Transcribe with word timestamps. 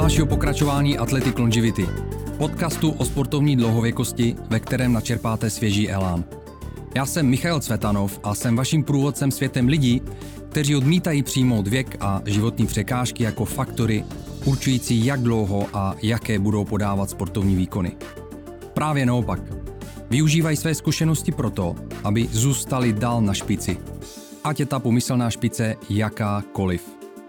Dalšího 0.00 0.26
pokračování 0.26 0.98
Athletic 0.98 1.38
Longevity, 1.38 1.86
podcastu 2.38 2.90
o 2.90 3.04
sportovní 3.04 3.56
dlouhověkosti, 3.56 4.36
ve 4.50 4.60
kterém 4.60 4.92
načerpáte 4.92 5.50
svěží 5.50 5.90
elán. 5.90 6.24
Já 6.94 7.06
jsem 7.06 7.26
Michal 7.26 7.60
Cvetanov 7.60 8.20
a 8.22 8.34
jsem 8.34 8.56
vaším 8.56 8.84
průvodcem 8.84 9.30
světem 9.30 9.68
lidí, 9.68 10.02
kteří 10.48 10.76
odmítají 10.76 11.22
přijmout 11.22 11.68
věk 11.68 11.96
a 12.00 12.22
životní 12.26 12.66
překážky 12.66 13.22
jako 13.22 13.44
faktory 13.44 14.04
určující, 14.44 15.04
jak 15.06 15.20
dlouho 15.20 15.66
a 15.72 15.94
jaké 16.02 16.38
budou 16.38 16.64
podávat 16.64 17.10
sportovní 17.10 17.56
výkony. 17.56 17.92
Právě 18.74 19.06
naopak. 19.06 19.40
Využívají 20.10 20.56
své 20.56 20.74
zkušenosti 20.74 21.32
proto, 21.32 21.74
aby 22.04 22.28
zůstali 22.32 22.92
dál 22.92 23.22
na 23.22 23.34
špici. 23.34 23.78
Ať 24.44 24.60
je 24.60 24.66
ta 24.66 24.78
pomyslná 24.78 25.30
špice 25.30 25.76
jakákoliv. 25.90 26.82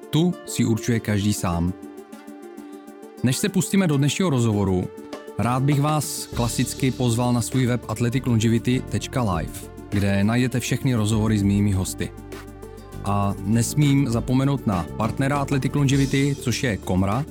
Tu 0.09 0.33
si 0.45 0.65
určuje 0.65 0.99
každý 0.99 1.33
sám. 1.33 1.73
Než 3.23 3.37
se 3.37 3.49
pustíme 3.49 3.87
do 3.87 3.97
dnešního 3.97 4.29
rozhovoru, 4.29 4.87
rád 5.37 5.63
bych 5.63 5.81
vás 5.81 6.25
klasicky 6.35 6.91
pozval 6.91 7.33
na 7.33 7.41
svůj 7.41 7.65
web 7.65 7.81
athleticlongevity.live, 7.87 9.51
kde 9.89 10.23
najdete 10.23 10.59
všechny 10.59 10.95
rozhovory 10.95 11.37
s 11.37 11.43
mými 11.43 11.71
hosty. 11.71 12.11
A 13.03 13.35
nesmím 13.45 14.09
zapomenout 14.09 14.67
na 14.67 14.85
partnera 14.97 15.37
Athletic 15.37 15.75
Longevity, 15.75 16.35
což 16.41 16.63
je 16.63 16.77
Komra, 16.77 17.25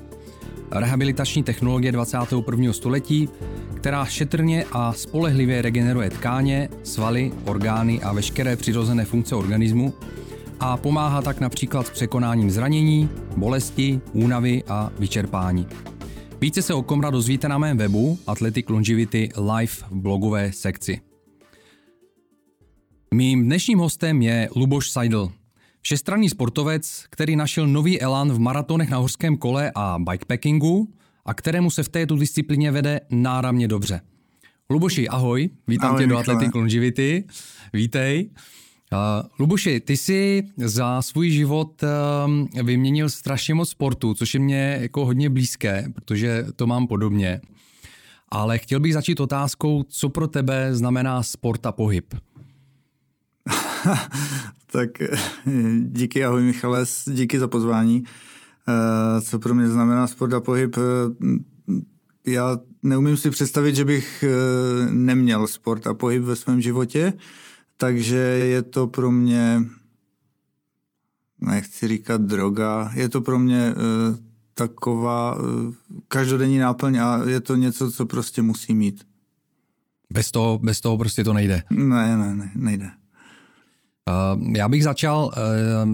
rehabilitační 0.70 1.42
technologie 1.42 1.92
21. 1.92 2.72
století, 2.72 3.28
která 3.76 4.04
šetrně 4.04 4.64
a 4.72 4.92
spolehlivě 4.92 5.62
regeneruje 5.62 6.10
tkáně, 6.10 6.68
svaly, 6.82 7.32
orgány 7.44 8.02
a 8.02 8.12
veškeré 8.12 8.56
přirozené 8.56 9.04
funkce 9.04 9.34
organismu 9.34 9.94
a 10.60 10.76
pomáhá 10.76 11.22
tak 11.22 11.40
například 11.40 11.86
s 11.86 11.90
překonáním 11.90 12.50
zranění, 12.50 13.08
bolesti, 13.36 14.00
únavy 14.12 14.64
a 14.68 14.90
vyčerpání. 14.98 15.66
Více 16.40 16.62
se 16.62 16.74
o 16.74 16.82
Komra 16.82 17.10
dozvíte 17.10 17.48
na 17.48 17.58
mém 17.58 17.76
webu 17.76 18.18
Athletic 18.26 18.68
Longevity 18.68 19.28
Live 19.36 19.72
v 19.72 19.92
blogové 19.92 20.52
sekci. 20.52 21.00
Mým 23.14 23.44
dnešním 23.44 23.78
hostem 23.78 24.22
je 24.22 24.48
Luboš 24.56 24.90
Seidl, 24.90 25.32
Všestranný 25.82 26.28
sportovec, 26.28 27.04
který 27.10 27.36
našel 27.36 27.66
nový 27.66 28.00
elan 28.00 28.32
v 28.32 28.38
maratonech 28.38 28.90
na 28.90 28.98
horském 28.98 29.36
kole 29.36 29.72
a 29.74 29.98
bikepackingu 29.98 30.88
a 31.24 31.34
kterému 31.34 31.70
se 31.70 31.82
v 31.82 31.88
této 31.88 32.16
disciplíně 32.16 32.70
vede 32.70 33.00
náramně 33.10 33.68
dobře. 33.68 34.00
Luboši, 34.70 35.08
ahoj, 35.08 35.50
vítám 35.68 35.90
ahoj, 35.90 36.02
tě 36.02 36.06
do 36.06 36.18
Athletic 36.18 36.54
Longevity, 36.54 37.24
vítej. 37.72 38.30
Uh, 38.92 39.28
Luboši, 39.38 39.80
ty 39.80 39.96
jsi 39.96 40.42
za 40.56 41.02
svůj 41.02 41.30
život 41.30 41.82
uh, 41.82 42.66
vyměnil 42.66 43.08
strašně 43.08 43.54
moc 43.54 43.70
sportu, 43.70 44.14
což 44.14 44.34
je 44.34 44.40
mě 44.40 44.78
jako 44.80 45.06
hodně 45.06 45.30
blízké, 45.30 45.84
protože 45.94 46.46
to 46.56 46.66
mám 46.66 46.86
podobně. 46.86 47.40
Ale 48.28 48.58
chtěl 48.58 48.80
bych 48.80 48.94
začít 48.94 49.20
otázkou, 49.20 49.82
co 49.82 50.08
pro 50.08 50.28
tebe 50.28 50.74
znamená 50.74 51.22
sport 51.22 51.66
a 51.66 51.72
pohyb? 51.72 52.14
tak 54.72 55.00
eh, 55.00 55.18
díky, 55.82 56.24
ahoj 56.24 56.42
Michale, 56.42 56.84
díky 57.06 57.38
za 57.38 57.48
pozvání. 57.48 58.04
Eh, 58.68 59.20
co 59.20 59.38
pro 59.38 59.54
mě 59.54 59.68
znamená 59.68 60.06
sport 60.06 60.32
a 60.32 60.40
pohyb? 60.40 60.76
Eh, 60.76 60.80
já 62.26 62.58
neumím 62.82 63.16
si 63.16 63.30
představit, 63.30 63.76
že 63.76 63.84
bych 63.84 64.24
neměl 64.90 65.46
sport 65.46 65.86
a 65.86 65.94
pohyb 65.94 66.22
ve 66.22 66.36
svém 66.36 66.60
životě, 66.60 67.12
takže 67.80 68.16
je 68.16 68.62
to 68.62 68.86
pro 68.86 69.10
mě, 69.10 69.62
nechci 71.40 71.88
říkat 71.88 72.20
droga, 72.20 72.90
je 72.94 73.08
to 73.08 73.20
pro 73.20 73.38
mě 73.38 73.74
taková 74.54 75.38
každodenní 76.08 76.58
náplň 76.58 76.98
a 76.98 77.20
je 77.28 77.40
to 77.40 77.56
něco, 77.56 77.92
co 77.92 78.06
prostě 78.06 78.42
musí 78.42 78.74
mít. 78.74 79.06
Bez 80.12 80.30
toho, 80.30 80.58
bez 80.58 80.80
toho 80.80 80.98
prostě 80.98 81.24
to 81.24 81.32
nejde. 81.32 81.62
Ne, 81.70 82.16
ne, 82.16 82.34
ne, 82.34 82.50
nejde. 82.54 82.90
Eh, 84.08 84.58
já 84.58 84.68
bych 84.68 84.84
začal 84.84 85.32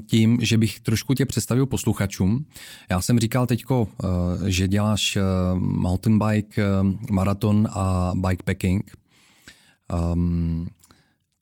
tím, 0.07 0.39
že 0.41 0.59
bych 0.59 0.81
trošku 0.81 1.15
tě 1.15 1.27
představil 1.27 1.67
posluchačům. 1.67 2.47
Já 2.91 3.01
jsem 3.01 3.19
říkal 3.19 3.47
teďko, 3.47 3.89
eh, 3.89 4.07
že 4.51 4.69
děláš 4.69 5.19
mountain 5.59 6.19
bike, 6.19 6.63
maraton 7.11 7.69
a 7.71 8.13
bikepacking. 8.15 8.91
Ehm, 9.89 10.67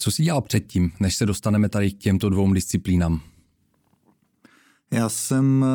co 0.05 0.11
jsi 0.11 0.23
dělal 0.23 0.41
předtím, 0.41 0.91
než 1.01 1.17
se 1.17 1.27
dostaneme 1.27 1.69
tady 1.69 1.91
k 1.91 1.99
těmto 1.99 2.29
dvou 2.29 2.53
disciplínám? 2.53 3.21
Já 4.91 5.09
jsem 5.09 5.67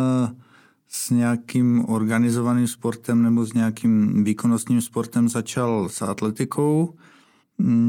s 0.88 1.09
nějakým 1.09 1.90
organizovaným 1.90 2.68
sportem 2.68 3.23
nebo 3.23 3.45
s 3.45 3.53
nějakým 3.53 4.23
výkonnostním 4.23 4.81
sportem 4.81 5.29
začal 5.29 5.89
s 5.89 6.01
atletikou 6.01 6.95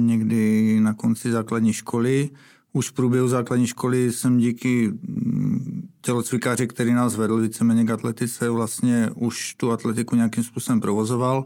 někdy 0.06 0.80
na 0.80 0.94
konci 0.94 1.30
základní 1.30 1.72
školy. 1.72 2.30
Už 2.72 2.88
v 2.88 2.92
průběhu 2.92 3.28
základní 3.28 3.66
školy 3.66 4.12
jsem 4.12 4.38
díky 4.38 4.88
mm, 4.88 5.88
tělocvikáři, 6.00 6.66
který 6.66 6.92
nás 6.92 7.16
vedl 7.16 7.40
víceméně 7.40 7.84
k 7.84 7.90
atletice, 7.90 8.50
vlastně 8.50 9.10
už 9.14 9.54
tu 9.54 9.72
atletiku 9.72 10.16
nějakým 10.16 10.44
způsobem 10.44 10.80
provozoval, 10.80 11.44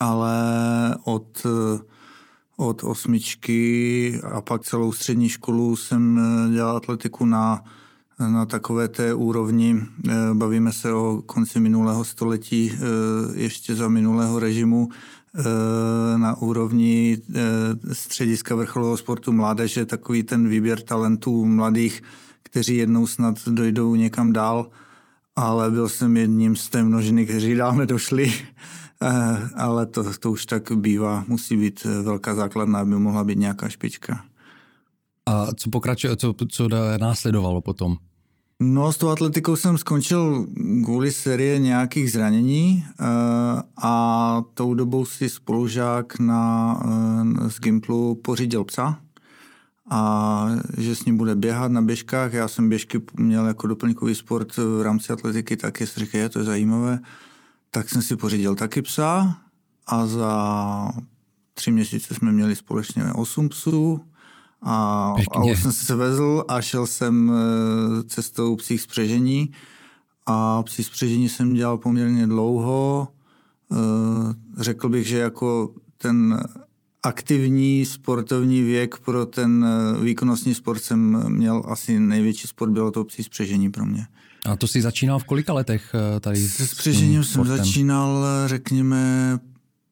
ale 0.00 0.36
od, 1.04 1.46
od 2.56 2.84
osmičky 2.84 4.20
a 4.32 4.40
pak 4.40 4.62
celou 4.62 4.92
střední 4.92 5.28
školu 5.28 5.76
jsem 5.76 6.20
dělal 6.52 6.76
atletiku 6.76 7.26
na, 7.26 7.64
na 8.18 8.46
takové 8.46 8.88
té 8.88 9.14
úrovni. 9.14 9.82
Bavíme 10.32 10.72
se 10.72 10.92
o 10.92 11.22
konci 11.26 11.60
minulého 11.60 12.04
století, 12.04 12.72
ještě 13.34 13.74
za 13.74 13.88
minulého 13.88 14.38
režimu, 14.38 14.88
Eh, 15.38 16.18
na 16.18 16.36
úrovni 16.36 17.18
eh, 17.34 17.94
střediska 17.94 18.54
vrcholového 18.54 18.96
sportu 18.96 19.32
mládeže, 19.32 19.86
takový 19.86 20.22
ten 20.22 20.48
výběr 20.48 20.80
talentů 20.80 21.44
mladých, 21.44 22.02
kteří 22.42 22.76
jednou 22.76 23.06
snad 23.06 23.48
dojdou 23.48 23.94
někam 23.94 24.32
dál, 24.32 24.70
ale 25.36 25.70
byl 25.70 25.88
jsem 25.88 26.16
jedním 26.16 26.56
z 26.56 26.68
té 26.68 26.82
množiny, 26.82 27.26
kteří 27.26 27.54
dál 27.54 27.74
nedošli, 27.74 28.32
eh, 28.32 28.42
ale 29.56 29.86
to, 29.86 30.04
to 30.20 30.30
už 30.30 30.46
tak 30.46 30.72
bývá, 30.72 31.24
musí 31.28 31.56
být 31.56 31.84
velká 31.84 32.34
základna, 32.34 32.80
aby 32.80 32.90
mohla 32.90 33.24
být 33.24 33.38
nějaká 33.38 33.68
špička. 33.68 34.24
A 35.26 35.54
co 35.54 35.70
pokračuje, 35.70 36.16
co, 36.16 36.34
co 36.48 36.68
následovalo 36.98 37.60
potom? 37.60 37.96
No, 38.62 38.92
s 38.92 38.96
tou 38.98 39.08
atletikou 39.08 39.56
jsem 39.56 39.78
skončil 39.78 40.46
kvůli 40.84 41.12
série 41.12 41.58
nějakých 41.58 42.12
zranění 42.12 42.84
eh, 42.86 43.04
a 43.82 44.42
tou 44.54 44.74
dobou 44.74 45.04
si 45.04 45.28
spolužák 45.28 46.18
na, 46.18 46.80
eh, 46.84 47.50
z 47.50 47.60
Gimplu 47.60 48.14
pořídil 48.14 48.64
psa 48.64 48.98
a 49.90 50.46
že 50.78 50.96
s 50.96 51.04
ním 51.04 51.16
bude 51.16 51.34
běhat 51.34 51.72
na 51.72 51.82
běžkách. 51.82 52.32
Já 52.32 52.48
jsem 52.48 52.68
běžky 52.68 53.00
měl 53.14 53.46
jako 53.46 53.66
doplňkový 53.66 54.14
sport 54.14 54.56
v 54.56 54.82
rámci 54.82 55.12
atletiky, 55.12 55.56
tak 55.56 55.82
říkal, 55.82 56.28
to 56.28 56.38
je 56.38 56.44
zajímavé. 56.44 57.00
Tak 57.74 57.88
jsem 57.88 58.02
si 58.02 58.16
pořídil 58.16 58.54
taky 58.54 58.82
psa 58.82 59.36
a 59.86 60.06
za 60.06 60.92
tři 61.54 61.70
měsíce 61.70 62.14
jsme 62.14 62.32
měli 62.32 62.56
společně 62.56 63.04
osm 63.12 63.48
psů 63.48 64.00
a, 64.62 65.14
a 65.30 65.44
už 65.44 65.62
jsem 65.62 65.72
se 65.72 65.94
vezl 65.94 66.44
a 66.48 66.60
šel 66.60 66.86
jsem 66.86 67.32
eh, 67.32 68.02
cestou 68.02 68.56
psích 68.56 68.80
spřežení 68.80 69.50
a 70.26 70.62
psí 70.62 70.84
spřežení 70.84 71.28
jsem 71.28 71.54
dělal 71.54 71.78
poměrně 71.78 72.26
dlouho. 72.26 73.08
Eh, 73.72 73.76
řekl 74.62 74.88
bych, 74.88 75.06
že 75.06 75.18
jako 75.18 75.74
ten 75.98 76.40
aktivní 77.02 77.84
sportovní 77.84 78.62
věk 78.62 78.98
pro 78.98 79.26
ten 79.26 79.66
eh, 79.66 80.04
výkonnostní 80.04 80.54
sport 80.54 80.78
jsem 80.78 81.24
měl 81.28 81.62
asi 81.68 82.00
největší 82.00 82.48
sport, 82.48 82.70
bylo 82.70 82.90
to 82.90 83.04
psí 83.04 83.22
spřežení 83.22 83.70
pro 83.70 83.86
mě. 83.86 84.06
A 84.44 84.56
to 84.56 84.66
jsi 84.66 84.82
začínal 84.82 85.18
v 85.18 85.24
kolika 85.24 85.52
letech 85.52 85.94
tady? 86.20 86.48
Se 86.48 86.66
spřežením 86.66 87.24
jsem 87.24 87.44
začínal, 87.44 88.24
řekněme, 88.46 89.38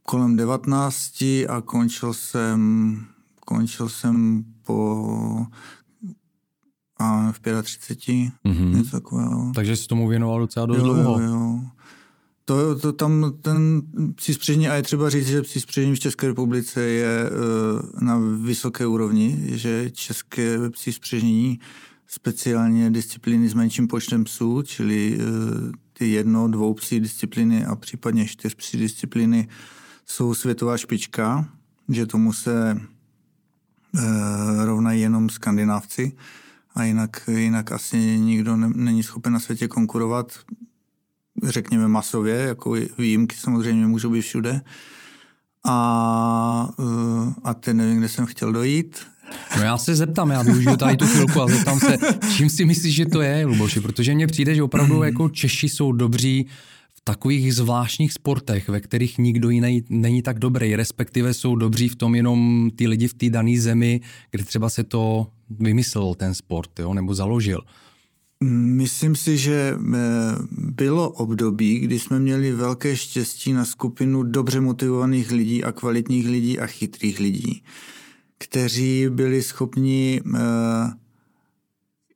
kolem 0.03 0.37
19 0.37 1.23
a 1.49 1.61
končil 1.65 2.15
jsem 2.15 3.01
končil 3.45 3.89
jsem 3.89 4.45
po 4.67 5.47
a 6.99 7.33
v 7.33 7.63
35, 7.63 8.33
mm-hmm. 8.45 8.77
něco 8.77 8.91
takového. 8.91 9.53
Takže 9.55 9.77
jsi 9.77 9.87
tomu 9.87 10.09
věnoval 10.09 10.41
docela 10.41 10.67
dost 10.67 10.83
dlouho. 10.83 11.21
Jo, 11.21 11.29
jo. 11.29 11.61
To, 12.45 12.79
to 12.79 12.93
tam 12.93 13.33
ten 13.43 13.83
psí 14.15 14.35
spřežení, 14.35 14.69
a 14.69 14.75
je 14.75 14.83
třeba 14.83 15.11
říct, 15.11 15.27
že 15.27 15.43
psí 15.43 15.61
spřežení 15.61 15.95
v 15.95 16.01
České 16.01 16.27
republice 16.27 16.81
je 16.81 17.31
uh, 17.31 18.03
na 18.03 18.21
vysoké 18.43 18.87
úrovni, 18.87 19.39
že 19.47 19.91
české 19.91 20.71
psí 20.71 20.93
spřežení 20.93 21.61
speciálně 22.15 22.91
disciplíny 22.91 23.49
s 23.49 23.55
menším 23.55 23.89
počtem 23.89 24.25
psů, 24.25 24.63
čili 24.63 25.19
uh, 25.19 25.25
ty 25.93 26.09
jedno, 26.09 26.49
dvou 26.49 26.75
psí 26.75 27.01
disciplíny 27.01 27.65
a 27.65 27.77
případně 27.77 28.27
čtyř 28.27 28.55
psí 28.55 28.79
disciplíny 28.79 29.49
jsou 30.07 30.35
světová 30.35 30.77
špička, 30.77 31.49
že 31.89 32.07
tomu 32.07 32.33
se 32.33 32.81
Eh, 33.99 34.65
rovnají 34.65 35.01
jenom 35.01 35.31
skandinávci 35.31 36.13
a 36.75 36.85
jinak, 36.85 37.29
jinak 37.29 37.73
asi 37.73 37.97
nikdo 38.19 38.57
ne, 38.57 38.69
není 38.75 39.03
schopen 39.03 39.33
na 39.33 39.41
světě 39.41 39.69
konkurovat. 39.69 40.33
řekněme 41.43 41.89
masově, 41.89 42.35
jako 42.35 42.77
výjimky 42.99 43.37
samozřejmě 43.37 43.87
můžou 43.87 44.11
být 44.11 44.21
všude. 44.21 44.61
A, 45.65 46.69
eh, 46.79 47.35
a 47.45 47.55
teď 47.55 47.75
nevím, 47.75 47.99
kde 47.99 48.09
jsem 48.09 48.27
chtěl 48.27 48.53
dojít. 48.53 49.07
No 49.57 49.63
já 49.63 49.79
se 49.79 49.95
zeptám, 49.95 50.31
já 50.31 50.43
využiju 50.43 50.77
tady 50.77 50.97
tu 50.97 51.07
chvilku 51.07 51.43
a 51.43 51.49
zeptám 51.49 51.81
se, 51.81 51.99
čím 52.37 52.51
si 52.51 52.65
myslíš, 52.65 52.95
že 52.95 53.07
to 53.07 53.21
je, 53.21 53.47
Luboši, 53.47 53.81
protože 53.81 54.15
mně 54.15 54.27
přijde, 54.27 54.55
že 54.55 54.63
opravdu 54.63 55.03
jako 55.03 55.29
Češi 55.29 55.69
jsou 55.69 55.93
dobří 55.93 56.47
v 56.95 57.01
takových 57.05 57.55
zvláštních 57.55 58.13
sportech, 58.13 58.69
ve 58.69 58.81
kterých 58.81 59.19
nikdo 59.19 59.51
jiný 59.51 59.85
není 59.89 60.23
tak 60.23 60.39
dobrý, 60.39 60.77
respektive 60.77 61.35
jsou 61.35 61.57
dobří 61.57 61.89
v 61.89 61.97
tom 61.97 62.15
jenom 62.15 62.71
ty 62.77 62.89
lidi 62.89 63.09
v 63.09 63.15
té 63.15 63.31
dané 63.31 63.61
zemi, 63.61 64.01
kde 64.31 64.45
třeba 64.45 64.71
se 64.71 64.85
to 64.85 65.27
vymyslel 65.51 66.15
ten 66.15 66.35
sport, 66.35 66.79
jo, 66.79 66.95
nebo 66.95 67.15
založil. 67.15 67.61
Myslím 68.51 69.17
si, 69.17 69.39
že 69.39 69.75
eh, 69.75 69.99
bylo 70.51 71.11
období, 71.11 71.79
kdy 71.79 71.99
jsme 71.99 72.19
měli 72.19 72.53
velké 72.53 72.97
štěstí 72.97 73.53
na 73.53 73.65
skupinu 73.65 74.23
dobře 74.23 74.61
motivovaných 74.61 75.31
lidí 75.31 75.65
a 75.65 75.73
kvalitních 75.73 76.29
lidí 76.29 76.59
a 76.59 76.67
chytrých 76.67 77.21
lidí, 77.21 77.63
kteří 78.45 79.09
byli 79.09 79.43
schopni 79.43 80.21
eh, 80.35 80.41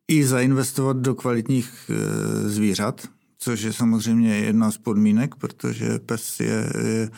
i 0.09 0.25
zainvestovat 0.25 0.97
do 0.97 1.15
kvalitních 1.15 1.91
eh, 1.91 2.49
zvířat, 2.49 3.09
což 3.39 3.63
je 3.63 3.73
samozřejmě 3.73 4.37
jedna 4.37 4.71
z 4.71 4.79
podmínek, 4.79 5.35
protože 5.35 5.99
pes 5.99 6.41
je, 6.41 6.73
je 6.85 7.11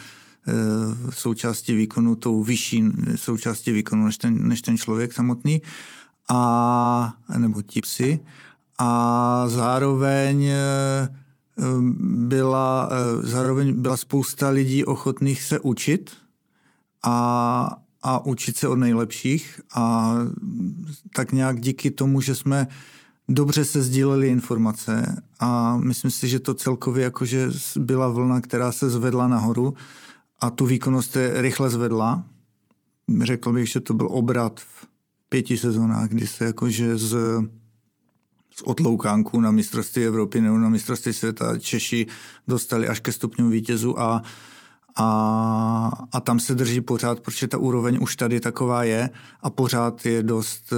součástí 1.11 1.75
výkonu, 1.75 2.17
tou 2.17 2.43
vyšší 2.43 2.85
součástí 3.17 3.73
výkonu 3.73 4.05
než 4.05 4.19
ten, 4.19 4.49
než 4.49 4.63
ten 4.63 4.79
člověk 4.79 5.13
samotný, 5.13 5.63
a, 6.29 7.15
nebo 7.39 7.63
ti 7.63 7.81
psi. 7.81 8.21
A 8.79 9.45
zároveň 9.49 10.45
eh, 10.45 11.09
byla, 12.29 12.89
eh, 12.93 13.27
zároveň 13.27 13.83
byla 13.83 13.97
spousta 13.97 14.49
lidí 14.49 14.85
ochotných 14.85 15.43
se 15.43 15.61
učit 15.61 16.11
a, 17.03 17.77
a 18.03 18.27
učit 18.27 18.57
se 18.57 18.69
od 18.69 18.77
nejlepších 18.77 19.61
a 19.75 20.15
tak 21.15 21.33
nějak 21.33 21.61
díky 21.61 21.91
tomu, 21.91 22.21
že 22.21 22.35
jsme 22.35 22.67
dobře 23.29 23.65
se 23.65 23.83
sdíleli 23.83 24.29
informace 24.29 25.23
a 25.41 25.77
myslím 25.77 26.11
si, 26.11 26.29
že 26.29 26.41
to 26.41 26.55
celkově 26.55 27.05
jakože 27.05 27.51
byla 27.77 28.09
vlna, 28.09 28.41
která 28.41 28.73
se 28.73 28.91
zvedla 28.91 29.29
nahoru 29.29 29.75
a 30.41 30.51
tu 30.51 30.67
výkonnost 30.67 31.17
je 31.17 31.43
rychle 31.43 31.71
zvedla. 31.71 32.25
Řekl 33.23 33.53
bych, 33.53 33.69
že 33.69 33.81
to 33.81 33.95
byl 33.95 34.09
obrat 34.11 34.61
v 34.61 34.87
pěti 35.29 35.59
sezónách, 35.59 36.09
kdy 36.09 36.27
se 36.27 36.45
jakože 36.45 36.99
z 36.99 37.17
z 38.59 38.63
otloukánku 38.63 39.41
na 39.41 39.51
mistrovství 39.51 40.05
Evropy 40.05 40.41
nebo 40.41 40.59
na 40.59 40.69
mistrovství 40.69 41.13
světa 41.13 41.59
Češi 41.59 42.07
dostali 42.49 42.89
až 42.89 43.01
ke 43.01 43.13
stupňu 43.13 43.49
vítězu 43.49 44.01
a, 44.01 44.23
a, 44.99 45.91
a 46.13 46.21
tam 46.21 46.41
se 46.41 46.55
drží 46.55 46.81
pořád, 46.81 47.21
protože 47.21 47.49
ta 47.49 47.59
úroveň 47.59 47.99
už 48.01 48.17
tady 48.17 48.41
taková 48.41 48.85
je 48.85 49.11
a 49.43 49.51
pořád 49.51 50.07
je 50.07 50.23
dost 50.23 50.73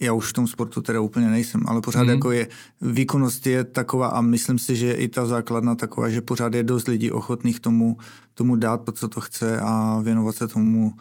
já 0.00 0.12
už 0.12 0.30
v 0.30 0.32
tom 0.32 0.46
sportu 0.46 0.82
teda 0.82 1.00
úplně 1.00 1.30
nejsem, 1.30 1.62
ale 1.66 1.80
pořád 1.80 2.02
mm. 2.02 2.08
jako 2.08 2.30
je, 2.30 2.48
výkonnost 2.80 3.46
je 3.46 3.64
taková 3.64 4.08
a 4.08 4.20
myslím 4.20 4.58
si, 4.58 4.76
že 4.76 4.86
je 4.86 4.94
i 4.94 5.08
ta 5.08 5.26
základna 5.26 5.74
taková, 5.74 6.08
že 6.08 6.20
pořád 6.20 6.54
je 6.54 6.62
dost 6.62 6.88
lidí 6.88 7.10
ochotných 7.10 7.60
tomu, 7.60 7.96
tomu 8.34 8.56
dát 8.56 8.84
to, 8.84 8.92
co 8.92 9.08
to 9.08 9.20
chce 9.20 9.60
a 9.60 10.00
věnovat 10.02 10.36
se 10.36 10.48
tomu 10.48 10.92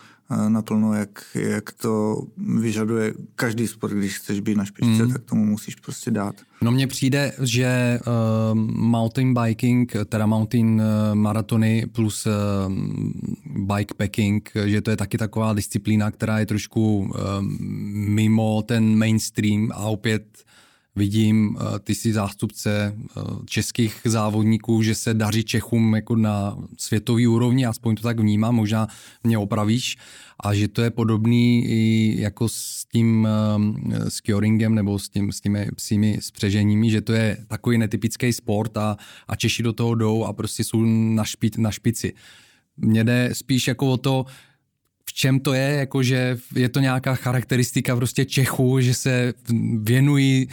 naplno, 0.47 0.93
jak, 0.93 1.23
jak 1.35 1.71
to 1.71 2.23
vyžaduje 2.37 3.13
každý 3.35 3.67
sport, 3.67 3.93
když 3.93 4.17
chceš 4.17 4.39
být 4.39 4.57
na 4.57 4.65
špičce, 4.65 5.03
mm. 5.03 5.13
tak 5.13 5.23
tomu 5.23 5.45
musíš 5.45 5.75
prostě 5.75 6.11
dát. 6.11 6.35
No 6.61 6.71
mně 6.71 6.87
přijde, 6.87 7.33
že 7.41 7.99
uh, 7.99 8.59
mountain 8.71 9.33
biking, 9.33 9.93
teda 10.05 10.25
mountain 10.25 10.81
uh, 10.81 11.15
maratony 11.15 11.85
plus 11.91 12.25
uh, 12.25 12.33
bikepacking, 13.45 14.51
že 14.65 14.81
to 14.81 14.89
je 14.89 14.97
taky 14.97 15.17
taková 15.17 15.53
disciplína, 15.53 16.11
která 16.11 16.39
je 16.39 16.45
trošku 16.45 16.97
uh, 16.97 17.09
mimo 17.91 18.61
ten 18.61 18.97
mainstream 18.97 19.69
a 19.73 19.77
opět 19.77 20.23
vidím, 20.97 21.57
eh, 21.59 21.79
ty 21.79 21.95
jsi 21.95 22.13
zástupce 22.13 22.95
eh, 22.97 23.21
českých 23.45 24.01
závodníků, 24.05 24.81
že 24.81 24.95
se 24.95 25.13
daří 25.13 25.43
Čechům 25.43 25.95
jako 25.95 26.15
na 26.15 26.57
světový 26.77 27.27
úrovni, 27.27 27.65
aspoň 27.65 27.95
to 27.95 28.03
tak 28.03 28.19
vnímám, 28.19 28.55
možná 28.55 28.87
mě 29.23 29.37
opravíš, 29.37 29.97
a 30.39 30.53
že 30.53 30.67
to 30.67 30.81
je 30.81 30.89
podobný 30.89 31.65
i 31.65 32.15
jako 32.21 32.49
s 32.49 32.85
tím 32.91 33.27
eh, 33.27 34.09
s 34.09 34.21
curingem 34.21 34.75
nebo 34.75 34.99
s, 34.99 35.09
tím, 35.09 35.31
s 35.31 35.41
těmi 35.41 35.69
psími 35.75 36.17
spřeženími, 36.21 36.89
že 36.89 37.01
to 37.01 37.13
je 37.13 37.37
takový 37.47 37.77
netypický 37.77 38.33
sport 38.33 38.77
a, 38.77 38.97
a 39.27 39.35
Češi 39.35 39.63
do 39.63 39.73
toho 39.73 39.95
jdou 39.95 40.23
a 40.23 40.33
prostě 40.33 40.63
jsou 40.63 40.81
na, 41.15 41.23
špi, 41.23 41.51
na 41.57 41.71
špici. 41.71 42.13
Mně 42.77 43.03
jde 43.03 43.29
spíš 43.33 43.67
jako 43.67 43.91
o 43.91 43.97
to, 43.97 44.25
v 45.09 45.13
čem 45.13 45.39
to 45.39 45.53
je, 45.53 45.69
jakože 45.69 46.37
je 46.55 46.69
to 46.69 46.79
nějaká 46.79 47.15
charakteristika 47.15 47.95
prostě 47.95 48.25
Čechů, 48.25 48.79
že 48.79 48.93
se 48.93 49.33
věnují 49.81 50.47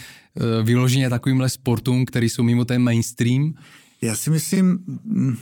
vyloženě 0.62 1.10
takovýmhle 1.10 1.48
sportům, 1.48 2.04
který 2.04 2.28
jsou 2.28 2.42
mimo 2.42 2.64
ten 2.64 2.82
mainstream? 2.82 3.54
Já 4.02 4.16
si 4.16 4.30
myslím, 4.30 4.78
mm, 5.04 5.36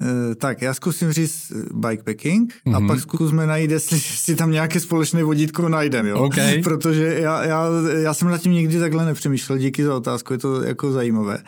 eh, 0.00 0.34
tak, 0.34 0.62
já 0.62 0.74
zkusím 0.74 1.12
říct 1.12 1.52
eh, 1.56 1.64
bikepacking 1.74 2.52
mm-hmm. 2.52 2.76
a 2.76 2.78
mhm. 2.78 2.88
pak 2.88 3.00
zkusíme 3.00 3.46
najít, 3.46 3.70
jestli 3.70 4.00
si 4.00 4.36
tam 4.36 4.50
nějaké 4.50 4.80
společné 4.80 5.24
vodítko 5.24 5.68
najdem, 5.68 6.06
jo? 6.06 6.16
Okay. 6.16 6.62
Protože 6.62 7.04
já, 7.04 7.44
já, 7.44 7.68
já 8.02 8.14
jsem 8.14 8.28
nad 8.28 8.38
tím 8.38 8.52
nikdy 8.52 8.78
takhle 8.78 9.04
nepřemýšlel, 9.04 9.58
díky 9.58 9.84
za 9.84 9.96
otázku, 9.96 10.32
je 10.32 10.38
to 10.38 10.62
jako 10.62 10.92
zajímavé. 10.92 11.38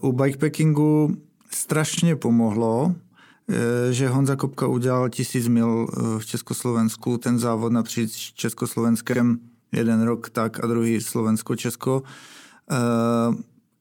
Uh, 0.00 0.10
u 0.10 0.12
bikepackingu 0.12 1.16
strašně 1.50 2.16
pomohlo, 2.16 2.84
uh, 2.84 2.94
že 3.90 4.08
Honza 4.08 4.36
Kopka 4.36 4.66
udělal 4.66 5.08
tisíc 5.08 5.48
mil 5.48 5.86
v 6.18 6.26
Československu, 6.26 7.18
ten 7.18 7.38
závod 7.38 7.72
napříč 7.72 8.32
Československem 8.34 9.38
jeden 9.72 10.02
rok 10.02 10.30
tak 10.30 10.64
a 10.64 10.66
druhý 10.66 11.00
Slovensko-Česko, 11.00 12.02
eh, 12.70 12.76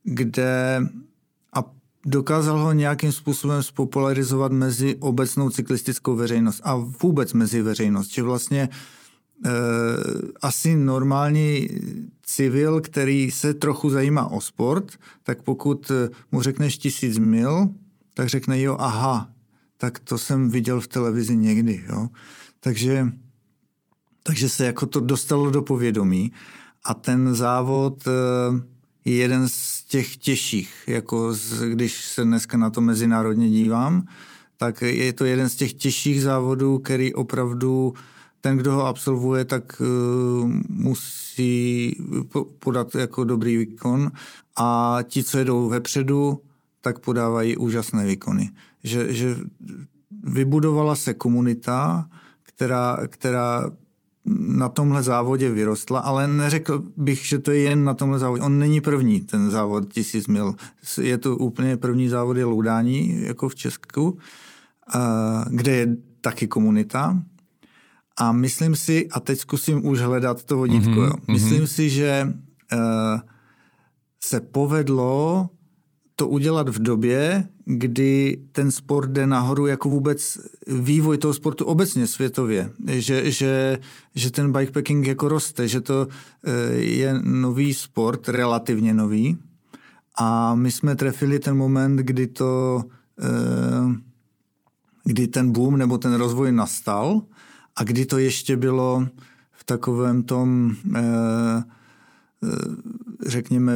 kde 0.03 0.81
a 1.53 1.63
dokázal 2.05 2.59
ho 2.59 2.73
nějakým 2.73 3.11
způsobem 3.11 3.63
spopularizovat 3.63 4.51
mezi 4.51 4.95
obecnou 4.95 5.49
cyklistickou 5.49 6.15
veřejnost 6.15 6.61
a 6.63 6.75
vůbec 7.01 7.33
mezi 7.33 7.61
veřejnost, 7.61 8.13
že 8.13 8.23
vlastně 8.23 8.69
eh, 9.45 9.49
asi 10.41 10.75
normální 10.75 11.67
civil, 12.23 12.81
který 12.81 13.31
se 13.31 13.53
trochu 13.53 13.89
zajímá 13.89 14.27
o 14.27 14.41
sport, 14.41 14.91
tak 15.23 15.41
pokud 15.41 15.91
mu 16.31 16.41
řekneš 16.41 16.77
tisíc 16.77 17.17
mil, 17.17 17.69
tak 18.13 18.29
řekne 18.29 18.61
jo, 18.61 18.75
aha, 18.79 19.29
tak 19.77 19.99
to 19.99 20.17
jsem 20.17 20.49
viděl 20.49 20.81
v 20.81 20.87
televizi 20.87 21.37
někdy. 21.37 21.83
Jo. 21.89 22.07
Takže 22.59 23.07
takže 24.23 24.49
se 24.49 24.65
jako 24.65 24.85
to 24.85 24.99
dostalo 24.99 25.49
do 25.49 25.61
povědomí 25.61 26.31
a 26.83 26.93
ten 26.93 27.35
závod 27.35 28.07
eh, 28.07 28.11
je 29.05 29.15
jeden 29.15 29.49
z 29.49 29.83
těch 29.83 30.17
těžších, 30.17 30.73
jako 30.87 31.33
z, 31.33 31.61
když 31.61 32.05
se 32.05 32.23
dneska 32.23 32.57
na 32.57 32.69
to 32.69 32.81
mezinárodně 32.81 33.49
dívám, 33.49 34.07
tak 34.57 34.81
je 34.81 35.13
to 35.13 35.25
jeden 35.25 35.49
z 35.49 35.55
těch 35.55 35.73
těžších 35.73 36.21
závodů, 36.21 36.79
který 36.79 37.13
opravdu 37.13 37.93
ten, 38.41 38.57
kdo 38.57 38.71
ho 38.73 38.85
absolvuje, 38.85 39.45
tak 39.45 39.81
uh, 39.81 40.51
musí 40.69 41.95
podat 42.59 42.95
jako 42.95 43.23
dobrý 43.23 43.57
výkon 43.57 44.11
a 44.55 44.99
ti, 45.03 45.23
co 45.23 45.37
jedou 45.37 45.69
vepředu, 45.69 46.41
tak 46.81 46.99
podávají 46.99 47.57
úžasné 47.57 48.05
výkony. 48.05 48.49
Že, 48.83 49.13
že 49.13 49.35
vybudovala 50.23 50.95
se 50.95 51.13
komunita, 51.13 52.09
která, 52.43 52.97
která 53.07 53.71
na 54.25 54.69
tomhle 54.69 55.03
závodě 55.03 55.49
vyrostla, 55.49 55.99
ale 55.99 56.27
neřekl 56.27 56.83
bych, 56.97 57.25
že 57.25 57.39
to 57.39 57.51
je 57.51 57.59
jen 57.61 57.83
na 57.83 57.93
tomhle 57.93 58.19
závodě. 58.19 58.43
On 58.43 58.59
není 58.59 58.81
první, 58.81 59.21
ten 59.21 59.49
závod 59.49 59.93
tisíc 59.93 60.27
mil. 60.27 60.55
Je 61.01 61.17
to 61.17 61.37
úplně 61.37 61.77
první 61.77 62.07
závod 62.09 62.37
je 62.37 62.45
Loudání, 62.45 63.21
jako 63.23 63.49
v 63.49 63.55
Česku, 63.55 64.17
kde 65.49 65.71
je 65.71 65.97
taky 66.21 66.47
komunita. 66.47 67.23
A 68.17 68.31
myslím 68.31 68.75
si, 68.75 69.09
a 69.11 69.19
teď 69.19 69.39
zkusím 69.39 69.85
už 69.85 69.99
hledat 69.99 70.43
to 70.43 70.57
vodítko, 70.57 70.89
mm-hmm, 70.89 71.05
jo. 71.05 71.13
myslím 71.27 71.63
mm-hmm. 71.63 71.73
si, 71.73 71.89
že 71.89 72.07
e, 72.07 72.27
se 74.23 74.39
povedlo 74.39 75.49
to 76.21 76.27
udělat 76.27 76.69
v 76.69 76.79
době, 76.79 77.47
kdy 77.65 78.41
ten 78.51 78.71
sport 78.71 79.09
jde 79.11 79.27
nahoru 79.27 79.67
jako 79.67 79.89
vůbec 79.89 80.37
vývoj 80.67 81.17
toho 81.17 81.33
sportu 81.33 81.65
obecně 81.65 82.07
světově, 82.07 82.71
že, 82.87 83.31
že, 83.31 83.79
že 84.15 84.31
ten 84.31 84.51
bikepacking 84.51 85.07
jako 85.07 85.27
roste, 85.27 85.67
že 85.67 85.81
to 85.81 86.07
eh, 86.07 86.73
je 86.73 87.19
nový 87.23 87.73
sport, 87.73 88.29
relativně 88.29 88.93
nový. 88.93 89.37
A 90.17 90.55
my 90.55 90.71
jsme 90.71 90.95
trefili 90.95 91.39
ten 91.39 91.57
moment, 91.57 91.95
kdy 91.95 92.27
to 92.27 92.83
eh, 93.21 93.95
kdy 95.03 95.27
ten 95.27 95.51
boom 95.51 95.77
nebo 95.77 95.97
ten 95.97 96.13
rozvoj 96.13 96.51
nastal 96.51 97.21
a 97.75 97.83
kdy 97.83 98.05
to 98.05 98.17
ještě 98.17 98.57
bylo 98.57 99.07
v 99.51 99.63
takovém 99.63 100.23
tom 100.23 100.75
eh, 100.95 101.63
řekněme 103.25 103.73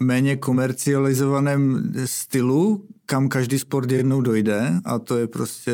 méně 0.00 0.36
komercializovaném 0.36 1.92
stylu, 2.04 2.84
kam 3.06 3.28
každý 3.28 3.58
sport 3.58 3.90
jednou 3.90 4.20
dojde 4.20 4.80
a 4.84 4.98
to 4.98 5.16
je 5.16 5.26
prostě 5.26 5.72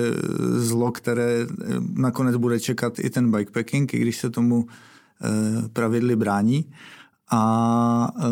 zlo, 0.57 0.93
které 0.93 1.47
nakonec 1.95 2.37
bude 2.37 2.61
čekat 2.61 2.99
i 2.99 3.11
ten 3.11 3.31
bikepacking, 3.31 3.95
i 3.95 3.99
když 3.99 4.19
se 4.19 4.31
tomu 4.31 4.67
eh, 4.67 5.69
pravidly 5.69 6.17
brání. 6.17 6.71
A 7.31 8.13
eh, 8.19 8.25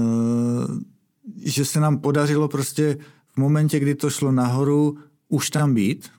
že 1.44 1.64
se 1.64 1.80
nám 1.80 1.98
podařilo 1.98 2.48
prostě 2.48 2.98
v 3.34 3.36
momentě, 3.36 3.80
kdy 3.80 3.94
to 3.94 4.10
šlo 4.10 4.32
nahoru, 4.32 4.98
už 5.28 5.50
tam 5.50 5.74
být 5.74 6.10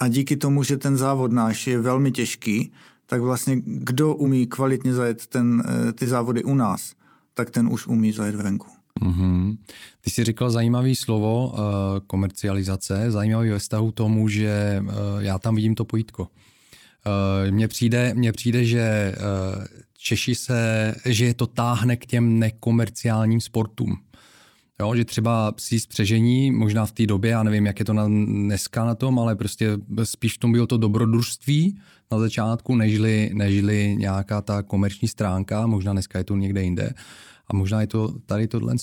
a 0.00 0.08
díky 0.08 0.36
tomu, 0.36 0.62
že 0.62 0.76
ten 0.76 0.96
závod 0.96 1.32
náš 1.32 1.66
je 1.66 1.80
velmi 1.80 2.12
těžký, 2.12 2.72
tak 3.06 3.20
vlastně 3.20 3.62
kdo 3.64 4.14
umí 4.14 4.46
kvalitně 4.46 4.94
zajet 4.94 5.26
ten, 5.26 5.62
eh, 5.66 5.92
ty 5.92 6.06
závody 6.06 6.44
u 6.44 6.54
nás, 6.54 6.92
tak 7.34 7.50
ten 7.50 7.68
už 7.72 7.86
umí 7.86 8.12
zajet 8.12 8.34
venku. 8.34 8.77
Mm-hmm. 9.02 9.56
Ty 10.00 10.10
jsi 10.10 10.24
říkal 10.24 10.50
zajímavé 10.50 10.94
slovo 10.94 11.48
uh, 11.48 11.58
komercializace, 12.06 13.10
zajímavý 13.10 13.50
ve 13.50 13.58
vztahu 13.58 13.92
tomu, 13.92 14.28
že 14.28 14.82
uh, 14.82 14.92
já 15.18 15.38
tam 15.38 15.54
vidím 15.54 15.74
to 15.74 15.84
pojítko. 15.84 16.22
Uh, 16.22 17.50
mně 17.50 17.68
přijde, 17.68 18.14
mně 18.14 18.32
přijde, 18.32 18.64
že 18.64 19.14
uh, 19.16 19.64
Češi 20.00 20.34
se, 20.34 20.94
že 21.04 21.24
je 21.24 21.34
to 21.34 21.46
táhne 21.46 21.96
k 21.96 22.06
těm 22.06 22.38
nekomerciálním 22.38 23.40
sportům. 23.40 23.96
Jo, 24.80 24.94
že 24.94 25.04
třeba 25.04 25.52
psí 25.52 25.80
spřežení, 25.80 26.50
možná 26.50 26.86
v 26.86 26.92
té 26.92 27.06
době, 27.06 27.30
já 27.30 27.42
nevím, 27.42 27.66
jak 27.66 27.78
je 27.78 27.84
to 27.84 27.92
na, 27.92 28.08
dneska 28.08 28.84
na 28.84 28.94
tom, 28.94 29.18
ale 29.18 29.36
prostě 29.36 29.78
spíš 30.04 30.34
v 30.34 30.38
tom 30.38 30.52
bylo 30.52 30.66
to 30.66 30.76
dobrodružství 30.78 31.78
na 32.12 32.18
začátku, 32.18 32.76
nežli, 32.76 33.30
nežli 33.34 33.96
nějaká 33.98 34.42
ta 34.42 34.62
komerční 34.62 35.08
stránka, 35.08 35.66
možná 35.66 35.92
dneska 35.92 36.18
je 36.18 36.24
to 36.24 36.36
někde 36.36 36.62
jinde. 36.62 36.94
A 37.48 37.56
možná 37.56 37.80
je 37.80 37.86
to 37.86 38.12
tady 38.26 38.48
tohle. 38.48 38.74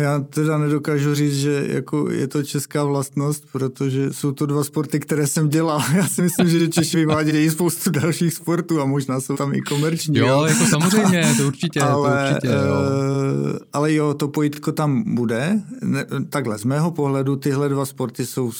Já 0.00 0.20
teda 0.20 0.58
nedokážu 0.58 1.14
říct, 1.14 1.36
že 1.36 1.66
jako 1.68 2.10
je 2.10 2.26
to 2.26 2.42
česká 2.42 2.84
vlastnost, 2.84 3.44
protože 3.52 4.12
jsou 4.12 4.32
to 4.32 4.46
dva 4.46 4.64
sporty, 4.64 5.00
které 5.00 5.26
jsem 5.26 5.48
dělal. 5.48 5.82
Já 5.94 6.06
si 6.06 6.22
myslím, 6.22 6.48
že 6.48 6.68
Češi 6.68 6.96
vyvádějí 6.96 7.50
spoustu 7.50 7.90
dalších 7.90 8.34
sportů 8.34 8.80
a 8.80 8.84
možná 8.84 9.20
jsou 9.20 9.36
tam 9.36 9.54
i 9.54 9.60
komerční. 9.60 10.18
Jo, 10.18 10.26
jo. 10.26 10.44
jako 10.44 10.64
samozřejmě, 10.64 11.34
to 11.36 11.46
určitě. 11.46 11.80
ale, 11.80 12.28
to 12.28 12.34
určitě 12.34 12.48
jo. 12.48 12.54
Uh, 12.54 13.58
ale 13.72 13.94
jo, 13.94 14.14
to 14.14 14.28
pojítko 14.28 14.72
tam 14.72 15.14
bude. 15.14 15.62
Ne, 15.84 16.06
takhle, 16.30 16.58
z 16.58 16.64
mého 16.64 16.90
pohledu 16.90 17.36
tyhle 17.36 17.68
dva 17.68 17.86
sporty 17.86 18.26
jsou 18.26 18.52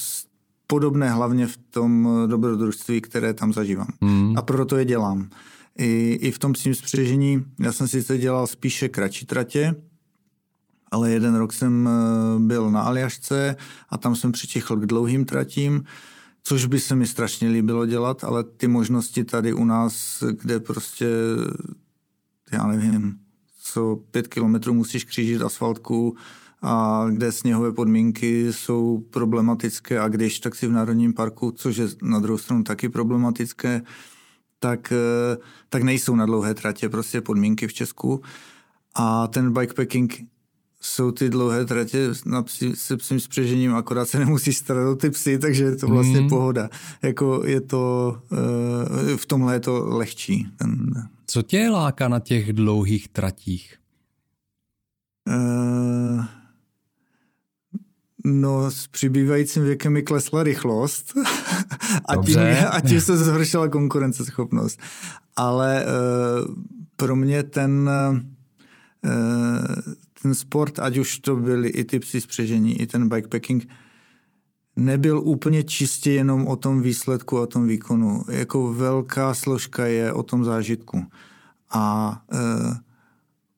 podobné 0.67 1.11
hlavně 1.11 1.47
v 1.47 1.57
tom 1.71 2.09
dobrodružství, 2.27 3.01
které 3.01 3.35
tam 3.35 3.53
zažívám. 3.53 3.89
Mm. 4.01 4.39
A 4.39 4.43
proto 4.43 4.77
je 4.77 4.85
dělám. 4.85 5.29
I, 5.79 6.19
i 6.21 6.31
v 6.31 6.39
tom 6.39 6.55
svým 6.55 6.75
spřežení, 6.75 7.45
já 7.61 7.73
jsem 7.73 7.89
sice 7.89 8.19
dělal 8.19 8.47
spíše 8.47 8.89
kratší 8.89 9.27
tratě, 9.27 9.75
ale 10.91 11.11
jeden 11.11 11.35
rok 11.35 11.53
jsem 11.53 11.89
eh, 11.89 12.39
byl 12.41 12.71
na 12.71 12.83
Aljašce 12.83 13.57
a 13.89 13.99
tam 13.99 14.17
jsem 14.17 14.33
přičichl 14.33 14.77
k 14.77 14.87
dlouhým 14.87 15.25
tratím, 15.25 15.85
což 16.43 16.67
by 16.67 16.81
se 16.81 16.95
mi 16.95 17.07
strašně 17.07 17.49
líbilo 17.49 17.87
dělat, 17.87 18.25
ale 18.25 18.45
ty 18.45 18.69
možnosti 18.69 19.25
tady 19.25 19.53
u 19.53 19.65
nás, 19.65 20.25
kde 20.43 20.61
prostě, 20.61 21.09
já 22.53 22.67
nevím, 22.67 23.19
co 23.63 23.97
pět 24.11 24.29
kilometrů 24.29 24.75
musíš 24.75 25.05
křížit 25.05 25.43
asfaltku 25.43 26.17
a 26.63 27.05
kde 27.11 27.33
sněhové 27.33 27.73
podmínky 27.73 28.53
jsou 28.53 28.99
problematické 29.11 30.01
a 30.01 30.09
když 30.09 30.41
tak 30.41 30.55
si 30.55 30.67
v 30.67 30.73
Národním 30.73 31.13
parku, 31.13 31.51
což 31.51 31.77
je 31.77 31.87
na 32.03 32.19
druhou 32.19 32.39
stranu 32.39 32.63
taky 32.63 32.89
problematické, 32.89 33.83
tak, 34.59 34.93
eh, 34.93 35.37
tak 35.69 35.83
nejsou 35.83 36.15
na 36.15 36.27
dlouhé 36.27 36.55
tratě 36.55 36.89
prostě 36.89 37.21
podmínky 37.21 37.67
v 37.67 37.73
Česku. 37.73 38.23
A 38.95 39.27
ten 39.27 39.53
bikepacking 39.53 40.27
jsou 40.81 41.11
ty 41.11 41.31
dlouhé 41.31 41.65
tratě 41.65 42.09
na 42.27 42.43
psi, 42.43 42.77
se 42.77 42.97
psím 42.97 43.21
spřežením, 43.21 43.75
akorát 43.75 44.09
se 44.09 44.19
nemusí 44.19 44.53
starat 44.53 44.89
o 44.89 44.97
ty 44.97 45.11
psy, 45.11 45.39
takže 45.39 45.65
je 45.65 45.77
to 45.77 45.87
vlastně 45.87 46.21
mm. 46.21 46.29
pohoda. 46.29 46.71
Jako 47.03 47.43
je 47.47 47.61
to, 47.61 48.17
eh, 48.33 49.17
v 49.17 49.27
tomhle 49.27 49.55
je 49.55 49.61
to 49.61 49.85
lehčí. 49.97 50.49
Co 51.27 51.43
tě 51.43 51.69
láká 51.69 52.09
na 52.09 52.21
těch 52.21 52.53
dlouhých 52.53 53.09
tratích? 53.09 53.77
No, 58.29 58.71
s 58.71 58.87
přibývajícím 58.87 59.65
věkem 59.65 59.93
mi 59.93 60.03
klesla 60.03 60.43
rychlost 60.43 61.13
a, 62.05 62.17
tím, 62.17 62.39
a 62.71 62.81
tím 62.81 63.01
se 63.01 63.17
zhoršila 63.17 63.69
konkurenceschopnost. 63.69 64.81
Ale 65.37 65.85
uh, 65.85 66.55
pro 66.97 67.17
mě 67.17 67.43
ten, 67.43 67.91
uh, 68.13 68.19
ten 70.23 70.35
sport, 70.35 70.79
ať 70.79 70.97
už 70.97 71.19
to 71.19 71.37
byly 71.37 71.69
i 71.69 71.85
ty 71.85 71.99
psi 71.99 72.21
spřežení, 72.21 72.81
i 72.81 72.87
ten 72.87 73.09
bikepacking, 73.09 73.69
nebyl 74.77 75.21
úplně 75.21 75.63
čistě 75.63 76.13
jenom 76.13 76.47
o 76.47 76.57
tom 76.57 76.83
výsledku, 76.83 77.39
o 77.39 77.47
tom 77.47 77.67
výkonu. 77.67 78.23
Jako 78.31 78.73
velká 78.73 79.35
složka 79.35 79.87
je 79.87 80.13
o 80.13 80.23
tom 80.23 80.45
zážitku. 80.45 81.07
A 81.71 82.17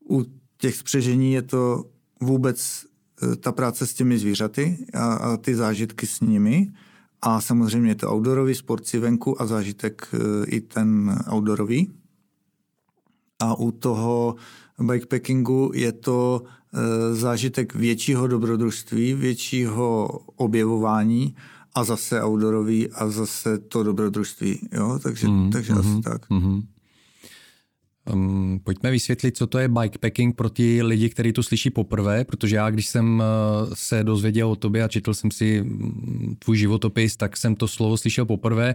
uh, 0.08 0.18
u 0.18 0.26
těch 0.58 0.76
spřežení 0.76 1.32
je 1.32 1.42
to 1.42 1.84
vůbec 2.20 2.87
ta 3.40 3.52
práce 3.52 3.86
s 3.86 3.94
těmi 3.94 4.18
zvířaty 4.18 4.86
a, 4.94 5.14
a 5.14 5.36
ty 5.36 5.54
zážitky 5.54 6.06
s 6.06 6.20
nimi. 6.20 6.72
A 7.22 7.40
samozřejmě 7.40 7.90
je 7.90 7.94
to 7.94 8.14
outdoorový 8.14 8.54
sport 8.54 8.86
si 8.86 8.98
venku 8.98 9.42
a 9.42 9.46
zážitek 9.46 10.08
eh, 10.14 10.46
i 10.46 10.60
ten 10.60 11.18
outdoorový. 11.32 11.92
A 13.42 13.58
u 13.58 13.70
toho 13.70 14.34
bikepackingu 14.80 15.70
je 15.74 15.92
to 15.92 16.42
eh, 16.42 17.14
zážitek 17.14 17.74
většího 17.74 18.26
dobrodružství, 18.26 19.14
většího 19.14 20.08
objevování 20.36 21.34
a 21.74 21.84
zase 21.84 22.22
outdoorový 22.22 22.90
a 22.90 23.08
zase 23.08 23.58
to 23.58 23.82
dobrodružství. 23.82 24.68
Jo? 24.72 24.98
Takže, 25.02 25.28
mm, 25.28 25.50
takže 25.50 25.72
mm, 25.72 25.78
asi 25.78 25.88
mhm, 25.88 26.02
tak. 26.02 26.30
Mm. 26.30 26.62
Um, 28.12 28.60
pojďme 28.64 28.90
vysvětlit, 28.90 29.36
co 29.36 29.46
to 29.46 29.58
je 29.58 29.68
bikepacking 29.68 30.36
pro 30.36 30.50
ty 30.50 30.82
lidi, 30.82 31.08
kteří 31.08 31.32
to 31.32 31.42
slyší 31.42 31.70
poprvé, 31.70 32.24
protože 32.24 32.56
já, 32.56 32.70
když 32.70 32.86
jsem 32.86 33.18
uh, 33.18 33.74
se 33.74 34.04
dozvěděl 34.04 34.50
o 34.50 34.56
tobě 34.56 34.84
a 34.84 34.88
četl 34.88 35.14
jsem 35.14 35.30
si 35.30 35.62
mm, 35.62 36.36
tvůj 36.38 36.56
životopis, 36.56 37.16
tak 37.16 37.36
jsem 37.36 37.54
to 37.56 37.68
slovo 37.68 37.96
slyšel 37.96 38.26
poprvé. 38.26 38.74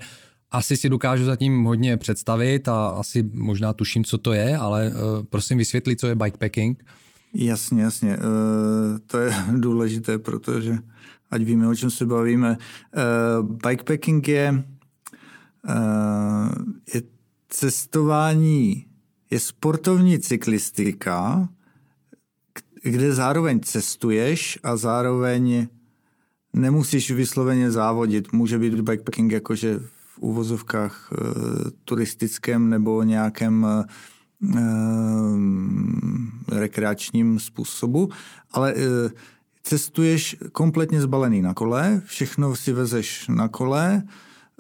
Asi 0.52 0.78
si 0.78 0.90
dokážu 0.90 1.26
zatím 1.26 1.64
hodně 1.64 1.98
představit 1.98 2.68
a 2.68 2.88
asi 2.88 3.30
možná 3.34 3.74
tuším, 3.74 4.04
co 4.04 4.18
to 4.18 4.34
je, 4.34 4.58
ale 4.58 4.88
uh, 4.88 5.24
prosím 5.30 5.58
vysvětlit, 5.58 6.00
co 6.00 6.08
je 6.08 6.16
bikepacking. 6.16 6.84
Jasně, 7.34 7.82
jasně. 7.82 8.18
Uh, 8.18 9.00
to 9.08 9.18
je 9.18 9.34
důležité, 9.58 10.18
protože 10.18 10.78
ať 11.32 11.42
víme, 11.42 11.68
o 11.68 11.76
čem 11.76 11.90
se 11.90 12.06
bavíme. 12.06 12.58
Uh, 12.58 13.50
bikepacking 13.50 14.28
je, 14.28 14.64
uh, 15.70 16.52
je 16.94 17.02
cestování 17.50 18.86
je 19.34 19.40
sportovní 19.40 20.20
cyklistika, 20.20 21.50
kde 22.84 23.14
zároveň 23.14 23.60
cestuješ 23.60 24.60
a 24.64 24.78
zároveň 24.78 25.68
nemusíš 26.54 27.12
vysloveně 27.12 27.72
závodit. 27.72 28.34
Může 28.34 28.60
být 28.60 28.74
bikepacking 28.74 29.32
jakože 29.32 29.80
v 29.80 30.20
úvozovkách 30.20 31.10
e, 31.12 31.16
turistickém 31.86 32.70
nebo 32.70 33.04
nějakém 33.04 33.66
e, 33.66 33.84
rekreačním 36.52 37.40
způsobu, 37.40 38.10
ale 38.52 38.74
e, 38.74 38.76
cestuješ 39.64 40.36
kompletně 40.52 41.02
zbalený 41.02 41.42
na 41.42 41.54
kole, 41.54 42.02
všechno 42.06 42.56
si 42.56 42.74
vezeš 42.74 43.28
na 43.28 43.48
kole, 43.48 44.04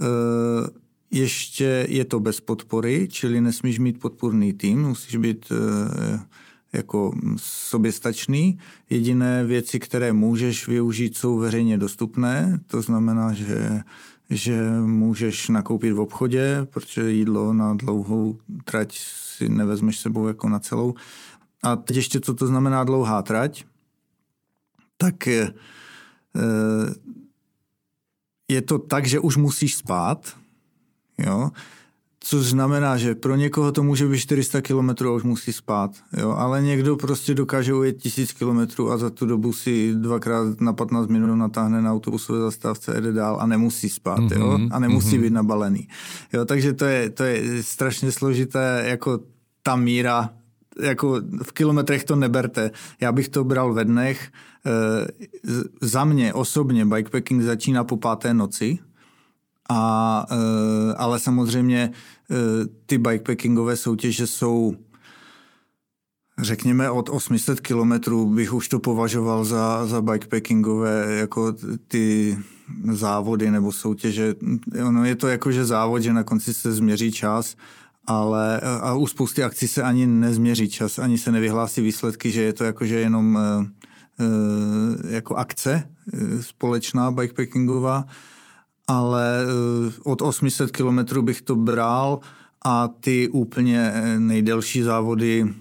e, 0.02 0.83
ještě 1.14 1.86
je 1.90 2.06
to 2.06 2.20
bez 2.20 2.40
podpory, 2.40 3.08
čili 3.12 3.42
nesmíš 3.42 3.80
mít 3.80 4.00
podporný 4.00 4.54
tým, 4.54 4.82
musíš 4.82 5.16
být 5.16 5.52
e, 5.52 5.56
jako 6.74 7.16
soběstačný. 7.38 8.60
Jediné 8.90 9.46
věci, 9.46 9.80
které 9.80 10.14
můžeš 10.14 10.68
využít, 10.68 11.18
jsou 11.18 11.38
veřejně 11.38 11.78
dostupné. 11.78 12.60
To 12.68 12.82
znamená, 12.82 13.34
že, 13.34 13.82
že 14.30 14.72
můžeš 14.82 15.50
nakoupit 15.50 15.92
v 15.92 16.00
obchodě, 16.00 16.68
protože 16.70 17.12
jídlo 17.12 17.54
na 17.54 17.74
dlouhou 17.74 18.38
trať 18.64 18.98
si 19.38 19.50
nevezmeš 19.50 20.00
sebou 20.00 20.28
jako 20.28 20.50
na 20.50 20.60
celou. 20.60 20.94
A 21.64 21.76
teď 21.76 21.96
ještě, 21.98 22.20
co 22.20 22.34
to 22.34 22.48
znamená 22.48 22.84
dlouhá 22.84 23.22
trať, 23.22 23.66
tak 24.98 25.28
je 28.48 28.62
to 28.62 28.80
tak, 28.80 29.06
že 29.06 29.20
už 29.20 29.38
musíš 29.38 29.76
spát, 29.76 30.43
Jo? 31.26 31.52
Což 32.26 32.46
znamená, 32.46 32.98
že 32.98 33.16
pro 33.16 33.36
někoho 33.36 33.72
to 33.72 33.84
může 33.84 34.08
být 34.08 34.20
400 34.20 34.62
km 34.62 34.90
a 34.90 35.12
už 35.12 35.24
musí 35.24 35.54
spát, 35.54 35.92
jo? 36.18 36.32
ale 36.32 36.62
někdo 36.62 36.96
prostě 36.96 37.34
dokáže 37.34 37.74
ujet 37.74 37.98
1000 37.98 38.32
km 38.32 38.88
a 38.92 38.98
za 38.98 39.10
tu 39.10 39.26
dobu 39.26 39.54
si 39.54 39.94
dvakrát 39.96 40.62
na 40.62 40.74
15 40.74 41.08
minut 41.08 41.36
natáhne 41.36 41.82
na 41.82 41.94
autobusové 41.94 42.40
zastávce, 42.40 42.96
jede 42.96 43.12
dál 43.12 43.38
a 43.42 43.46
nemusí 43.46 43.90
spát 43.90 44.20
mm-hmm, 44.20 44.40
jo? 44.40 44.60
a 44.72 44.80
nemusí 44.80 45.18
mm-hmm. 45.18 45.22
být 45.22 45.34
nabalený. 45.34 45.88
Jo? 46.34 46.46
Takže 46.46 46.74
to 46.74 46.86
je, 46.86 47.10
to 47.10 47.24
je 47.24 47.64
strašně 47.64 48.12
složité, 48.12 48.84
jako 48.88 49.20
ta 49.64 49.76
míra 49.76 50.30
jako 50.82 51.22
v 51.44 51.52
kilometrech 51.52 52.04
to 52.04 52.16
neberte. 52.16 52.72
Já 53.02 53.12
bych 53.12 53.30
to 53.30 53.44
bral 53.44 53.74
ve 53.74 53.86
dnech. 53.86 54.32
Za 55.82 56.06
mě 56.06 56.34
osobně 56.34 56.86
bikepacking 56.86 57.44
začíná 57.44 57.84
po 57.84 57.98
páté 57.98 58.34
noci, 58.34 58.80
a, 59.70 60.26
ale 60.98 61.20
samozřejmě 61.20 61.92
ty 62.86 62.98
bikepackingové 62.98 63.76
soutěže 63.76 64.28
jsou 64.28 64.76
řekněme 66.40 66.90
od 66.90 67.10
800 67.10 67.60
kilometrů 67.60 68.26
bych 68.26 68.54
už 68.54 68.68
to 68.68 68.80
považoval 68.80 69.46
za, 69.46 69.86
za 69.86 70.02
bikepackingové 70.02 71.16
jako 71.16 71.56
ty 71.88 72.38
závody 72.92 73.52
nebo 73.52 73.72
soutěže. 73.72 74.36
Ono 74.86 75.06
je 75.06 75.16
to 75.16 75.28
jako, 75.28 75.52
že 75.52 75.66
závod, 75.66 76.02
že 76.02 76.14
na 76.14 76.24
konci 76.24 76.54
se 76.54 76.72
změří 76.72 77.12
čas, 77.12 77.56
ale 78.08 78.60
a 78.60 78.94
u 78.94 79.08
spousty 79.08 79.44
akcí 79.44 79.68
se 79.68 79.84
ani 79.84 80.08
nezměří 80.08 80.70
čas, 80.70 81.00
ani 81.00 81.18
se 81.18 81.32
nevyhlásí 81.32 81.82
výsledky, 81.82 82.32
že 82.32 82.42
je 82.42 82.54
to 82.54 82.64
jako, 82.64 82.86
že 82.86 83.00
jenom 83.00 83.36
uh, 83.36 83.66
jako 85.10 85.36
akce 85.36 85.90
společná 86.42 87.12
bikepackingová, 87.12 88.06
ale 88.88 89.46
od 90.04 90.22
800 90.22 90.72
kilometrů 90.72 91.22
bych 91.22 91.42
to 91.42 91.56
bral 91.56 92.20
a 92.66 92.88
ty 92.88 93.30
úplně 93.30 93.94
nejdelší 94.18 94.82
závody 94.82 95.54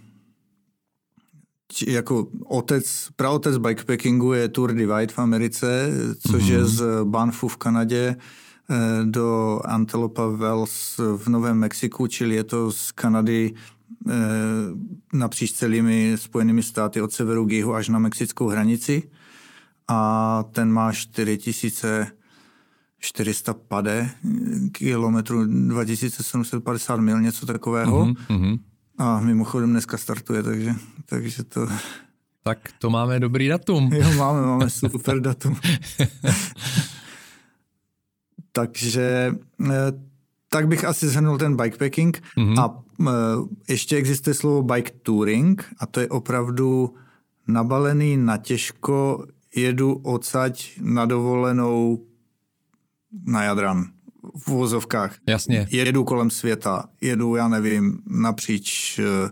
jako 1.86 2.26
otec, 2.44 3.08
praotec 3.16 3.58
bikepackingu 3.58 4.32
je 4.32 4.48
Tour 4.48 4.72
Divide 4.72 5.12
v 5.12 5.18
Americe, 5.18 5.90
což 6.30 6.42
mm-hmm. 6.42 6.52
je 6.52 6.58
mhm. 6.58 6.66
z 6.66 6.84
Banfu 7.04 7.48
v 7.48 7.56
Kanadě 7.56 8.16
eh, 8.70 8.76
do 9.04 9.60
Antelopa 9.64 10.26
Wells 10.26 11.00
v 11.16 11.28
Novém 11.28 11.58
Mexiku, 11.58 12.06
čili 12.06 12.34
je 12.34 12.44
to 12.44 12.72
z 12.72 12.92
Kanady 12.92 13.54
eh, 14.10 14.12
napříč 15.12 15.52
celými 15.52 16.12
spojenými 16.16 16.62
státy 16.62 17.02
od 17.02 17.12
severu 17.12 17.46
k 17.46 17.52
jihu 17.52 17.74
až 17.74 17.88
na 17.88 17.98
mexickou 17.98 18.48
hranici. 18.48 19.10
A 19.88 20.44
ten 20.52 20.72
má 20.72 20.92
4000 20.92 22.06
400 23.02 23.54
pade 23.54 24.10
kilometrů, 24.72 25.44
2750 25.44 26.96
mil, 26.96 27.20
něco 27.20 27.46
takového. 27.46 28.04
Mm-hmm. 28.04 28.58
A 28.98 29.20
mimochodem 29.20 29.70
dneska 29.70 29.98
startuje, 29.98 30.42
takže, 30.42 30.74
takže 31.06 31.44
to... 31.44 31.68
Tak 32.42 32.58
to 32.78 32.90
máme 32.90 33.20
dobrý 33.20 33.48
datum. 33.48 33.92
Jo, 33.92 34.12
máme, 34.16 34.46
máme 34.46 34.70
super 34.70 35.20
datum. 35.28 35.56
takže 38.52 39.34
eh, 39.70 39.92
tak 40.48 40.68
bych 40.68 40.84
asi 40.84 41.08
zhrnul 41.08 41.38
ten 41.38 41.56
bikepacking 41.56 42.22
mm-hmm. 42.38 42.60
a 42.60 42.82
eh, 43.00 43.12
ještě 43.68 43.96
existuje 43.96 44.34
slovo 44.34 44.62
bike 44.62 44.92
touring 45.02 45.74
a 45.78 45.86
to 45.86 46.00
je 46.00 46.08
opravdu 46.08 46.94
nabalený 47.48 48.16
na 48.16 48.36
těžko, 48.36 49.26
jedu 49.56 49.94
odsaď 49.94 50.70
na 50.80 51.06
dovolenou 51.06 51.98
na 53.26 53.42
Jadran 53.42 53.84
v 54.36 54.48
uvozovkách. 54.48 55.16
Jasně. 55.26 55.66
Jedu 55.70 56.04
kolem 56.04 56.30
světa, 56.30 56.84
jedu, 57.00 57.36
já 57.36 57.48
nevím, 57.48 57.98
napříč 58.06 58.98
uh, 58.98 59.30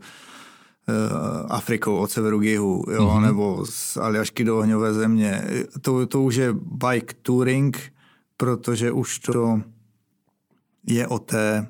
Afrikou 1.48 1.96
od 1.96 2.11
severu 2.11 2.40
k 2.40 2.44
jihu, 2.44 2.85
jo, 2.92 3.07
mm-hmm. 3.07 3.22
nebo 3.22 3.66
z 3.66 3.96
Aljašky 3.96 4.44
do 4.44 4.59
ohňové 4.59 4.94
země. 4.94 5.44
To, 5.81 6.07
to 6.07 6.22
už 6.22 6.35
je 6.35 6.52
bike 6.52 7.14
touring, 7.22 7.92
protože 8.37 8.92
už 8.92 9.18
to 9.18 9.62
je 10.87 11.07
o 11.07 11.18
té 11.18 11.66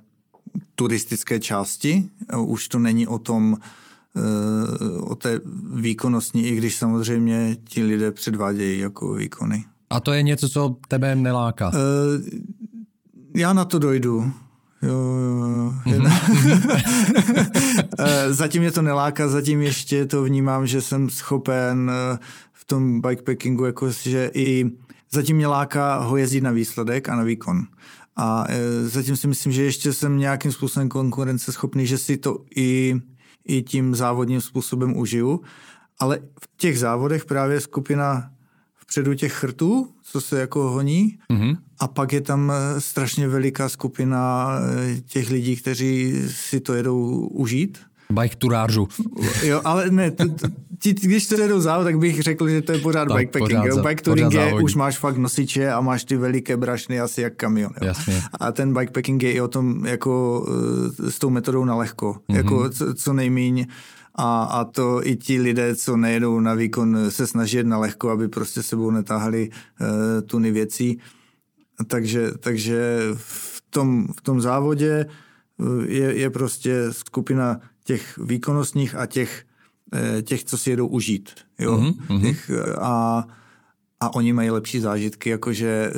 turistické 0.75 1.41
části, 1.41 2.09
už 2.37 2.69
to 2.69 2.79
není 2.79 3.07
o 3.07 3.19
tom, 3.19 3.57
o 5.01 5.15
té 5.15 5.41
výkonnostní, 5.75 6.47
i 6.47 6.57
když 6.57 6.77
samozřejmě 6.77 7.57
ti 7.65 7.85
lidé 7.85 8.11
předvádějí 8.11 8.81
jako 8.81 9.15
výkony. 9.15 9.65
A 9.91 10.01
to 10.01 10.13
je 10.13 10.23
něco, 10.23 10.49
co 10.49 10.77
tebe 10.89 11.15
neláká? 11.15 11.73
Já 13.37 13.53
na 13.53 13.65
to 13.65 13.79
dojdu. 13.79 14.33
Jo, 14.83 14.95
jo, 14.95 15.73
jo. 15.87 16.03
Eh, 17.99 18.33
zatím 18.33 18.63
mě 18.63 18.73
to 18.73 18.83
neláká, 18.83 19.29
zatím 19.29 19.61
ještě 19.61 20.07
to 20.07 20.23
vnímám, 20.23 20.67
že 20.67 20.81
jsem 20.81 21.11
schopen 21.11 21.91
eh, 21.91 22.19
v 22.53 22.65
tom 22.65 23.01
bikepackingu, 23.01 23.65
jako 23.65 23.91
že 23.91 24.31
i 24.35 24.71
zatím 25.13 25.37
mě 25.37 25.47
láká 25.47 25.99
ho 25.99 26.17
jezdit 26.17 26.41
na 26.41 26.51
výsledek 26.51 27.09
a 27.09 27.17
na 27.17 27.23
výkon. 27.23 27.63
A 28.17 28.47
zatím 28.83 29.17
si 29.17 29.27
myslím, 29.27 29.53
že 29.53 29.63
ještě 29.63 29.93
jsem 29.93 30.19
nějakým 30.19 30.53
způsobem 30.53 30.89
konkurenceschopný, 30.89 31.87
že 31.87 31.99
si 31.99 32.17
to 32.17 32.39
i, 32.57 32.95
i 33.45 33.63
tím 33.63 33.95
závodním 33.95 34.41
způsobem 34.41 34.97
užiju. 34.97 35.41
Ale 35.99 36.19
v 36.41 36.49
těch 36.57 36.79
závodech 36.79 37.25
právě 37.25 37.61
skupina 37.61 38.31
vpředu 38.91 39.15
těch 39.15 39.33
chrtů, 39.33 39.89
co 40.03 40.21
se 40.21 40.41
jako 40.41 40.71
honí, 40.71 41.19
mm-hmm. 41.33 41.57
a 41.79 41.89
pak 41.89 42.13
je 42.13 42.21
tam 42.21 42.53
eh, 42.55 42.81
strašně 42.81 43.29
veliká 43.29 43.69
skupina 43.69 44.51
eh, 44.61 45.01
těch 45.01 45.31
lidí, 45.31 45.57
kteří 45.57 46.15
si 46.27 46.61
to 46.61 46.75
jedou 46.75 47.27
užít. 47.27 47.79
Bike 48.11 48.37
turářů. 48.37 48.89
Jo, 49.43 49.61
ale 49.65 49.91
ne, 49.91 50.11
t, 50.11 50.25
t, 50.79 50.93
když 50.93 51.27
to 51.27 51.41
jedou 51.41 51.61
závod, 51.61 51.85
tak 51.85 51.99
bych 51.99 52.23
řekl, 52.23 52.49
že 52.49 52.63
to 52.63 52.73
je 52.73 52.79
pořád 52.79 53.09
tak, 53.09 53.17
bikepacking. 53.17 53.61
Pořád, 53.61 53.87
Bike 53.89 54.03
touring 54.03 54.33
je, 54.33 54.55
už 54.55 54.75
máš 54.75 54.99
fakt 54.99 55.17
nosiče 55.17 55.73
a 55.73 55.81
máš 55.81 56.05
ty 56.05 56.17
veliké 56.17 56.57
brašny 56.57 57.01
asi 57.01 57.23
jak 57.23 57.35
kamion. 57.37 57.73
Jo. 57.81 57.87
Jasně. 57.87 58.23
A 58.41 58.53
ten 58.53 58.75
bikepacking 58.75 59.23
je 59.23 59.33
i 59.33 59.41
o 59.41 59.49
tom 59.49 59.87
jako 59.87 60.47
eh, 61.07 61.11
s 61.11 61.19
tou 61.19 61.31
metodou 61.31 61.65
na 61.65 61.75
lehko. 61.75 62.13
Mm-hmm. 62.13 62.37
Jako 62.37 62.71
co, 62.71 62.95
co 62.95 63.13
nejmíň 63.13 63.67
a, 64.15 64.43
a 64.43 64.65
to 64.65 65.07
i 65.07 65.17
ti 65.17 65.41
lidé, 65.41 65.77
co 65.77 65.97
nejedou 65.97 66.41
na 66.41 66.55
výkon, 66.55 67.11
se 67.11 67.27
snaží 67.27 67.63
na 67.63 67.79
lehko, 67.79 68.11
aby 68.11 68.29
prostě 68.29 68.63
sebou 68.63 68.91
netáhli 68.91 69.51
uh, 69.51 69.87
tuny 70.27 70.51
věcí. 70.51 71.01
Takže, 71.87 72.31
takže 72.41 72.99
v, 73.15 73.63
tom, 73.71 74.07
v 74.19 74.21
tom 74.21 74.41
závodě 74.41 75.07
eh, 75.07 75.65
je, 75.87 76.15
je 76.15 76.31
prostě 76.31 76.87
skupina 76.91 77.61
těch 77.85 78.19
výkonnostních 78.19 78.95
a 78.95 79.07
těch, 79.07 79.45
eh, 79.95 80.23
těch 80.23 80.45
co 80.45 80.59
si 80.59 80.71
jedou 80.71 80.87
užít. 80.87 81.31
Jo? 81.59 81.77
Mm-hmm. 81.77 82.21
Těch, 82.21 82.51
a, 82.79 83.25
a 84.01 84.15
oni 84.15 84.33
mají 84.33 84.51
lepší 84.51 84.81
zážitky, 84.81 85.31
jakože 85.31 85.93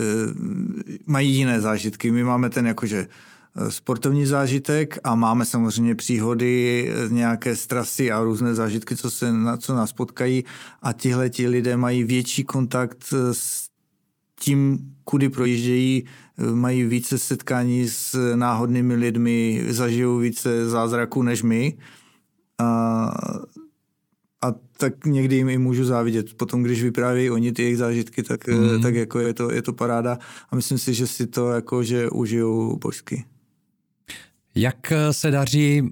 mají 1.07 1.31
jiné 1.31 1.61
zážitky. 1.61 2.11
My 2.11 2.25
máme 2.25 2.51
ten 2.51 2.67
jakože 2.67 3.07
sportovní 3.69 4.27
zážitek 4.27 4.99
a 5.05 5.15
máme 5.15 5.45
samozřejmě 5.45 5.95
příhody, 5.95 6.93
nějaké 7.09 7.57
strasy 7.57 8.13
a 8.13 8.23
různé 8.23 8.55
zážitky, 8.55 8.97
co, 8.97 9.11
se, 9.11 9.33
co 9.59 9.75
nás 9.75 9.93
potkají 9.93 10.45
a 10.83 10.93
tihle 10.93 11.31
ti 11.31 11.49
lidé 11.49 11.77
mají 11.77 12.05
větší 12.05 12.45
kontakt 12.45 13.15
s 13.33 13.69
tím, 14.41 14.79
kudy 15.05 15.29
projíždějí, 15.29 16.05
mají 16.55 16.85
více 16.85 17.19
setkání 17.19 17.89
s 17.89 18.35
náhodnými 18.35 18.95
lidmi, 18.95 19.65
zažijou 19.69 20.19
více 20.19 20.69
zázraků 20.69 21.23
než 21.23 21.43
my. 21.43 21.79
A, 22.59 22.65
a 24.43 24.53
tak 24.77 25.07
někdy 25.07 25.37
jim 25.37 25.49
i 25.49 25.59
můžu 25.59 25.85
závidět. 25.85 26.35
Potom, 26.35 26.63
když 26.63 26.83
vyprávějí 26.83 27.31
oni 27.31 27.53
ty 27.53 27.63
jejich 27.63 27.79
zážitky, 27.79 28.23
tak, 28.23 28.49
mm. 28.49 28.83
tak 28.83 28.95
jako 28.95 29.19
je 29.19 29.35
to, 29.35 29.53
je 29.53 29.63
to 29.63 29.73
paráda. 29.73 30.19
A 30.51 30.57
myslím 30.57 30.79
si, 30.79 30.95
že 30.95 31.07
si 31.07 31.27
to 31.27 31.51
jako, 31.51 31.83
že 31.83 32.11
užijou 32.11 32.77
božsky. 32.77 33.25
Jak 34.55 34.93
eh, 34.93 35.13
se 35.13 35.31
daří 35.31 35.83
uh, 35.83 35.89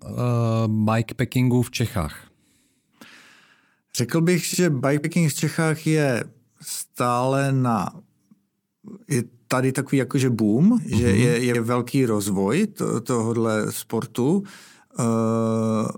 bikepackingu 0.67 1.63
v 1.63 1.71
Čechách? 1.71 2.27
Řekl 3.95 4.21
bych, 4.21 4.45
že 4.45 4.71
bikepacking 4.71 5.31
v 5.31 5.35
Čechách 5.35 5.87
je 5.87 6.25
stále 6.61 7.53
na... 7.53 7.91
Je 9.09 9.23
tady 9.49 9.73
takový 9.73 9.97
jakože 9.99 10.31
boom, 10.31 10.79
mm-hmm. 10.79 10.97
že 10.97 11.11
je, 11.11 11.45
je 11.45 11.61
velký 11.61 12.07
rozvoj 12.07 12.67
to, 12.67 13.01
tohohle 13.01 13.73
sportu. 13.73 14.43
Uh, 14.99 15.89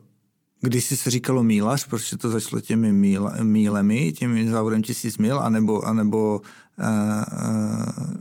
když 0.60 0.84
si 0.84 0.96
se 0.96 1.10
říkalo 1.10 1.42
mílař, 1.42 1.86
protože 1.86 2.16
to 2.16 2.30
začalo 2.30 2.60
těmi 2.60 2.92
míl, 2.92 3.30
mílemi, 3.42 4.12
těmi 4.12 4.50
závodem 4.50 4.82
tisíc 4.82 5.18
mil, 5.18 5.40
anebo, 5.40 5.82
anebo, 5.86 6.40
uh, 6.78 6.86
uh, 6.86 8.14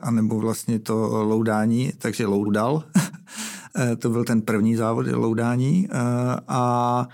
anebo 0.00 0.38
vlastně 0.38 0.78
to 0.78 1.24
loudání, 1.24 1.92
takže 1.98 2.26
loudal. 2.26 2.84
Eh, 3.76 3.96
to 3.96 4.10
byl 4.10 4.24
ten 4.24 4.42
první 4.42 4.76
závod 4.76 5.06
loudání. 5.06 5.88
Eh, 5.90 5.96
a, 6.48 7.08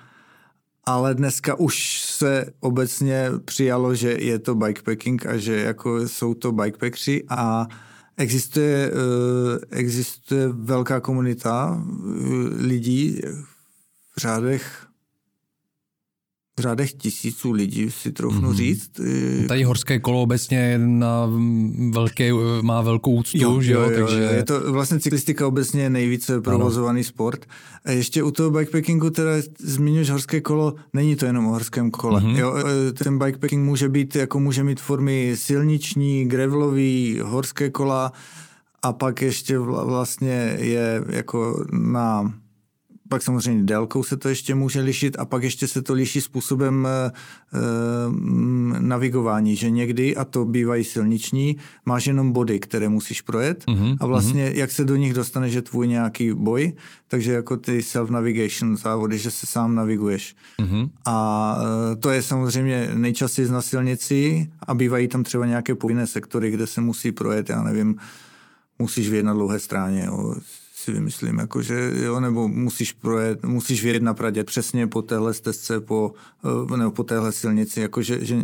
ale 0.85 1.15
dneska 1.15 1.55
už 1.55 2.01
se 2.01 2.47
obecně 2.61 3.31
přijalo, 3.45 3.95
že 3.95 4.13
je 4.13 4.39
to 4.39 4.55
bikepacking 4.55 5.27
a 5.27 5.37
že 5.37 5.61
jako 5.61 6.09
jsou 6.09 6.35
to 6.35 6.53
bikepackři 6.53 7.25
a 7.29 7.67
existuje, 8.17 8.91
eh, 8.91 9.59
existuje 9.71 10.49
velká 10.49 11.01
komunita 11.01 11.85
lidí 12.59 13.21
v 14.17 14.21
řádech 14.21 14.86
v 16.61 16.63
řádech 16.63 16.93
tisíců 16.93 17.53
lidí, 17.53 17.91
si 17.91 18.13
troufnu 18.13 18.51
mm-hmm. 18.51 18.57
říct. 18.57 18.91
Tady 19.49 19.63
horské 19.63 20.01
kolo 20.01 20.23
obecně 20.23 20.79
na 20.79 21.31
velké, 21.91 22.31
má 22.63 22.83
velkou 22.83 23.13
úctu, 23.13 23.39
jo, 23.39 23.61
že 23.61 23.73
jo? 23.73 23.81
jo, 23.81 23.91
takže... 24.01 24.21
Je 24.21 24.45
to 24.45 24.73
vlastně 24.73 25.01
cyklistika 25.01 25.47
obecně 25.47 25.83
je 25.83 25.91
nejvíce 25.91 26.41
provozovaný 26.41 27.01
ano. 27.01 27.05
sport. 27.05 27.47
A 27.85 27.91
ještě 27.91 28.23
u 28.23 28.31
toho 28.31 28.51
bikepackingu 28.51 29.11
teda 29.11 29.31
zmiňuješ 29.59 30.11
horské 30.11 30.41
kolo, 30.41 30.75
není 30.93 31.17
to 31.17 31.27
jenom 31.27 31.47
o 31.47 31.51
horském 31.51 31.91
kole. 31.91 32.21
Mm-hmm. 32.21 32.37
Jo, 32.37 32.55
e, 32.57 32.93
ten 32.93 33.19
bikepacking 33.19 33.65
může 33.65 33.89
být, 33.89 34.17
jako 34.17 34.41
může 34.41 34.65
mít 34.65 34.81
formy 34.81 35.33
silniční, 35.35 36.25
gravelový, 36.25 37.21
horské 37.25 37.71
kola 37.71 38.13
a 38.83 38.93
pak 38.93 39.23
ještě 39.23 39.59
vlastně 39.59 40.57
je 40.61 41.05
jako 41.09 41.65
na 41.73 42.33
pak 43.09 43.23
samozřejmě 43.23 43.65
délkou 43.65 44.03
se 44.03 44.17
to 44.17 44.29
ještě 44.29 44.55
může 44.55 44.81
lišit 44.81 45.19
a 45.19 45.25
pak 45.25 45.43
ještě 45.43 45.69
se 45.69 45.83
to 45.83 45.93
liší 45.93 46.21
způsobem 46.21 46.89
e, 46.89 47.13
navigování, 48.81 49.57
že 49.57 49.71
někdy, 49.71 50.17
a 50.17 50.25
to 50.25 50.45
bývají 50.45 50.85
silniční, 50.85 51.57
máš 51.87 52.07
jenom 52.07 52.33
body, 52.33 52.61
které 52.61 52.89
musíš 52.89 53.21
projet 53.21 53.65
uh-huh, 53.65 53.97
a 54.01 54.07
vlastně 54.07 54.51
uh-huh. 54.51 54.57
jak 54.57 54.71
se 54.71 54.85
do 54.85 54.97
nich 54.97 55.15
dostane, 55.15 55.51
že 55.51 55.63
tvůj 55.63 55.89
nějaký 55.89 56.33
boj, 56.33 56.73
takže 57.09 57.33
jako 57.33 57.57
ty 57.57 57.81
self-navigation 57.81 58.77
závody, 58.77 59.19
že 59.19 59.31
se 59.31 59.47
sám 59.47 59.75
naviguješ. 59.75 60.37
Uh-huh. 60.59 60.91
A 61.07 61.59
e, 61.93 61.97
to 61.97 62.11
je 62.11 62.23
samozřejmě 62.23 62.91
nejčastěji 62.95 63.49
na 63.49 63.63
silnici 63.63 64.51
a 64.67 64.75
bývají 64.75 65.09
tam 65.09 65.23
třeba 65.23 65.47
nějaké 65.47 65.75
povinné 65.75 66.07
sektory, 66.07 66.51
kde 66.51 66.67
se 66.67 66.81
musí 66.81 67.13
projet, 67.13 67.51
já 67.51 67.63
nevím, 67.63 67.97
musíš 68.79 69.09
vyjet 69.09 69.27
na 69.27 69.33
dlouhé 69.33 69.59
stráně, 69.59 70.05
jo 70.07 70.35
si 70.87 70.93
vymyslím, 70.93 71.39
jako 71.39 71.63
že 71.63 71.93
jo, 71.95 72.21
nebo 72.21 72.49
musíš 72.49 72.93
projet, 72.93 73.43
musíš 73.45 73.83
vědět 73.83 74.03
na 74.03 74.15
Pradě 74.15 74.45
přesně 74.45 74.87
po 74.87 75.03
téhle 75.03 75.35
stezce, 75.35 75.81
po, 75.81 76.13
eh, 76.73 76.77
nebo 76.77 76.91
po 76.91 77.05
téhle 77.05 77.33
silnici, 77.33 77.81
jako 77.81 78.03
že, 78.03 78.25
že, 78.25 78.37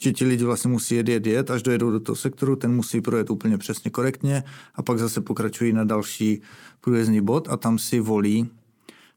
že 0.00 0.12
ti 0.12 0.24
lidi 0.24 0.44
vlastně 0.44 0.70
musí 0.70 0.94
jet, 0.94 1.08
jet, 1.08 1.26
jet, 1.26 1.50
až 1.50 1.62
dojedou 1.62 1.90
do 1.90 2.00
toho 2.00 2.16
sektoru, 2.16 2.56
ten 2.56 2.74
musí 2.74 3.00
projet 3.00 3.30
úplně 3.30 3.58
přesně 3.58 3.90
korektně 3.90 4.44
a 4.74 4.82
pak 4.82 4.98
zase 4.98 5.20
pokračují 5.20 5.72
na 5.72 5.84
další 5.84 6.42
průjezdní 6.80 7.20
bod 7.20 7.48
a 7.50 7.56
tam 7.56 7.78
si 7.78 8.00
volí, 8.00 8.48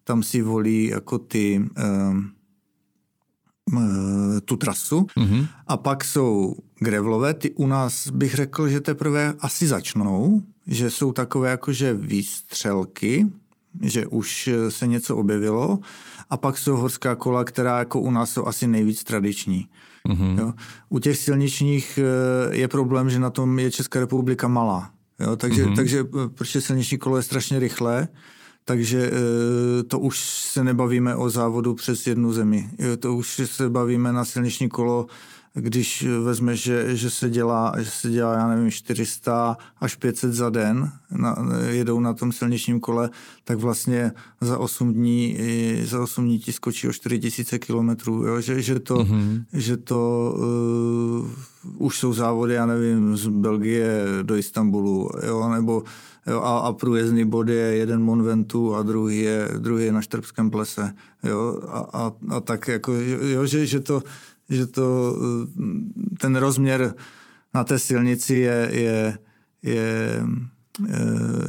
tam 0.04 0.23
si 0.23 0.41
volí 0.41 0.88
jako 0.88 1.17
ty, 1.17 1.60
um, 1.60 2.32
tu 4.45 4.56
trasu 4.56 4.99
mm-hmm. 5.02 5.47
a 5.67 5.78
pak 5.78 6.04
jsou 6.04 6.56
grevlové, 6.80 7.34
ty 7.34 7.52
u 7.52 7.67
nás 7.67 8.08
bych 8.08 8.34
řekl, 8.34 8.67
že 8.69 8.82
teprve 8.82 9.34
asi 9.39 9.67
začnou, 9.67 10.41
že 10.69 10.89
jsou 10.89 11.12
takové 11.12 11.49
jakože 11.49 11.93
výstřelky, 11.93 13.27
že 13.82 14.08
už 14.08 14.49
se 14.69 14.88
něco 14.88 15.17
objevilo 15.17 15.79
a 16.29 16.38
pak 16.38 16.58
jsou 16.58 16.75
horská 16.75 17.15
kola, 17.15 17.43
která 17.43 17.79
jako 17.79 17.99
u 17.99 18.12
nás 18.12 18.32
jsou 18.32 18.45
asi 18.45 18.67
nejvíc 18.67 19.03
tradiční. 19.03 19.67
Mm-hmm. 20.10 20.39
Jo. 20.39 20.53
U 20.89 20.99
těch 20.99 21.17
silničních 21.17 21.99
eh, 22.01 22.55
je 22.55 22.67
problém, 22.67 23.10
že 23.10 23.19
na 23.19 23.29
tom 23.29 23.60
je 23.60 23.71
Česká 23.71 23.99
republika 23.99 24.47
malá. 24.47 24.91
Jo, 25.19 25.36
takže, 25.36 25.65
mm-hmm. 25.65 25.75
takže 25.75 25.99
eh, 25.99 26.29
protože 26.29 26.62
silniční 26.62 26.97
kolo 26.97 27.17
je 27.17 27.23
strašně 27.23 27.60
rychlé, 27.60 28.08
takže 28.65 29.12
eh, 29.12 29.84
to 29.84 29.99
už 29.99 30.19
se 30.19 30.63
nebavíme 30.63 31.15
o 31.15 31.29
závodu 31.29 31.73
přes 31.73 32.08
jednu 32.08 32.34
zemi. 32.34 32.69
Jo, 32.79 32.97
to 32.97 33.15
už 33.15 33.41
se 33.45 33.69
bavíme 33.69 34.13
na 34.13 34.25
silniční 34.25 34.69
kolo 34.69 35.08
když 35.53 36.07
vezmeš, 36.23 36.63
že, 36.63 36.95
že, 36.95 37.09
se 37.09 37.29
dělá, 37.29 37.73
že 37.77 37.89
se 37.89 38.09
dělá, 38.09 38.33
já 38.33 38.47
nevím, 38.47 38.71
400 38.71 39.57
až 39.81 39.95
500 39.95 40.33
za 40.33 40.49
den, 40.49 40.91
na, 41.12 41.35
jedou 41.69 41.99
na 41.99 42.13
tom 42.13 42.31
silničním 42.31 42.79
kole, 42.79 43.09
tak 43.43 43.57
vlastně 43.57 44.12
za 44.41 44.57
8 44.57 44.93
dní, 44.93 45.38
za 45.83 46.03
8 46.03 46.25
dní 46.25 46.39
ti 46.39 46.53
skočí 46.53 46.88
o 46.88 46.93
4000 46.93 47.59
kilometrů, 47.59 48.25
jo? 48.25 48.41
Že, 48.41 48.62
že 48.62 48.79
to, 48.79 48.95
mm-hmm. 48.95 49.43
že 49.53 49.77
to 49.77 50.33
uh, 51.63 51.88
už 51.88 51.99
jsou 51.99 52.13
závody, 52.13 52.53
já 52.53 52.65
nevím, 52.65 53.17
z 53.17 53.27
Belgie 53.27 54.05
do 54.21 54.35
Istanbulu, 54.35 55.09
jo? 55.27 55.49
nebo 55.49 55.83
jo? 56.27 56.41
A, 56.41 56.59
a 56.59 56.73
průjezdný 56.73 57.25
bod 57.25 57.47
je 57.49 57.55
jeden 57.55 58.01
Monventu 58.01 58.75
a 58.75 58.83
druhý 58.83 59.19
je, 59.19 59.49
druhý 59.57 59.85
je 59.85 59.91
na 59.91 60.01
Štrbském 60.01 60.49
plese, 60.49 60.93
jo? 61.23 61.62
A, 61.67 61.79
a, 61.79 62.12
a 62.29 62.39
tak 62.39 62.67
jako, 62.67 62.93
jo, 63.21 63.45
že, 63.45 63.65
že 63.65 63.79
to 63.79 64.03
že 64.49 64.67
to, 64.67 65.17
ten 66.19 66.35
rozměr 66.35 66.93
na 67.53 67.63
té 67.63 67.79
silnici 67.79 68.35
je, 68.35 68.69
je, 68.71 69.17
je 69.63 70.21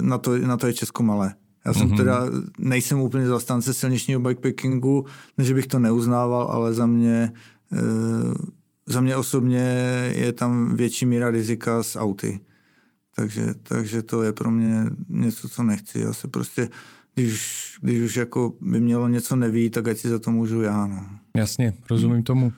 na, 0.00 0.18
to, 0.18 0.38
na 0.38 0.56
to 0.56 0.66
je 0.66 0.74
Česko 0.74 1.02
malé. 1.02 1.34
Já 1.64 1.74
jsem 1.74 1.88
mm-hmm. 1.88 1.96
teda, 1.96 2.26
nejsem 2.58 3.00
úplně 3.00 3.26
zastánce 3.26 3.74
silničního 3.74 4.20
bikepackingu, 4.20 5.06
ne, 5.38 5.44
že 5.44 5.54
bych 5.54 5.66
to 5.66 5.78
neuznával, 5.78 6.42
ale 6.42 6.74
za 6.74 6.86
mě, 6.86 7.32
za 8.86 9.00
mě 9.00 9.16
osobně 9.16 9.64
je 10.16 10.32
tam 10.32 10.76
větší 10.76 11.06
míra 11.06 11.30
rizika 11.30 11.82
s 11.82 11.98
auty. 11.98 12.40
Takže, 13.16 13.54
takže 13.62 14.02
to 14.02 14.22
je 14.22 14.32
pro 14.32 14.50
mě 14.50 14.84
něco, 15.08 15.48
co 15.48 15.62
nechci. 15.62 16.00
Já 16.00 16.12
se 16.12 16.28
prostě, 16.28 16.68
když, 17.14 17.74
když 17.80 18.02
už 18.02 18.16
jako 18.16 18.54
by 18.60 18.80
mělo 18.80 19.08
něco 19.08 19.36
neví, 19.36 19.70
tak 19.70 19.88
ať 19.88 19.98
si 19.98 20.08
za 20.08 20.18
to 20.18 20.30
můžu 20.30 20.62
já. 20.62 20.86
No. 20.86 21.06
Jasně, 21.36 21.74
rozumím 21.90 22.22
tomu. 22.22 22.52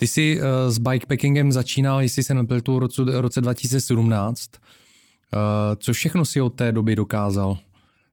Ty 0.00 0.08
jsi 0.08 0.40
uh, 0.40 0.46
s 0.72 0.78
bikepackingem 0.78 1.52
začínal, 1.52 2.00
jestli 2.00 2.22
se 2.22 2.34
nepletu, 2.34 2.76
v 2.76 2.78
roce, 2.78 3.02
roce 3.06 3.40
2017. 3.40 4.50
Uh, 4.52 5.40
co 5.76 5.92
všechno 5.92 6.24
si 6.24 6.40
od 6.40 6.50
té 6.50 6.72
doby 6.72 6.96
dokázal? 6.96 7.58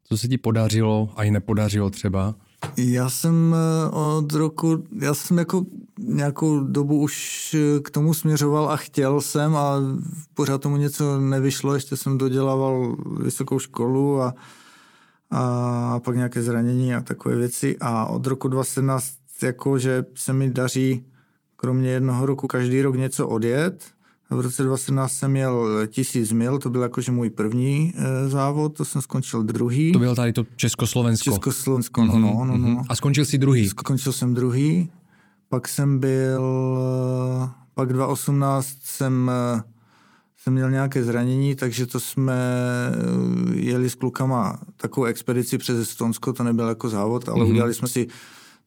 Co 0.04 0.18
se 0.18 0.28
ti 0.28 0.38
podařilo 0.38 1.10
a 1.16 1.24
i 1.24 1.32
nepodařilo 1.32 1.90
třeba? 1.90 2.36
Já 2.78 3.10
jsem 3.10 3.56
eh, 3.56 3.90
od 3.92 4.34
roku, 4.34 4.84
já 5.02 5.14
jsem 5.14 5.38
jako 5.38 5.66
nějakou 6.00 6.60
dobu 6.60 7.00
už 7.00 7.56
k 7.84 7.90
tomu 7.90 8.14
směřoval 8.14 8.70
a 8.72 8.78
chtěl 8.78 9.22
jsem 9.22 9.56
a 9.56 9.76
pořád 10.34 10.62
tomu 10.62 10.78
něco 10.78 11.20
nevyšlo, 11.20 11.74
ještě 11.74 11.98
jsem 11.98 12.18
dodělával 12.18 12.96
vysokou 13.20 13.60
školu 13.60 14.22
a, 14.22 14.34
a 15.32 16.00
pak 16.00 16.16
nějaké 16.16 16.44
zranění 16.44 16.96
a 16.96 17.02
takové 17.02 17.36
věci 17.36 17.78
a 17.80 18.06
od 18.06 18.28
roku 18.28 18.48
2017 18.48 19.14
jako, 19.44 19.80
že 19.80 20.06
se 20.16 20.34
mi 20.34 20.50
daří 20.50 21.06
kromě 21.58 21.90
jednoho 21.90 22.26
roku 22.26 22.48
každý 22.48 22.82
rok 22.82 22.96
něco 22.96 23.28
odjet. 23.28 23.86
V 24.30 24.40
roce 24.40 24.64
2017 24.64 25.12
jsem 25.12 25.32
měl 25.32 25.68
tisíc 25.88 26.32
mil, 26.32 26.60
to 26.60 26.70
byl 26.70 26.82
jakože 26.82 27.12
můj 27.12 27.30
první 27.30 27.94
e, 27.96 28.30
závod, 28.30 28.78
to 28.78 28.86
jsem 28.86 29.02
skončil 29.02 29.44
druhý. 29.44 29.92
To 29.92 30.00
byl 30.00 30.16
tady 30.16 30.34
to 30.34 30.46
Československo. 30.56 31.32
Československo, 31.32 32.02
mm-hmm, 32.02 32.22
no, 32.22 32.46
no, 32.46 32.58
no. 32.58 32.84
A 32.90 32.96
skončil 32.96 33.26
jsi 33.26 33.38
druhý? 33.38 33.70
Skončil 33.70 34.14
jsem 34.14 34.34
druhý, 34.34 34.92
pak 35.50 35.68
jsem 35.68 36.00
byl, 36.00 36.44
pak 37.74 37.94
2018 37.94 38.68
jsem, 38.82 39.32
jsem 40.38 40.54
měl 40.54 40.72
nějaké 40.72 41.04
zranění, 41.04 41.56
takže 41.56 41.86
to 41.86 42.00
jsme 42.00 42.36
jeli 43.54 43.90
s 43.90 43.96
klukama 43.96 44.60
takovou 44.78 45.06
expedici 45.06 45.58
přes 45.58 45.78
Estonsko, 45.78 46.34
to 46.34 46.44
nebyl 46.44 46.68
jako 46.68 46.90
závod, 46.90 47.30
ale 47.30 47.46
mm-hmm. 47.46 47.50
udělali 47.50 47.74
jsme 47.74 47.88
si 47.88 48.08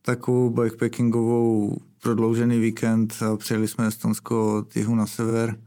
takovou 0.03 0.51
bikepackingovou 0.51 1.77
prodloužený 2.03 2.59
víkend 2.59 3.15
a 3.33 3.37
přijeli 3.37 3.69
jsme 3.69 3.87
Estonsko 3.87 4.59
od 4.59 4.77
jihu 4.77 4.95
na 4.95 5.07
sever. 5.07 5.61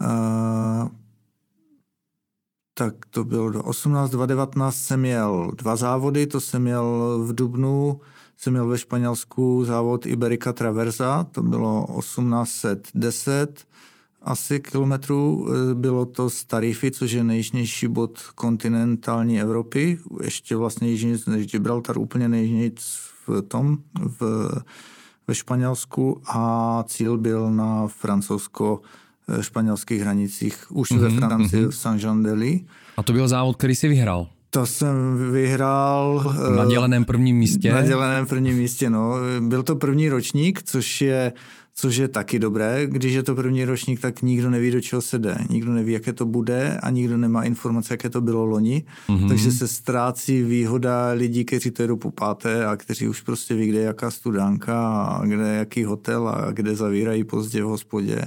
A, 0.00 0.88
tak 2.74 2.94
to 3.10 3.24
bylo 3.24 3.50
do 3.50 3.62
18, 3.62 4.10
2019 4.10 4.76
jsem 4.76 5.00
měl 5.00 5.50
dva 5.56 5.76
závody, 5.76 6.26
to 6.26 6.40
jsem 6.40 6.62
měl 6.62 7.18
v 7.26 7.34
Dubnu, 7.34 8.00
jsem 8.36 8.52
měl 8.52 8.66
ve 8.66 8.78
Španělsku 8.78 9.64
závod 9.64 10.06
Iberica 10.06 10.52
Traversa, 10.52 11.24
to 11.24 11.42
bylo 11.42 11.86
1810 12.00 13.64
asi 14.22 14.60
kilometrů. 14.60 15.48
Bylo 15.74 16.06
to 16.06 16.30
z 16.30 16.44
Tarify, 16.44 16.90
což 16.90 17.12
je 17.12 17.24
nejjižnější 17.24 17.88
bod 17.88 18.18
kontinentální 18.34 19.40
Evropy, 19.40 19.98
ještě 20.22 20.56
vlastně 20.56 20.88
jižní 20.88 21.16
než 21.26 21.46
Gibraltar, 21.46 21.98
úplně 21.98 22.28
nejjižněji 22.28 22.74
v 23.26 23.42
tom, 23.48 23.78
v 24.20 24.50
ve 25.28 25.34
Španělsku 25.34 26.20
a 26.26 26.84
cíl 26.86 27.18
byl 27.18 27.50
na 27.50 27.86
francouzsko-španělských 27.86 30.00
hranicích, 30.00 30.66
už 30.70 30.90
mm-hmm, 30.90 30.98
ve 30.98 31.08
mhm, 31.08 31.18
Francii, 31.18 31.64
mm-hmm. 31.64 31.70
v 31.70 31.76
Saint-Jean-de-Lys. 31.76 32.60
A 32.96 33.02
to 33.02 33.12
byl 33.12 33.28
závod, 33.28 33.56
který 33.56 33.74
si 33.74 33.88
vyhrál? 33.88 34.26
To 34.50 34.66
jsem 34.66 34.94
vyhrál... 35.32 36.34
Na 36.56 36.64
děleném 36.64 37.04
prvním 37.04 37.36
místě? 37.36 37.72
Na 37.72 37.82
děleném 37.82 38.26
prvním 38.26 38.56
místě, 38.56 38.90
no. 38.90 39.14
Byl 39.40 39.62
to 39.62 39.76
první 39.76 40.08
ročník, 40.08 40.62
což 40.62 41.00
je 41.00 41.32
což 41.80 41.96
je 41.96 42.08
taky 42.08 42.38
dobré. 42.38 42.86
Když 42.86 43.14
je 43.14 43.22
to 43.22 43.34
první 43.34 43.64
ročník, 43.64 44.00
tak 44.00 44.22
nikdo 44.22 44.50
neví, 44.50 44.70
do 44.70 44.80
čeho 44.80 45.02
se 45.02 45.18
jde. 45.18 45.38
Nikdo 45.50 45.72
neví, 45.72 45.92
jaké 45.92 46.12
to 46.12 46.26
bude 46.26 46.78
a 46.82 46.90
nikdo 46.90 47.16
nemá 47.16 47.42
informace, 47.44 47.94
jaké 47.94 48.10
to 48.10 48.20
bylo 48.20 48.44
loni. 48.44 48.84
Mm-hmm. 49.08 49.28
Takže 49.28 49.52
se 49.52 49.68
ztrácí 49.68 50.42
výhoda 50.42 51.10
lidí, 51.10 51.44
kteří 51.44 51.70
to 51.70 51.82
jedou 51.82 51.96
po 51.96 52.10
páté 52.10 52.66
a 52.66 52.76
kteří 52.76 53.08
už 53.08 53.20
prostě 53.20 53.54
ví, 53.54 53.66
kde 53.66 53.78
je 53.78 53.84
jaká 53.84 54.10
studánka 54.10 55.02
a 55.02 55.26
kde 55.26 55.48
je 55.48 55.58
jaký 55.58 55.84
hotel 55.84 56.28
a 56.28 56.50
kde 56.52 56.76
zavírají 56.76 57.24
pozdě 57.24 57.62
v 57.62 57.66
hospodě. 57.66 58.22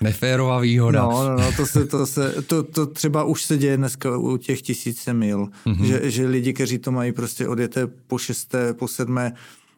Neférová 0.00 0.60
výhoda. 0.60 1.02
No, 1.02 1.24
no, 1.24 1.36
no 1.36 1.52
to, 1.56 1.66
se, 1.66 1.86
to, 1.86 2.06
se, 2.06 2.42
to, 2.42 2.62
to 2.62 2.86
třeba 2.86 3.24
už 3.24 3.42
se 3.42 3.58
děje 3.58 3.76
dneska 3.76 4.16
u 4.16 4.36
těch 4.36 4.62
tisíce 4.62 5.14
mil, 5.14 5.48
mm-hmm. 5.66 5.84
že, 5.84 6.10
že 6.10 6.26
lidi, 6.26 6.52
kteří 6.52 6.78
to 6.78 6.92
mají 6.92 7.12
prostě 7.12 7.48
odjeté 7.48 7.86
po 7.86 8.18
šesté, 8.18 8.74
po 8.74 8.88
sedmé, 8.88 9.32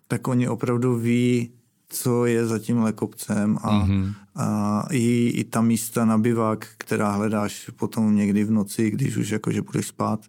tak 0.08 0.28
oni 0.28 0.48
opravdu 0.48 0.96
ví, 0.96 1.50
co 1.92 2.26
je 2.26 2.46
za 2.46 2.58
tímhle 2.58 2.92
kopcem 2.92 3.58
a, 3.62 3.86
mm-hmm. 3.86 4.14
a 4.34 4.86
i, 4.90 5.28
i 5.28 5.44
ta 5.44 5.60
místa 5.60 6.04
na 6.04 6.18
bivák, 6.18 6.68
která 6.78 7.10
hledáš 7.10 7.70
potom 7.76 8.16
někdy 8.16 8.44
v 8.44 8.50
noci, 8.50 8.90
když 8.90 9.16
už 9.16 9.30
jakože 9.30 9.62
budeš 9.62 9.86
spát, 9.86 10.20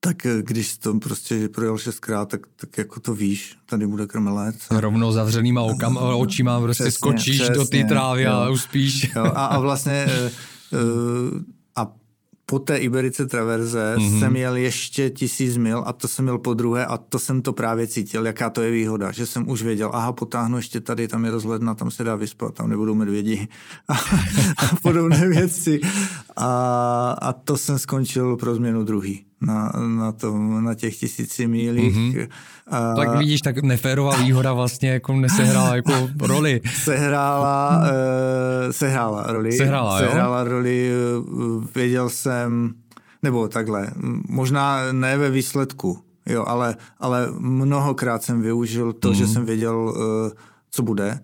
tak 0.00 0.26
eh, 0.26 0.42
když 0.42 0.76
to 0.76 0.94
prostě 0.94 1.48
projel 1.48 1.78
šestkrát, 1.78 2.28
tak, 2.28 2.40
tak 2.56 2.78
jako 2.78 3.00
to 3.00 3.14
víš, 3.14 3.56
tady 3.66 3.86
bude 3.86 4.06
krmelec. 4.06 4.56
Rovnou 4.70 5.12
zavřenýma 5.12 5.62
okam, 5.62 5.96
očima 5.96 6.60
prostě 6.60 6.84
přesně, 6.84 6.98
skočíš 6.98 7.40
přesně, 7.40 7.54
do 7.54 7.64
té 7.64 7.84
trávy 7.84 8.22
jo. 8.22 8.32
a 8.32 8.50
uspíš. 8.50 9.14
Jo, 9.16 9.24
a, 9.24 9.46
a 9.46 9.58
vlastně 9.58 10.06
uh, 10.72 11.40
a 11.76 11.92
po 12.46 12.58
té 12.58 12.76
Iberice 12.76 13.26
Traverze 13.26 13.94
mm-hmm. 13.96 14.18
jsem 14.18 14.36
jel 14.36 14.56
ještě 14.56 15.10
tisíc 15.10 15.56
mil 15.56 15.82
a 15.86 15.92
to 15.92 16.08
jsem 16.08 16.24
měl 16.24 16.38
po 16.38 16.54
druhé 16.54 16.86
a 16.86 16.96
to 16.96 17.18
jsem 17.18 17.42
to 17.42 17.52
právě 17.52 17.86
cítil, 17.86 18.26
jaká 18.26 18.50
to 18.50 18.62
je 18.62 18.70
výhoda, 18.70 19.12
že 19.12 19.26
jsem 19.26 19.48
už 19.48 19.62
věděl, 19.62 19.90
aha, 19.92 20.12
potáhnu 20.12 20.56
ještě 20.56 20.80
tady, 20.80 21.08
tam 21.08 21.24
je 21.24 21.30
rozhledna, 21.30 21.74
tam 21.74 21.90
se 21.90 22.04
dá 22.04 22.16
vyspat, 22.16 22.54
tam 22.54 22.68
nebudou 22.68 22.94
medvědi 22.94 23.48
a, 23.88 23.94
a 24.58 24.76
podobné 24.82 25.28
věci. 25.28 25.80
A, 26.36 27.16
a 27.22 27.32
to 27.32 27.56
jsem 27.56 27.78
skončil 27.78 28.36
pro 28.36 28.54
změnu 28.54 28.84
druhý 28.84 29.26
na, 29.40 29.72
na, 29.98 30.12
tom, 30.12 30.64
na 30.64 30.74
těch 30.74 30.96
tisíci 30.96 31.46
mílích. 31.46 31.96
Mm-hmm. 31.96 32.28
A, 32.66 32.94
tak 32.94 33.18
vidíš, 33.18 33.40
tak 33.40 33.62
neférová 33.62 34.16
výhoda 34.16 34.52
vlastně 34.52 34.90
jako 34.90 35.12
nesehrála 35.12 35.76
jako 35.76 35.92
roli. 36.20 36.60
Sehrála, 36.74 37.78
uh, 37.78 38.70
sehrála 38.70 39.24
roli. 39.26 39.52
Sehrála, 39.52 39.98
sehrála 39.98 40.44
roli, 40.44 40.90
uh, 41.18 41.64
věděl 41.74 42.08
jsem, 42.08 42.74
nebo 43.22 43.48
takhle, 43.48 43.90
možná 44.28 44.92
ne 44.92 45.18
ve 45.18 45.30
výsledku, 45.30 45.98
jo, 46.26 46.44
ale, 46.46 46.76
ale 47.00 47.28
mnohokrát 47.38 48.22
jsem 48.22 48.42
využil 48.42 48.92
to, 48.92 49.10
mm-hmm. 49.10 49.14
že 49.14 49.24
mhm. 49.24 49.32
jsem 49.32 49.44
věděl, 49.44 49.76
uh, 49.76 50.30
co 50.70 50.82
bude 50.82 51.20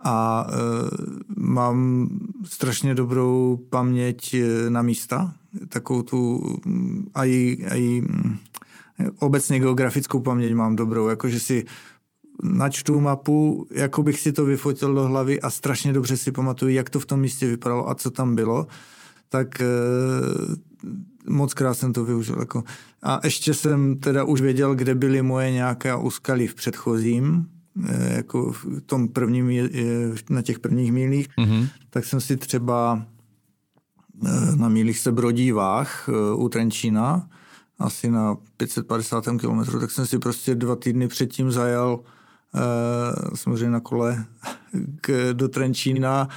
a 0.00 0.46
uh, 0.48 0.88
mám 1.36 2.08
strašně 2.44 2.94
dobrou 2.94 3.58
paměť 3.70 4.34
na 4.68 4.82
místa, 4.82 5.34
takovou 5.68 6.02
tu 6.02 6.42
a 7.14 7.24
i, 7.24 7.66
a 7.70 7.76
i 7.76 8.02
obecně 9.18 9.60
geografickou 9.60 10.20
paměť 10.20 10.54
mám 10.54 10.76
dobrou, 10.76 11.08
jakože 11.08 11.40
si 11.40 11.64
načtu 12.42 13.00
mapu, 13.00 13.66
jako 13.70 14.02
bych 14.02 14.20
si 14.20 14.32
to 14.32 14.44
vyfotil 14.44 14.94
do 14.94 15.02
hlavy 15.02 15.40
a 15.40 15.50
strašně 15.50 15.92
dobře 15.92 16.16
si 16.16 16.32
pamatuju, 16.32 16.74
jak 16.74 16.90
to 16.90 17.00
v 17.00 17.06
tom 17.06 17.20
místě 17.20 17.46
vypadalo 17.46 17.90
a 17.90 17.94
co 17.94 18.10
tam 18.10 18.34
bylo, 18.34 18.66
tak 19.28 19.60
e, 19.60 19.66
moc 21.28 21.54
krát 21.54 21.74
jsem 21.74 21.92
to 21.92 22.04
využil. 22.04 22.36
Jako. 22.38 22.64
A 23.02 23.20
ještě 23.24 23.54
jsem 23.54 23.96
teda 23.96 24.24
už 24.24 24.40
věděl, 24.40 24.74
kde 24.74 24.94
byly 24.94 25.22
moje 25.22 25.50
nějaké 25.50 25.96
úskaly 25.96 26.46
v 26.46 26.54
předchozím, 26.54 27.46
e, 27.46 27.57
jako 28.16 28.52
v 28.52 28.80
tom 28.86 29.08
prvním, 29.08 29.70
na 30.30 30.42
těch 30.42 30.58
prvních 30.58 30.92
mílích, 30.92 31.28
mm-hmm. 31.38 31.68
tak 31.90 32.04
jsem 32.04 32.20
si 32.20 32.36
třeba 32.36 33.06
Eh, 34.26 34.56
na 34.56 34.68
mílích 34.68 34.98
se 34.98 35.12
Brodí 35.12 35.52
Vách 35.52 36.08
eh, 36.08 36.34
u 36.34 36.48
Trenčína, 36.48 37.28
asi 37.78 38.10
na 38.10 38.36
550 38.56 39.24
km, 39.24 39.80
tak 39.80 39.90
jsem 39.90 40.06
si 40.06 40.18
prostě 40.18 40.54
dva 40.54 40.76
týdny 40.76 41.08
předtím 41.08 41.50
zajel 41.52 42.00
eh, 42.54 43.36
samozřejmě 43.36 43.70
na 43.70 43.80
kole 43.80 44.24
k, 45.00 45.32
do 45.32 45.48
Trenčína 45.48 46.28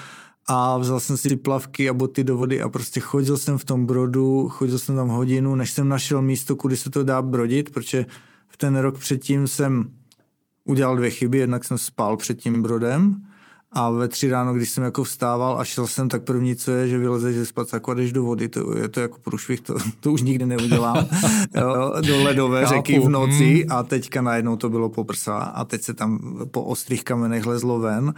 a 0.47 0.77
vzal 0.77 0.99
jsem 0.99 1.17
si 1.17 1.35
plavky 1.35 1.89
a 1.89 1.93
boty 1.93 2.23
do 2.23 2.37
vody 2.37 2.61
a 2.61 2.69
prostě 2.69 2.99
chodil 2.99 3.37
jsem 3.37 3.57
v 3.57 3.65
tom 3.65 3.85
brodu, 3.85 4.49
chodil 4.49 4.79
jsem 4.79 4.95
tam 4.95 5.07
hodinu, 5.07 5.55
než 5.55 5.71
jsem 5.71 5.89
našel 5.89 6.21
místo, 6.21 6.55
kudy 6.55 6.77
se 6.77 6.89
to 6.89 7.03
dá 7.03 7.21
brodit, 7.21 7.69
protože 7.69 8.05
v 8.47 8.57
ten 8.57 8.75
rok 8.75 8.99
předtím 8.99 9.47
jsem 9.47 9.91
udělal 10.65 10.95
dvě 10.95 11.09
chyby, 11.09 11.37
jednak 11.37 11.65
jsem 11.65 11.77
spal 11.77 12.17
před 12.17 12.39
tím 12.39 12.61
brodem 12.61 13.21
a 13.73 13.89
ve 13.89 14.07
tři 14.07 14.29
ráno, 14.29 14.53
když 14.53 14.69
jsem 14.69 14.83
jako 14.83 15.03
vstával 15.03 15.59
a 15.59 15.63
šel 15.63 15.87
jsem, 15.87 16.09
tak 16.09 16.23
první, 16.23 16.55
co 16.55 16.71
je, 16.71 16.87
že 16.87 16.97
vylezeš 16.97 17.35
ze 17.35 17.45
spacáku 17.45 17.91
a 17.91 17.93
jdeš 17.93 18.11
do 18.11 18.23
vody, 18.23 18.49
to 18.49 18.77
je 18.77 18.87
to 18.87 18.99
jako 18.99 19.17
průšvih, 19.19 19.61
to, 19.61 19.75
to 19.99 20.11
už 20.11 20.21
nikdy 20.21 20.45
neudělám. 20.45 21.07
jo, 21.55 21.93
do 22.07 22.23
ledové 22.23 22.61
Chápu. 22.61 22.75
řeky 22.75 22.99
v 22.99 23.09
noci 23.09 23.53
hmm. 23.61 23.71
a 23.77 23.83
teďka 23.83 24.21
najednou 24.21 24.55
to 24.55 24.69
bylo 24.69 24.89
po 24.89 25.03
prsa 25.03 25.37
a 25.37 25.65
teď 25.65 25.81
se 25.81 25.93
tam 25.93 26.39
po 26.51 26.63
ostrých 26.63 27.03
kamenech 27.03 27.45
lezlo 27.45 27.79
ven 27.79 28.13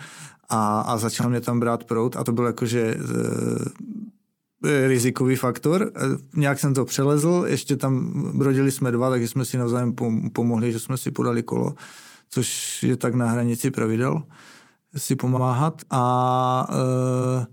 a, 0.50 0.82
a 0.82 0.98
začal 0.98 1.30
mě 1.30 1.42
tam 1.42 1.60
brát 1.60 1.84
prout 1.84 2.16
a 2.18 2.24
to 2.24 2.32
bylo 2.32 2.48
jakože 2.48 2.98
e, 4.66 4.88
rizikový 4.88 5.36
faktor. 5.36 5.92
E, 5.96 6.00
nějak 6.40 6.60
jsem 6.60 6.74
to 6.74 6.86
přelezl, 6.86 7.44
ještě 7.48 7.76
tam 7.76 8.12
brodili 8.38 8.72
jsme 8.72 8.92
dva, 8.92 9.10
takže 9.10 9.28
jsme 9.28 9.46
si 9.46 9.58
navzájem 9.58 9.96
pomohli, 10.34 10.72
že 10.72 10.80
jsme 10.80 10.98
si 10.98 11.12
podali 11.12 11.44
kolo, 11.44 11.74
což 12.34 12.84
je 12.84 12.98
tak 12.98 13.14
na 13.14 13.30
hranici 13.30 13.72
pravidel 13.72 14.24
si 14.98 15.16
pomáhat. 15.16 15.82
A 15.90 16.68
uh, 16.70 17.46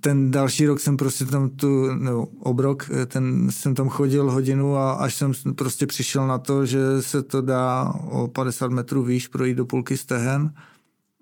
ten 0.00 0.30
další 0.30 0.66
rok 0.66 0.80
jsem 0.80 0.96
prostě 0.96 1.24
tam 1.24 1.50
tu, 1.50 1.94
nebo 1.94 2.26
obrok, 2.38 2.90
ten 3.06 3.50
jsem 3.50 3.74
tam 3.74 3.88
chodil 3.88 4.30
hodinu 4.30 4.76
a 4.76 4.92
až 4.92 5.14
jsem 5.14 5.32
prostě 5.56 5.86
přišel 5.86 6.26
na 6.26 6.38
to, 6.38 6.66
že 6.66 7.02
se 7.02 7.22
to 7.22 7.40
dá 7.40 7.94
o 8.10 8.28
50 8.28 8.70
metrů 8.70 9.02
výš 9.02 9.28
projít 9.28 9.54
do 9.54 9.66
půlky 9.66 9.96
stehen. 9.96 10.54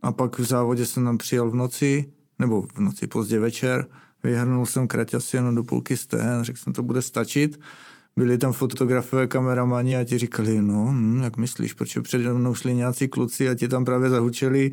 A 0.03 0.13
pak 0.13 0.39
v 0.39 0.45
závodě 0.45 0.87
jsem 0.87 1.05
tam 1.05 1.19
přijel 1.19 1.51
v 1.51 1.55
noci, 1.55 2.13
nebo 2.39 2.63
v 2.63 2.79
noci 2.79 3.07
pozdě 3.07 3.39
večer, 3.39 3.87
vyhrnul 4.23 4.67
jsem 4.67 4.89
kraťasy 4.89 5.37
jenom 5.37 5.55
do 5.55 5.65
půlky 5.65 5.97
stehen, 5.97 6.45
řekl 6.45 6.59
jsem, 6.59 6.73
to 6.73 6.83
bude 6.83 7.03
stačit 7.03 7.61
byli 8.17 8.39
tam 8.39 8.53
fotografové 8.53 9.27
kameramani 9.27 9.97
a 9.97 10.05
ti 10.05 10.19
říkali, 10.19 10.63
no, 10.63 10.87
hm, 10.91 11.21
jak 11.23 11.37
myslíš, 11.37 11.73
proč 11.73 11.99
přede 12.03 12.33
mnou 12.33 12.55
šli 12.55 12.75
nějací 12.75 13.09
kluci 13.09 13.49
a 13.49 13.55
ti 13.55 13.69
tam 13.69 13.85
právě 13.85 14.11
zahučeli 14.11 14.73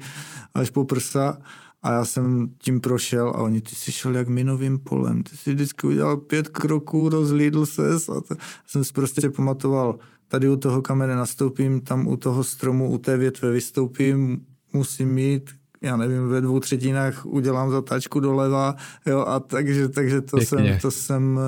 až 0.53 0.69
po 0.69 0.85
prsa? 0.85 1.37
A 1.81 1.91
já 1.91 2.05
jsem 2.05 2.49
tím 2.57 2.81
prošel 2.81 3.29
a 3.29 3.37
oni, 3.37 3.61
ty 3.61 3.75
jsi 3.75 3.91
šel 3.91 4.15
jak 4.15 4.27
minovým 4.27 4.79
polem, 4.79 5.23
ty 5.23 5.37
jsi 5.37 5.53
vždycky 5.53 5.87
udělal 5.87 6.17
pět 6.17 6.47
kroků, 6.47 7.09
rozlídl 7.09 7.65
ses 7.65 8.09
a 8.09 8.21
to, 8.21 8.35
jsem 8.67 8.83
si 8.83 8.93
prostě 8.93 9.29
pamatoval, 9.29 9.99
tady 10.27 10.49
u 10.49 10.55
toho 10.55 10.81
kamery 10.81 11.15
nastoupím, 11.15 11.81
tam 11.81 12.07
u 12.07 12.17
toho 12.17 12.43
stromu, 12.43 12.91
u 12.91 12.97
té 12.97 13.17
větve 13.17 13.51
vystoupím, 13.51 14.45
musím 14.73 15.09
mít, 15.09 15.49
já 15.81 15.97
nevím, 15.97 16.27
ve 16.27 16.41
dvou 16.41 16.59
třetinách 16.59 17.25
udělám 17.25 17.71
zatáčku 17.71 18.19
doleva, 18.19 18.75
jo, 19.05 19.19
a 19.19 19.39
takže, 19.39 19.89
takže 19.89 20.21
to 20.21 20.37
jsem, 20.37 20.79
to 20.81 20.91
jsem 20.91 21.39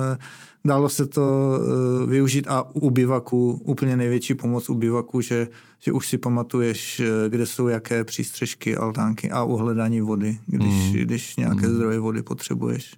dalo 0.64 0.88
se 0.88 1.06
to 1.06 1.22
uh, 1.22 2.10
využít 2.10 2.46
a 2.48 2.74
u 2.74 2.90
bivaku, 2.90 3.60
úplně 3.64 3.96
největší 3.96 4.34
pomoc 4.34 4.70
u 4.70 4.74
bivaku, 4.74 5.20
že, 5.20 5.48
že 5.78 5.92
už 5.92 6.08
si 6.08 6.18
pamatuješ, 6.18 7.00
eh, 7.00 7.28
kde 7.28 7.46
jsou 7.46 7.68
jaké 7.68 8.04
přístřežky, 8.04 8.76
altánky 8.76 9.30
a 9.30 9.44
uhledání 9.44 10.00
vody, 10.00 10.38
když, 10.46 10.74
mm. 10.74 10.92
když 10.92 11.36
nějaké 11.36 11.68
mm. 11.68 11.74
zdroje 11.74 11.98
vody 11.98 12.22
potřebuješ. 12.22 12.94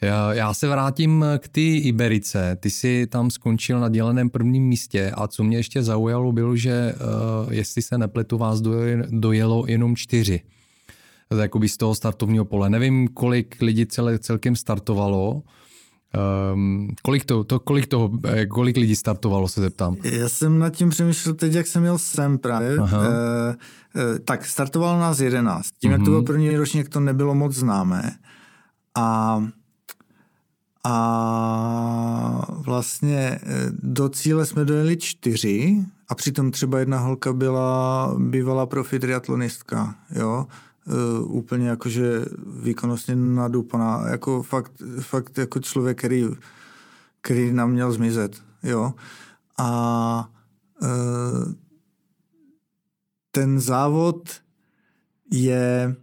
Já, 0.00 0.32
já 0.32 0.54
se 0.54 0.68
vrátím 0.68 1.24
k 1.38 1.48
té 1.48 1.60
Iberice. 1.60 2.56
Ty 2.60 2.70
jsi 2.70 3.06
tam 3.06 3.30
skončil 3.30 3.80
na 3.80 3.88
děleném 3.88 4.30
prvním 4.30 4.64
místě 4.64 5.12
a 5.14 5.28
co 5.28 5.44
mě 5.44 5.56
ještě 5.56 5.82
zaujalo 5.82 6.32
bylo, 6.32 6.56
že 6.56 6.94
uh, 6.94 7.52
jestli 7.52 7.82
se 7.82 7.98
nepletu, 7.98 8.38
vás 8.38 8.60
dojelo 9.10 9.64
jenom 9.68 9.96
čtyři. 9.96 10.40
Jakoby 11.40 11.68
z 11.68 11.76
toho 11.76 11.94
startovního 11.94 12.44
pole. 12.44 12.70
Nevím, 12.70 13.08
kolik 13.08 13.62
lidí 13.62 13.86
celé, 13.86 14.18
celkem 14.18 14.56
startovalo, 14.56 15.42
Um, 16.54 16.88
kolik, 17.02 17.24
to, 17.24 17.44
to, 17.44 17.60
kolik, 17.60 17.86
toho, 17.86 18.10
eh, 18.24 18.46
kolik 18.46 18.76
lidí 18.76 18.96
startovalo, 18.96 19.48
se 19.48 19.60
zeptám? 19.60 19.96
Já 20.02 20.28
jsem 20.28 20.58
nad 20.58 20.70
tím 20.70 20.90
přemýšlel 20.90 21.34
teď, 21.34 21.52
jak 21.52 21.66
jsem 21.66 21.82
měl 21.82 21.98
sem 21.98 22.38
právě. 22.38 22.78
Uh, 22.78 22.82
uh, 22.82 22.90
tak 24.24 24.46
startovalo 24.46 25.00
nás 25.00 25.20
11. 25.20 25.68
Tím, 25.80 25.90
uh-huh. 25.90 25.92
jak 25.92 26.00
to 26.00 26.10
byl 26.10 26.18
mhm. 26.18 26.26
první 26.26 26.56
ročník, 26.56 26.88
to 26.88 27.00
nebylo 27.00 27.34
moc 27.34 27.54
známé. 27.54 28.12
A 28.98 29.42
a 30.84 32.46
vlastně 32.58 33.38
do 33.82 34.08
cíle 34.08 34.46
jsme 34.46 34.64
dojeli 34.64 34.96
čtyři 34.96 35.84
a 36.08 36.14
přitom 36.14 36.50
třeba 36.50 36.78
jedna 36.78 36.98
holka 36.98 37.32
byla 37.32 38.14
bývalá 38.18 38.66
profi 38.66 38.98
triatlonistka, 38.98 39.94
jo 40.14 40.46
uh, 40.86 41.36
úplně 41.36 41.68
jakože 41.68 42.24
výkonnostně 42.46 43.16
nadupaná, 43.16 44.08
jako 44.10 44.42
fakt, 44.42 44.72
fakt 45.00 45.38
jako 45.38 45.60
člověk, 45.60 45.98
který, 45.98 46.26
který 47.20 47.52
nám 47.52 47.70
měl 47.70 47.92
zmizet, 47.92 48.42
jo. 48.62 48.94
A 49.58 50.30
uh, 50.82 51.52
ten 53.30 53.60
závod 53.60 54.30
je, 55.30 55.96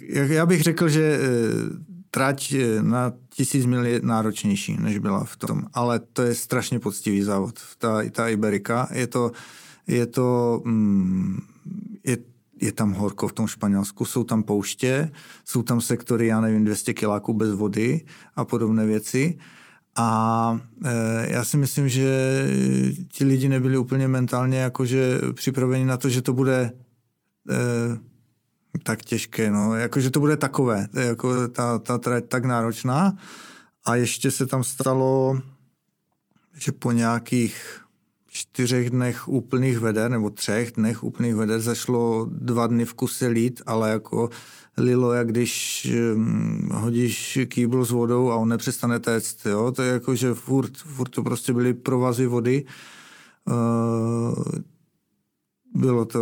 jak 0.00 0.30
já 0.30 0.46
bych 0.46 0.62
řekl, 0.62 0.88
že 0.88 1.18
uh, 1.18 1.86
trať 2.10 2.54
na 2.80 3.12
tisíc 3.28 3.66
mil 3.66 3.84
je 3.84 4.00
náročnější, 4.02 4.76
než 4.80 4.98
byla 4.98 5.24
v 5.24 5.36
tom, 5.36 5.62
ale 5.74 5.98
to 5.98 6.22
je 6.22 6.34
strašně 6.34 6.78
poctivý 6.78 7.22
závod, 7.22 7.60
ta, 7.78 8.02
ta 8.10 8.28
Iberika. 8.28 8.88
Je 8.92 9.06
to, 9.06 9.32
je 9.86 10.06
to, 10.06 10.62
mm, 10.64 11.38
je 12.60 12.72
tam 12.72 12.92
horko 12.92 13.28
v 13.28 13.32
tom 13.32 13.46
Španělsku, 13.46 14.04
jsou 14.04 14.24
tam 14.24 14.42
pouště, 14.42 15.10
jsou 15.44 15.62
tam 15.62 15.80
sektory, 15.80 16.26
já 16.26 16.40
nevím, 16.40 16.64
200 16.64 16.94
kiláků 16.94 17.34
bez 17.34 17.54
vody 17.54 18.04
a 18.36 18.44
podobné 18.44 18.86
věci. 18.86 19.38
A 19.96 20.60
e, 20.84 21.32
já 21.32 21.44
si 21.44 21.56
myslím, 21.56 21.88
že 21.88 22.08
ti 23.12 23.24
lidi 23.24 23.48
nebyli 23.48 23.78
úplně 23.78 24.08
mentálně 24.08 24.58
jakože 24.58 25.20
připraveni 25.34 25.84
na 25.84 25.96
to, 25.96 26.08
že 26.08 26.22
to 26.22 26.32
bude 26.32 26.72
e, 27.50 27.98
tak 28.82 29.02
těžké, 29.02 29.50
no, 29.50 29.74
jakože 29.74 30.10
to 30.10 30.20
bude 30.20 30.36
takové, 30.36 30.88
jako 30.92 31.48
ta, 31.48 31.78
ta 31.78 31.98
trať 31.98 32.24
tak 32.28 32.44
náročná. 32.44 33.16
A 33.84 33.96
ještě 33.96 34.30
se 34.30 34.46
tam 34.46 34.64
stalo, 34.64 35.40
že 36.54 36.72
po 36.72 36.92
nějakých 36.92 37.85
čtyřech 38.36 38.90
dnech 38.90 39.28
úplných 39.28 39.78
veder, 39.78 40.10
nebo 40.10 40.30
třech 40.30 40.72
dnech 40.72 41.04
úplných 41.04 41.34
veder, 41.34 41.60
zašlo 41.60 42.28
dva 42.30 42.66
dny 42.66 42.84
v 42.84 42.94
kuse 42.94 43.26
lít, 43.26 43.62
ale 43.66 43.90
jako 43.90 44.30
lilo, 44.76 45.12
jak 45.12 45.28
když 45.28 45.88
hodíš 46.70 47.38
kýbl 47.48 47.84
s 47.84 47.90
vodou 47.90 48.30
a 48.30 48.36
on 48.36 48.48
nepřestane 48.48 49.00
téct, 49.00 49.46
jo? 49.46 49.72
To 49.72 49.82
je 49.82 49.92
jako, 49.92 50.14
že 50.14 50.34
furt, 50.34 50.76
furt 50.76 51.08
to 51.08 51.22
prostě 51.22 51.52
byly 51.52 51.74
provazy 51.74 52.26
vody. 52.26 52.64
Uh, 53.44 54.44
bylo 55.74 56.04
to 56.04 56.20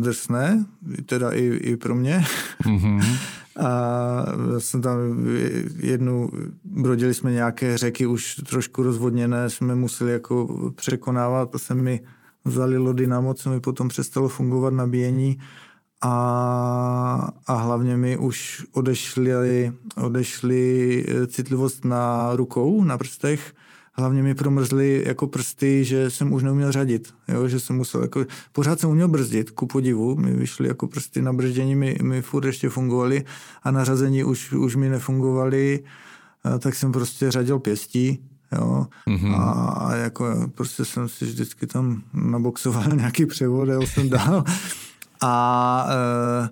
drsné, 0.00 0.66
teda 1.06 1.32
i, 1.32 1.44
i 1.44 1.76
pro 1.76 1.94
mě. 1.94 2.24
Mm-hmm. 2.64 3.16
A 3.60 4.24
jsem 4.58 4.82
tam 4.82 4.98
jednu, 5.76 6.30
brodili 6.64 7.14
jsme 7.14 7.32
nějaké 7.32 7.78
řeky 7.78 8.06
už 8.06 8.34
trošku 8.34 8.82
rozvodněné, 8.82 9.50
jsme 9.50 9.74
museli 9.74 10.12
jako 10.12 10.48
překonávat, 10.76 11.50
to 11.50 11.58
se 11.58 11.74
mi 11.74 12.00
zalilo 12.44 12.92
dynamo, 12.92 13.34
co 13.34 13.50
mi 13.50 13.60
potom 13.60 13.88
přestalo 13.88 14.28
fungovat 14.28 14.74
nabíjení 14.74 15.38
a, 16.02 17.28
a 17.46 17.54
hlavně 17.54 17.96
mi 17.96 18.16
už 18.16 18.66
odešli, 18.72 19.72
odešli 19.96 21.04
citlivost 21.26 21.84
na 21.84 22.36
rukou, 22.36 22.84
na 22.84 22.98
prstech, 22.98 23.54
hlavně 23.92 24.22
mi 24.22 24.34
promrzly 24.34 25.02
jako 25.06 25.26
prsty, 25.26 25.84
že 25.84 26.10
jsem 26.10 26.32
už 26.32 26.42
neuměl 26.42 26.72
řadit, 26.72 27.14
jo, 27.28 27.48
že 27.48 27.60
jsem 27.60 27.76
musel 27.76 28.02
jako, 28.02 28.24
pořád 28.52 28.80
jsem 28.80 28.90
uměl 28.90 29.08
brzdit, 29.08 29.50
ku 29.50 29.66
podivu, 29.66 30.16
mi 30.16 30.32
vyšly 30.32 30.68
jako 30.68 30.86
prsty 30.86 31.22
na 31.22 31.32
brždění, 31.32 31.74
mi, 31.74 31.96
mi 32.02 32.22
furt 32.22 32.44
ještě 32.44 32.68
fungovaly 32.68 33.24
a 33.62 33.70
na 33.70 33.84
řazení 33.84 34.24
už, 34.24 34.52
už 34.52 34.76
mi 34.76 34.88
nefungovaly, 34.88 35.84
tak 36.58 36.74
jsem 36.74 36.92
prostě 36.92 37.30
řadil 37.30 37.58
pěstí, 37.58 38.18
jo, 38.52 38.86
mm-hmm. 39.08 39.34
a, 39.34 39.50
a 39.70 39.94
jako 39.94 40.50
prostě 40.54 40.84
jsem 40.84 41.08
si 41.08 41.24
vždycky 41.24 41.66
tam 41.66 42.02
naboxoval 42.14 42.84
nějaký 42.94 43.26
převod, 43.26 43.68
jel 43.68 43.86
jsem 43.86 44.08
dál 44.08 44.44
a 45.22 45.86
e, 45.88 46.48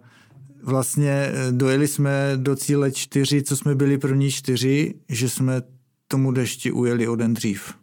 vlastně 0.63 1.33
dojeli 1.51 1.89
jsme 1.89 2.33
do 2.37 2.57
cíle 2.57 2.93
čtyři, 2.93 3.43
co 3.43 3.57
jsme 3.57 3.75
byli 3.75 3.99
první 3.99 4.31
čtyři, 4.31 4.95
že 5.09 5.29
jsme 5.29 5.63
tomu 6.11 6.33
dešti 6.33 6.73
ujeli 6.73 7.09
o 7.09 7.17
den 7.17 7.35
dřív. 7.35 7.75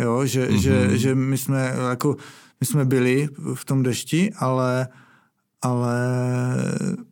Jo, 0.00 0.26
že, 0.26 0.48
mm-hmm. 0.48 0.60
že, 0.60 0.98
že 0.98 1.14
my 1.14 1.38
jsme 1.38 1.74
jako, 1.90 2.16
my 2.60 2.66
jsme 2.66 2.84
byli 2.84 3.28
v 3.54 3.64
tom 3.64 3.82
dešti, 3.82 4.32
ale, 4.36 4.88
ale 5.62 5.96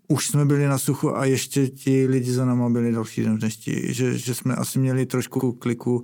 už 0.08 0.26
jsme 0.26 0.44
byli 0.44 0.66
na 0.66 0.78
suchu 0.78 1.16
a 1.16 1.24
ještě 1.24 1.68
ti 1.68 2.06
lidi 2.06 2.32
za 2.32 2.44
náma 2.44 2.70
byli 2.70 2.92
další 2.92 3.22
den 3.22 3.36
v 3.36 3.40
dešti. 3.40 3.94
Že, 3.94 4.18
že 4.18 4.34
jsme 4.34 4.54
asi 4.54 4.78
měli 4.78 5.06
trošku 5.06 5.52
kliku 5.52 6.02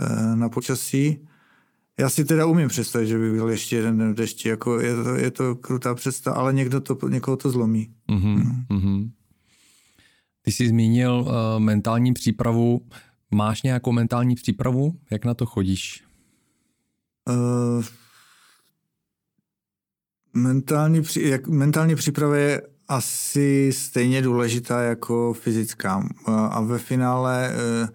eh, 0.00 0.36
na 0.36 0.48
počasí. 0.48 1.18
Já 1.98 2.10
si 2.10 2.24
teda 2.24 2.46
umím 2.46 2.68
představit, 2.68 3.06
že 3.06 3.18
by 3.18 3.32
byl 3.32 3.48
ještě 3.48 3.76
jeden 3.76 3.98
den 3.98 4.12
v 4.12 4.16
dešti. 4.16 4.48
Jako 4.48 4.80
je, 4.80 4.94
to, 5.02 5.14
je 5.14 5.30
to 5.30 5.54
krutá 5.54 5.94
představa, 5.94 6.36
ale 6.36 6.52
někdo 6.52 6.80
to, 6.80 7.08
někoho 7.08 7.36
to 7.36 7.50
zlomí. 7.50 7.90
Mm-hmm. 8.08 8.64
Mm. 8.70 9.10
Ty 10.42 10.52
jsi 10.52 10.68
zmínil 10.68 11.12
uh, 11.12 11.62
mentální 11.62 12.12
přípravu. 12.12 12.80
Máš 13.34 13.62
nějakou 13.62 13.92
mentální 13.92 14.34
přípravu? 14.34 14.94
Jak 15.10 15.24
na 15.24 15.34
to 15.34 15.46
chodíš? 15.46 16.04
Uh, 17.28 17.84
mentální, 20.34 21.02
jak, 21.20 21.48
mentální 21.48 21.94
příprava 21.94 22.36
je 22.36 22.62
asi 22.88 23.72
stejně 23.72 24.22
důležitá 24.22 24.82
jako 24.82 25.32
fyzická. 25.32 26.08
A 26.26 26.60
ve 26.60 26.78
finále 26.78 27.52
uh, 27.82 27.88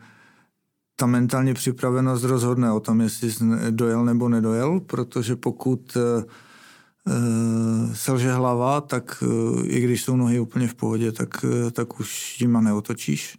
ta 0.96 1.06
mentální 1.06 1.54
připravenost 1.54 2.24
rozhodne 2.24 2.72
o 2.72 2.80
tom, 2.80 3.02
jestli 3.02 3.32
jsi 3.32 3.44
dojel 3.70 4.06
nebo 4.06 4.30
nedojel, 4.30 4.80
protože 4.80 5.36
pokud 5.36 5.98
uh, 5.98 6.24
selže 7.94 8.32
hlava, 8.32 8.82
tak 8.82 9.24
uh, 9.28 9.62
i 9.66 9.82
když 9.82 10.04
jsou 10.04 10.16
nohy 10.16 10.40
úplně 10.40 10.68
v 10.68 10.76
pohodě, 10.76 11.12
tak, 11.12 11.44
uh, 11.44 11.72
tak 11.72 12.00
už 12.00 12.42
jima 12.42 12.62
neotočíš. 12.62 13.39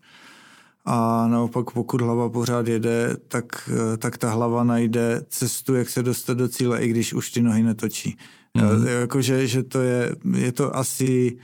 A 0.93 1.27
naopak, 1.29 1.71
pokud 1.71 2.01
hlava 2.01 2.29
pořád 2.29 2.69
jede, 2.69 3.17
tak, 3.29 3.71
tak 3.99 4.19
ta 4.19 4.31
hlava 4.31 4.65
najde 4.65 5.23
cestu, 5.29 5.75
jak 5.75 5.89
se 5.89 6.03
dostat 6.03 6.35
do 6.35 6.49
cíle, 6.49 6.83
i 6.83 6.89
když 6.89 7.15
už 7.15 7.31
ty 7.31 7.43
nohy 7.43 7.63
netočí. 7.63 8.17
Mm-hmm. 8.59 8.87
Jakože 9.01 9.47
že 9.47 9.63
to 9.63 9.81
je, 9.81 10.17
je 10.37 10.53
to 10.53 10.77
asi 10.77 11.39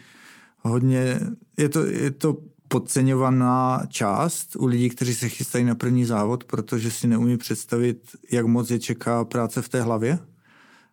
hodně, 0.60 1.20
je 1.58 1.68
to, 1.68 1.86
je 1.86 2.10
to 2.10 2.36
podceňovaná 2.68 3.82
část 3.88 4.56
u 4.56 4.66
lidí, 4.66 4.88
kteří 4.88 5.14
se 5.14 5.28
chystají 5.28 5.64
na 5.64 5.74
první 5.74 6.04
závod, 6.04 6.44
protože 6.44 6.90
si 6.90 7.06
neumí 7.06 7.36
představit, 7.36 7.98
jak 8.30 8.46
moc 8.46 8.70
je 8.70 8.78
čeká 8.78 9.24
práce 9.24 9.62
v 9.62 9.68
té 9.68 9.82
hlavě 9.82 10.18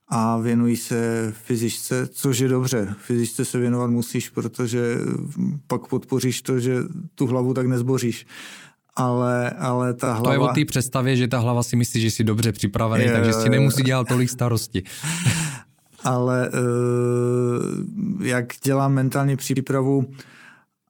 a 0.08 0.38
věnují 0.38 0.76
se 0.76 1.32
fyzičce, 1.46 2.08
což 2.08 2.40
je 2.40 2.48
dobře. 2.48 2.96
Fyzičce 2.98 3.46
se 3.46 3.60
věnovat 3.60 3.88
musíš, 3.88 4.30
protože 4.30 4.98
pak 5.68 5.88
podpoříš 5.88 6.42
to, 6.42 6.60
že 6.60 6.78
tu 7.16 7.28
hlavu 7.28 7.54
tak 7.54 7.68
nezboříš. 7.68 8.26
Ale, 8.96 9.50
ale 9.50 9.94
ta 9.94 10.14
hlava... 10.14 10.24
To 10.24 10.32
je 10.32 10.40
o 10.40 10.48
té 10.48 10.66
představě, 10.66 11.16
že 11.16 11.28
ta 11.28 11.40
hlava 11.40 11.64
si 11.64 11.76
myslí, 11.76 12.02
že 12.02 12.12
jsi 12.12 12.24
dobře 12.24 12.52
připravený, 12.52 13.04
je, 13.04 13.12
takže 13.12 13.34
si 13.34 13.50
nemusí 13.50 13.84
dělat 13.84 14.08
tolik 14.08 14.30
starosti. 14.30 14.84
ale 16.04 16.50
uh, 16.50 18.26
jak 18.26 18.54
dělám 18.64 18.94
mentální 18.94 19.36
přípravu, 19.36 20.06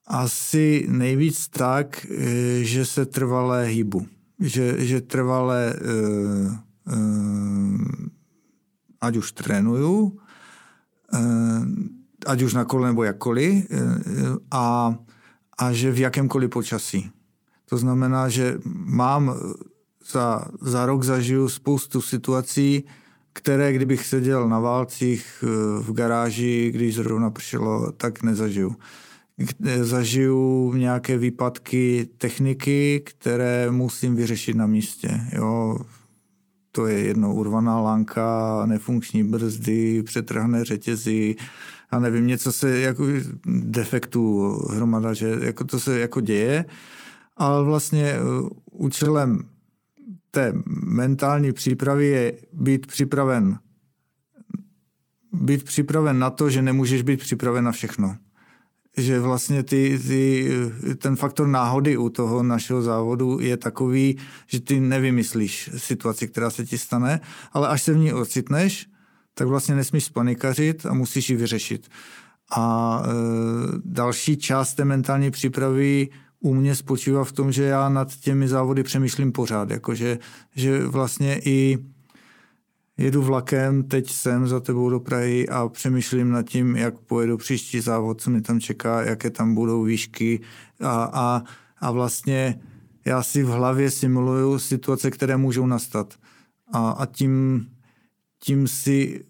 asi 0.06 0.86
nejvíc 0.88 1.48
tak, 1.48 2.06
eh, 2.10 2.64
že 2.64 2.84
se 2.84 3.06
trvalé 3.06 3.64
hýbu. 3.64 4.06
Že, 4.40 4.86
že 4.86 5.00
trvalé 5.00 5.74
uh, 5.74 6.52
uh, 6.94 7.78
ať 9.06 9.16
už 9.16 9.32
trénuju, 9.32 10.18
eh, 11.14 11.62
ať 12.26 12.42
už 12.42 12.54
na 12.54 12.64
kole 12.64 12.88
nebo 12.88 13.04
jakkoliv, 13.04 13.52
eh, 13.52 13.78
a, 14.50 14.94
a 15.58 15.64
že 15.72 15.92
v 15.92 15.98
jakémkoliv 15.98 16.50
počasí. 16.50 17.10
To 17.68 17.76
znamená, 17.76 18.28
že 18.28 18.58
mám 18.86 19.34
za, 20.12 20.44
za 20.60 20.86
rok 20.86 21.02
zažiju 21.02 21.48
spoustu 21.48 22.02
situací, 22.02 22.84
které 23.32 23.72
kdybych 23.72 24.06
seděl 24.06 24.48
na 24.48 24.58
válcích 24.58 25.26
eh, 25.42 25.46
v 25.82 25.92
garáži, 25.92 26.70
když 26.74 26.94
zrovna 26.94 27.30
pršelo, 27.30 27.92
tak 27.92 28.22
nezažiju. 28.22 28.76
Zažiju 29.80 30.72
nějaké 30.72 31.18
výpadky 31.18 32.08
techniky, 32.18 33.02
které 33.04 33.70
musím 33.70 34.16
vyřešit 34.16 34.56
na 34.56 34.66
místě. 34.66 35.20
Jo, 35.32 35.78
to 36.74 36.86
je 36.86 37.00
jedno 37.00 37.34
urvaná 37.34 37.80
lánka, 37.80 38.62
nefunkční 38.66 39.24
brzdy, 39.24 40.02
přetrhané 40.02 40.64
řetězy, 40.64 41.36
a 41.90 41.98
nevím, 41.98 42.26
něco 42.26 42.52
se 42.52 42.80
jako 42.80 43.06
defektů 43.46 44.52
hromada, 44.70 45.14
že 45.14 45.38
jako 45.40 45.64
to 45.64 45.80
se 45.80 46.00
jako 46.00 46.20
děje, 46.20 46.64
ale 47.36 47.64
vlastně 47.64 48.14
uh, 48.20 48.48
účelem 48.72 49.40
té 50.30 50.52
mentální 50.84 51.52
přípravy 51.52 52.06
je 52.06 52.32
být 52.52 52.86
připraven. 52.86 53.58
Být 55.32 55.64
připraven 55.64 56.18
na 56.18 56.30
to, 56.30 56.50
že 56.50 56.62
nemůžeš 56.62 57.02
být 57.02 57.20
připraven 57.20 57.64
na 57.64 57.72
všechno 57.72 58.16
že 58.96 59.20
vlastně 59.20 59.62
ty, 59.62 59.98
ty, 60.08 60.50
ten 60.98 61.16
faktor 61.16 61.46
náhody 61.46 61.96
u 61.96 62.08
toho 62.08 62.42
našeho 62.42 62.82
závodu 62.82 63.40
je 63.40 63.56
takový, 63.56 64.18
že 64.46 64.60
ty 64.60 64.80
nevymyslíš 64.80 65.70
situaci, 65.76 66.28
která 66.28 66.50
se 66.50 66.66
ti 66.66 66.78
stane, 66.78 67.20
ale 67.52 67.68
až 67.68 67.82
se 67.82 67.92
v 67.92 67.96
ní 67.96 68.12
ocitneš, 68.12 68.86
tak 69.34 69.48
vlastně 69.48 69.74
nesmíš 69.74 70.04
spanikařit 70.04 70.86
a 70.86 70.94
musíš 70.94 71.30
ji 71.30 71.36
vyřešit. 71.36 71.88
A 72.56 73.02
e, 73.04 73.10
další 73.84 74.36
část 74.36 74.74
té 74.74 74.84
mentální 74.84 75.30
přípravy 75.30 76.08
u 76.40 76.54
mě 76.54 76.74
spočívá 76.74 77.24
v 77.24 77.32
tom, 77.32 77.52
že 77.52 77.64
já 77.64 77.88
nad 77.88 78.16
těmi 78.16 78.48
závody 78.48 78.82
přemýšlím 78.82 79.32
pořád, 79.32 79.70
jakože 79.70 80.18
že 80.54 80.86
vlastně 80.86 81.40
i 81.44 81.78
jedu 82.96 83.22
vlakem, 83.22 83.82
teď 83.82 84.10
jsem 84.10 84.48
za 84.48 84.60
tebou 84.60 84.90
do 84.90 85.00
Prahy 85.00 85.48
a 85.48 85.68
přemýšlím 85.68 86.30
nad 86.30 86.42
tím, 86.42 86.76
jak 86.76 86.98
pojedu 86.98 87.36
příští 87.36 87.80
závod, 87.80 88.20
co 88.20 88.30
mi 88.30 88.40
tam 88.40 88.60
čeká, 88.60 89.02
jaké 89.02 89.30
tam 89.30 89.54
budou 89.54 89.82
výšky 89.82 90.40
a, 90.80 91.10
a, 91.12 91.42
a 91.78 91.90
vlastně 91.90 92.60
já 93.04 93.22
si 93.22 93.42
v 93.42 93.48
hlavě 93.48 93.90
simuluju 93.90 94.58
situace, 94.58 95.10
které 95.10 95.36
můžou 95.36 95.66
nastat. 95.66 96.14
A, 96.72 96.90
a 96.90 97.06
tím, 97.06 97.66
tím 98.38 98.68
si 98.68 99.24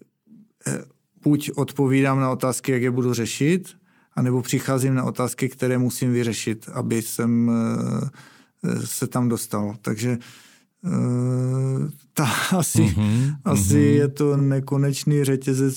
eh, 0.67 0.83
buď 1.23 1.51
odpovídám 1.55 2.19
na 2.19 2.31
otázky, 2.31 2.71
jak 2.71 2.81
je 2.81 2.91
budu 2.91 3.13
řešit, 3.13 3.77
anebo 4.13 4.41
přicházím 4.41 4.95
na 4.95 5.03
otázky, 5.03 5.49
které 5.49 5.77
musím 5.77 6.13
vyřešit, 6.13 6.69
aby 6.73 7.01
jsem 7.01 7.51
eh, 7.51 8.85
se 8.85 9.07
tam 9.07 9.29
dostal. 9.29 9.75
Takže 9.81 10.17
ta, 12.15 12.25
asi, 12.57 12.81
mm-hmm, 12.81 13.35
asi 13.45 13.73
mm-hmm. 13.73 13.95
je 13.95 14.07
to 14.07 14.37
nekonečný 14.37 15.23
řetězec, 15.23 15.75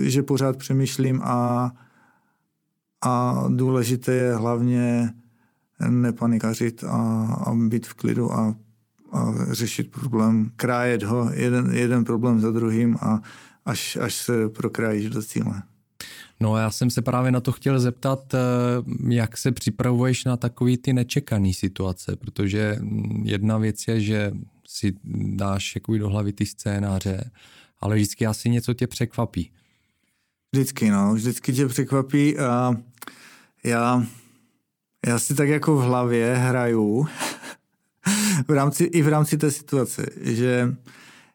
že 0.00 0.22
pořád 0.22 0.56
přemýšlím 0.56 1.20
a, 1.24 1.72
a 3.04 3.44
důležité 3.48 4.12
je 4.12 4.34
hlavně 4.34 5.12
nepanikařit 5.88 6.84
a, 6.84 7.26
a 7.46 7.54
být 7.54 7.86
v 7.86 7.94
klidu 7.94 8.32
a, 8.32 8.54
a 9.12 9.34
řešit 9.50 9.90
problém, 9.90 10.50
krájet 10.56 11.02
ho 11.02 11.30
jeden, 11.34 11.70
jeden 11.72 12.04
problém 12.04 12.40
za 12.40 12.50
druhým 12.50 12.96
a 13.00 13.20
až, 13.64 13.98
až 14.00 14.14
se 14.14 14.48
prokrájíš 14.48 15.10
do 15.10 15.22
cíle. 15.22 15.62
No 16.40 16.56
já 16.56 16.70
jsem 16.70 16.90
se 16.90 17.02
právě 17.02 17.32
na 17.32 17.40
to 17.40 17.52
chtěl 17.52 17.80
zeptat, 17.80 18.34
eh, 18.34 18.38
jak 19.08 19.36
se 19.36 19.52
připravuješ 19.52 20.24
na 20.24 20.36
takový 20.36 20.76
ty 20.76 20.92
nečekané 20.92 21.52
situace, 21.52 22.16
protože 22.16 22.78
jedna 23.22 23.58
věc 23.58 23.88
je, 23.88 24.00
že 24.00 24.32
si 24.68 24.94
dáš 25.34 25.74
jakoby 25.74 25.98
do 25.98 26.08
hlavy 26.08 26.32
ty 26.32 26.46
scénáře, 26.46 27.30
ale 27.80 27.96
vždycky 27.96 28.26
asi 28.26 28.50
něco 28.50 28.74
tě 28.74 28.86
překvapí. 28.86 29.50
Vždycky, 30.52 30.90
no, 30.90 31.14
vždycky 31.14 31.52
tě 31.52 31.66
překvapí 31.66 32.38
a 32.38 32.74
já, 33.64 34.06
já 35.06 35.18
si 35.18 35.34
tak 35.34 35.48
jako 35.48 35.76
v 35.76 35.80
hlavě 35.80 36.34
hraju 36.36 37.06
v 38.48 38.50
rámci, 38.50 38.84
i 38.84 39.02
v 39.02 39.08
rámci 39.08 39.38
té 39.38 39.50
situace, 39.50 40.06
že 40.20 40.76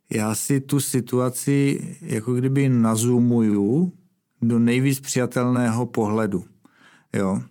já 0.09 0.35
si 0.35 0.61
tu 0.61 0.79
situaci 0.79 1.79
jako 2.01 2.33
kdyby 2.33 2.69
nazumuju 2.69 3.93
do 4.41 4.59
nejvíc 4.59 4.99
přijatelného 4.99 5.85
pohledu. 5.85 6.45
Jo. 7.13 7.41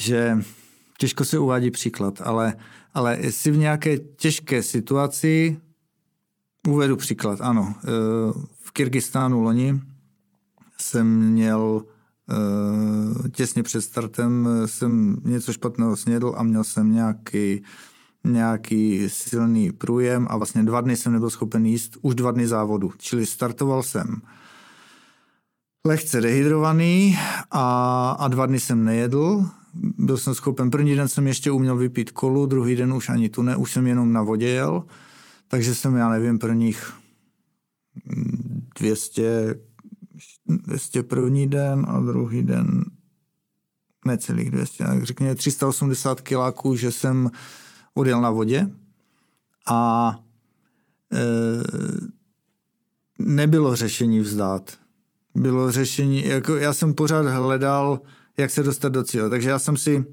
Že 0.00 0.38
těžko 0.98 1.24
se 1.24 1.38
uvádí 1.38 1.70
příklad, 1.70 2.20
ale, 2.24 2.54
ale 2.96 3.18
jestli 3.20 3.50
v 3.50 3.56
nějaké 3.56 3.98
těžké 3.98 4.62
situaci, 4.62 5.60
uvedu 6.68 6.96
příklad, 6.96 7.40
ano, 7.40 7.74
e, 7.78 7.90
v 8.60 8.70
Kyrgyzstánu 8.72 9.40
loni 9.40 9.80
jsem 10.80 11.30
měl 11.30 11.82
e, 13.26 13.28
těsně 13.28 13.62
před 13.62 13.82
startem 13.82 14.48
jsem 14.66 15.16
něco 15.24 15.52
špatného 15.52 15.96
snědl 15.96 16.34
a 16.36 16.42
měl 16.42 16.64
jsem 16.64 16.92
nějaký 16.92 17.62
nějaký 18.24 19.08
silný 19.08 19.72
průjem 19.72 20.26
a 20.30 20.36
vlastně 20.36 20.62
dva 20.62 20.80
dny 20.80 20.96
jsem 20.96 21.12
nebyl 21.12 21.30
schopen 21.30 21.66
jíst, 21.66 21.96
už 22.02 22.14
dva 22.14 22.30
dny 22.30 22.46
závodu. 22.48 22.92
Čili 22.98 23.26
startoval 23.26 23.82
jsem 23.82 24.22
lehce 25.86 26.20
dehydrovaný 26.20 27.18
a, 27.50 28.10
a 28.10 28.28
dva 28.28 28.46
dny 28.46 28.60
jsem 28.60 28.84
nejedl. 28.84 29.44
Byl 29.98 30.16
jsem 30.16 30.34
schopen, 30.34 30.70
první 30.70 30.94
den 30.94 31.08
jsem 31.08 31.26
ještě 31.26 31.50
uměl 31.50 31.76
vypít 31.76 32.10
kolu, 32.10 32.46
druhý 32.46 32.76
den 32.76 32.92
už 32.92 33.08
ani 33.08 33.28
tu 33.28 33.42
ne, 33.42 33.56
už 33.56 33.72
jsem 33.72 33.86
jenom 33.86 34.12
na 34.12 34.22
vodě 34.22 34.48
jel. 34.48 34.84
Takže 35.48 35.74
jsem, 35.74 35.96
já 35.96 36.08
nevím, 36.08 36.38
prvních 36.38 36.92
200, 38.78 39.54
200 40.46 41.02
první 41.02 41.46
den 41.46 41.86
a 41.88 42.00
druhý 42.00 42.42
den 42.42 42.84
necelých 44.06 44.50
200, 44.50 44.84
řekněme 45.02 45.34
380 45.34 46.20
kiláků, 46.20 46.76
že 46.76 46.92
jsem 46.92 47.30
odjel 47.94 48.20
na 48.20 48.30
vodě 48.30 48.70
a 49.66 50.10
e, 51.12 51.22
nebylo 53.18 53.76
řešení 53.76 54.20
vzdát. 54.20 54.78
Bylo 55.34 55.72
řešení, 55.72 56.26
jako 56.26 56.56
já 56.56 56.72
jsem 56.72 56.94
pořád 56.94 57.26
hledal, 57.26 58.00
jak 58.36 58.50
se 58.50 58.62
dostat 58.62 58.88
do 58.88 59.04
cíle. 59.04 59.30
Takže 59.30 59.50
já 59.50 59.58
jsem 59.58 59.76
si, 59.76 60.04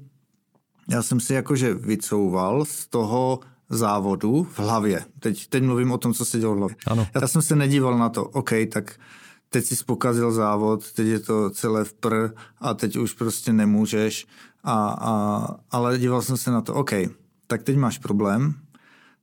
já 0.88 1.02
jsem 1.02 1.20
si 1.20 1.34
jakože 1.34 1.74
vycouval 1.74 2.64
z 2.64 2.86
toho 2.86 3.40
závodu 3.68 4.44
v 4.44 4.58
hlavě. 4.58 5.04
Teď, 5.18 5.46
teď 5.46 5.62
mluvím 5.62 5.92
o 5.92 5.98
tom, 5.98 6.14
co 6.14 6.24
se 6.24 6.38
dělo 6.38 6.54
v 6.54 6.58
hlavě. 6.58 6.76
Ano. 6.86 7.06
Já 7.20 7.28
jsem 7.28 7.42
se 7.42 7.56
nedíval 7.56 7.98
na 7.98 8.08
to, 8.08 8.24
OK, 8.24 8.50
tak 8.72 9.00
teď 9.48 9.64
si 9.64 9.76
spokazil 9.76 10.32
závod, 10.32 10.92
teď 10.92 11.06
je 11.06 11.20
to 11.20 11.50
celé 11.50 11.84
v 11.84 11.92
pr 11.92 12.28
a 12.58 12.74
teď 12.74 12.96
už 12.96 13.12
prostě 13.12 13.52
nemůžeš. 13.52 14.26
A, 14.64 14.96
a, 15.00 15.46
ale 15.70 15.98
díval 15.98 16.22
jsem 16.22 16.36
se 16.36 16.50
na 16.50 16.60
to, 16.60 16.74
OK, 16.74 16.90
tak 17.46 17.62
teď 17.62 17.76
máš 17.76 17.98
problém, 17.98 18.54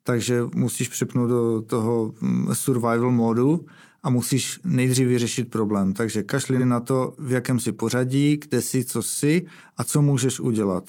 takže 0.04 0.44
musíš 0.56 0.90
přepnout 0.90 1.30
do 1.30 1.62
toho 1.62 2.14
mm, 2.22 2.56
survival 2.56 3.12
modu 3.12 3.66
a 4.04 4.10
musíš 4.10 4.60
nejdřív 4.64 5.08
vyřešit 5.08 5.50
problém. 5.50 5.94
Takže 5.94 6.24
kašli 6.24 6.66
na 6.66 6.80
to, 6.80 7.14
v 7.18 7.32
jakém 7.32 7.60
si 7.60 7.72
pořadí, 7.72 8.38
kde 8.38 8.62
jsi, 8.62 8.86
co 8.86 9.04
jsi 9.04 9.46
a 9.78 9.84
co 9.84 10.02
můžeš 10.02 10.40
udělat. 10.40 10.84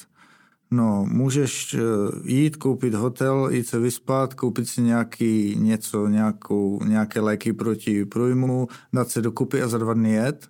No, 0.70 1.06
můžeš 1.08 1.74
eh, 1.74 1.80
jít, 2.24 2.56
koupit 2.56 2.94
hotel, 2.94 3.48
jít 3.50 3.66
se 3.66 3.78
vyspat, 3.78 4.34
koupit 4.34 4.68
si 4.68 4.82
nějaký 4.82 5.56
něco, 5.58 6.08
nějakou, 6.08 6.84
nějaké 6.84 7.20
léky 7.20 7.52
proti 7.52 8.04
průjmu, 8.04 8.68
dát 8.92 9.10
se 9.10 9.22
dokupy 9.22 9.62
a 9.62 9.68
za 9.68 9.78
dva 9.78 9.94
dny 9.94 10.12
jet. 10.12 10.48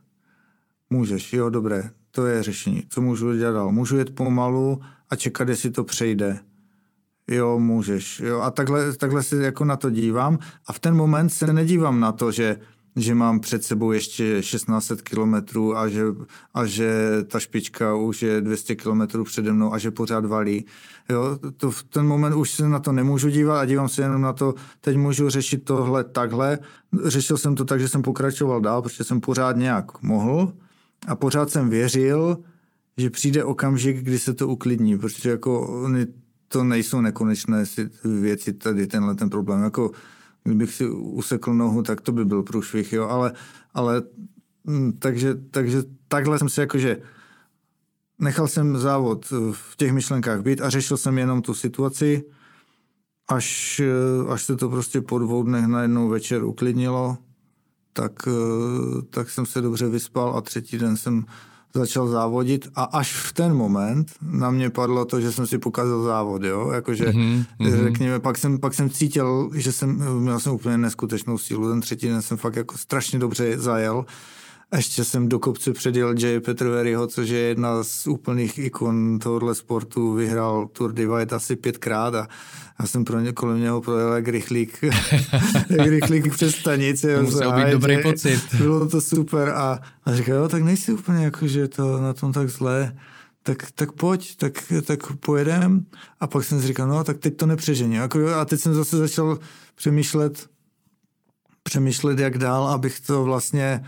Můžeš, 0.90 1.32
jo, 1.32 1.50
dobré, 1.50 1.90
to 2.10 2.26
je 2.26 2.42
řešení. 2.42 2.82
Co 2.88 3.00
můžu 3.00 3.36
dělat 3.36 3.52
dál? 3.52 3.72
Můžu 3.72 3.96
jet 3.96 4.14
pomalu 4.14 4.80
a 5.10 5.16
čekat, 5.16 5.48
jestli 5.48 5.70
to 5.70 5.84
přejde. 5.84 6.38
Jo, 7.30 7.58
můžeš. 7.58 8.20
Jo. 8.20 8.40
A 8.40 8.50
takhle, 8.50 8.92
takhle 8.92 9.22
se 9.22 9.36
jako 9.36 9.64
na 9.64 9.76
to 9.76 9.90
dívám. 9.90 10.38
A 10.66 10.72
v 10.72 10.78
ten 10.78 10.94
moment 10.94 11.28
se 11.28 11.52
nedívám 11.52 12.00
na 12.00 12.12
to, 12.12 12.32
že, 12.32 12.56
že 12.96 13.14
mám 13.14 13.40
před 13.40 13.64
sebou 13.64 13.92
ještě 13.92 14.40
1600 14.40 15.02
kilometrů 15.02 15.76
a 15.76 15.88
že, 15.88 16.02
a 16.54 16.66
že 16.66 17.18
ta 17.26 17.40
špička 17.40 17.94
už 17.94 18.22
je 18.22 18.40
200 18.40 18.74
kilometrů 18.74 19.24
přede 19.24 19.52
mnou 19.52 19.72
a 19.74 19.78
že 19.78 19.90
pořád 19.90 20.26
valí. 20.26 20.66
Jo, 21.10 21.38
to 21.56 21.70
v 21.70 21.82
ten 21.82 22.06
moment 22.06 22.34
už 22.34 22.50
se 22.50 22.68
na 22.68 22.78
to 22.78 22.92
nemůžu 22.92 23.28
dívat 23.28 23.60
a 23.60 23.64
dívám 23.64 23.88
se 23.88 24.02
jenom 24.02 24.22
na 24.22 24.32
to, 24.32 24.54
teď 24.80 24.96
můžu 24.96 25.30
řešit 25.30 25.64
tohle 25.64 26.04
takhle. 26.04 26.58
Řešil 27.04 27.36
jsem 27.36 27.54
to 27.54 27.64
tak, 27.64 27.80
že 27.80 27.88
jsem 27.88 28.02
pokračoval 28.02 28.60
dál, 28.60 28.82
protože 28.82 29.04
jsem 29.04 29.20
pořád 29.20 29.56
nějak 29.56 30.02
mohl 30.02 30.52
a 31.06 31.16
pořád 31.16 31.50
jsem 31.50 31.70
věřil, 31.70 32.38
že 32.96 33.10
přijde 33.10 33.44
okamžik, 33.44 33.96
kdy 33.96 34.18
se 34.18 34.34
to 34.34 34.48
uklidní, 34.48 34.98
protože 34.98 35.30
jako 35.30 35.82
to 36.52 36.64
nejsou 36.64 37.00
nekonečné 37.00 37.64
věci 38.04 38.52
tady, 38.52 38.86
tenhle 38.86 39.14
ten 39.14 39.30
problém. 39.30 39.62
Jako 39.62 39.90
kdybych 40.44 40.74
si 40.74 40.90
usekl 40.90 41.54
nohu, 41.54 41.82
tak 41.82 42.00
to 42.00 42.12
by 42.12 42.24
byl 42.24 42.42
průšvih, 42.42 42.92
jo, 42.92 43.08
ale, 43.08 43.32
ale 43.74 44.02
hm, 44.66 44.92
takže, 44.98 45.34
takže 45.50 45.82
takhle 46.08 46.38
jsem 46.38 46.48
si 46.48 46.60
jakože 46.60 46.96
nechal 48.18 48.48
jsem 48.48 48.78
závod 48.78 49.26
v 49.52 49.76
těch 49.76 49.92
myšlenkách 49.92 50.42
být 50.42 50.60
a 50.60 50.70
řešil 50.70 50.96
jsem 50.96 51.18
jenom 51.18 51.42
tu 51.42 51.54
situaci, 51.54 52.24
až, 53.28 53.80
až 54.28 54.44
se 54.44 54.56
to 54.56 54.68
prostě 54.68 55.00
po 55.00 55.18
dvou 55.18 55.42
dnech 55.42 55.66
najednou 55.66 56.08
večer 56.08 56.44
uklidnilo, 56.44 57.18
tak, 57.92 58.12
tak 59.10 59.30
jsem 59.30 59.46
se 59.46 59.60
dobře 59.60 59.88
vyspal 59.88 60.36
a 60.36 60.40
třetí 60.40 60.78
den 60.78 60.96
jsem 60.96 61.24
začal 61.74 62.08
závodit 62.08 62.68
a 62.74 62.82
až 62.84 63.12
v 63.12 63.32
ten 63.32 63.54
moment 63.54 64.12
na 64.22 64.50
mě 64.50 64.70
padlo 64.70 65.04
to, 65.04 65.20
že 65.20 65.32
jsem 65.32 65.46
si 65.46 65.58
pokazil 65.58 66.02
závod, 66.02 66.42
jo, 66.42 66.70
jakože 66.70 67.04
mm-hmm. 67.04 67.84
řekněme, 67.84 68.20
pak 68.20 68.38
jsem, 68.38 68.58
pak 68.58 68.74
jsem 68.74 68.90
cítil, 68.90 69.50
že 69.54 69.72
jsem, 69.72 70.20
měl 70.20 70.40
jsem 70.40 70.52
úplně 70.52 70.78
neskutečnou 70.78 71.38
sílu, 71.38 71.68
ten 71.68 71.80
třetí 71.80 72.08
den 72.08 72.22
jsem 72.22 72.36
fakt 72.36 72.56
jako 72.56 72.78
strašně 72.78 73.18
dobře 73.18 73.58
zajel, 73.58 74.04
ještě 74.76 75.04
jsem 75.04 75.28
do 75.28 75.38
kopce 75.38 75.72
předjel 75.72 76.14
Jay 76.18 76.40
Petroveryho, 76.40 77.06
což 77.06 77.28
je 77.28 77.38
jedna 77.38 77.84
z 77.84 78.06
úplných 78.06 78.58
ikon 78.58 79.18
tohohle 79.18 79.54
sportu. 79.54 80.12
Vyhrál 80.12 80.68
Tour 80.72 80.92
Divide 80.92 81.36
asi 81.36 81.56
pětkrát 81.56 82.14
a 82.14 82.28
já 82.80 82.86
jsem 82.86 83.04
pro 83.04 83.20
ně, 83.20 83.32
kolem 83.32 83.60
něho 83.60 83.80
projel 83.80 84.12
jak 84.12 84.28
rychlík, 84.28 84.78
jak 85.70 85.86
rychlík 85.86 86.32
přes 86.32 86.54
stanici. 86.54 87.14
To 87.14 87.22
musel 87.22 87.52
být 87.52 87.70
dobrý 87.72 88.02
pocit. 88.02 88.40
Bylo 88.58 88.88
to 88.88 89.00
super 89.00 89.48
a, 89.48 89.80
a 90.04 90.14
říkal, 90.14 90.36
jo, 90.36 90.48
tak 90.48 90.62
nejsi 90.62 90.92
úplně 90.92 91.24
jako, 91.24 91.46
že 91.46 91.68
to 91.68 91.98
na 91.98 92.12
tom 92.12 92.32
tak 92.32 92.48
zlé 92.48 92.92
tak, 93.42 93.70
tak 93.70 93.92
pojď, 93.92 94.36
tak, 94.36 94.52
tak 94.84 95.12
pojedem. 95.12 95.86
A 96.20 96.26
pak 96.26 96.44
jsem 96.44 96.60
si 96.60 96.66
říkal, 96.66 96.88
no 96.88 97.04
tak 97.04 97.18
teď 97.18 97.36
to 97.36 97.46
nepřežení. 97.46 97.94
Jako, 97.94 98.34
a 98.34 98.44
teď 98.44 98.60
jsem 98.60 98.74
zase 98.74 98.96
začal 98.96 99.38
přemýšlet, 99.74 100.46
přemýšlet, 101.62 102.18
jak 102.18 102.38
dál, 102.38 102.68
abych 102.68 103.00
to 103.00 103.24
vlastně 103.24 103.84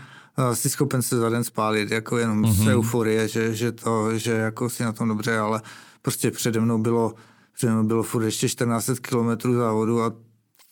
jsi 0.53 0.69
schopen 0.69 1.01
se 1.01 1.17
za 1.17 1.29
den 1.29 1.43
spálit, 1.43 1.91
jako 1.91 2.17
jenom 2.17 2.41
mm-hmm. 2.41 2.63
z 2.63 2.67
euforie, 2.67 3.27
že, 3.27 3.55
že, 3.55 3.71
to, 3.71 4.17
že 4.17 4.31
jako 4.31 4.69
si 4.69 4.83
na 4.83 4.91
tom 4.91 5.07
dobře, 5.07 5.37
ale 5.37 5.61
prostě 6.01 6.31
přede 6.31 6.59
mnou 6.59 6.77
bylo, 6.77 7.13
přede 7.53 7.73
mnou 7.73 7.83
bylo 7.83 8.03
furt 8.03 8.25
ještě 8.25 8.49
14 8.49 8.89
kilometrů 9.01 9.53
závodu 9.53 10.03
a 10.03 10.13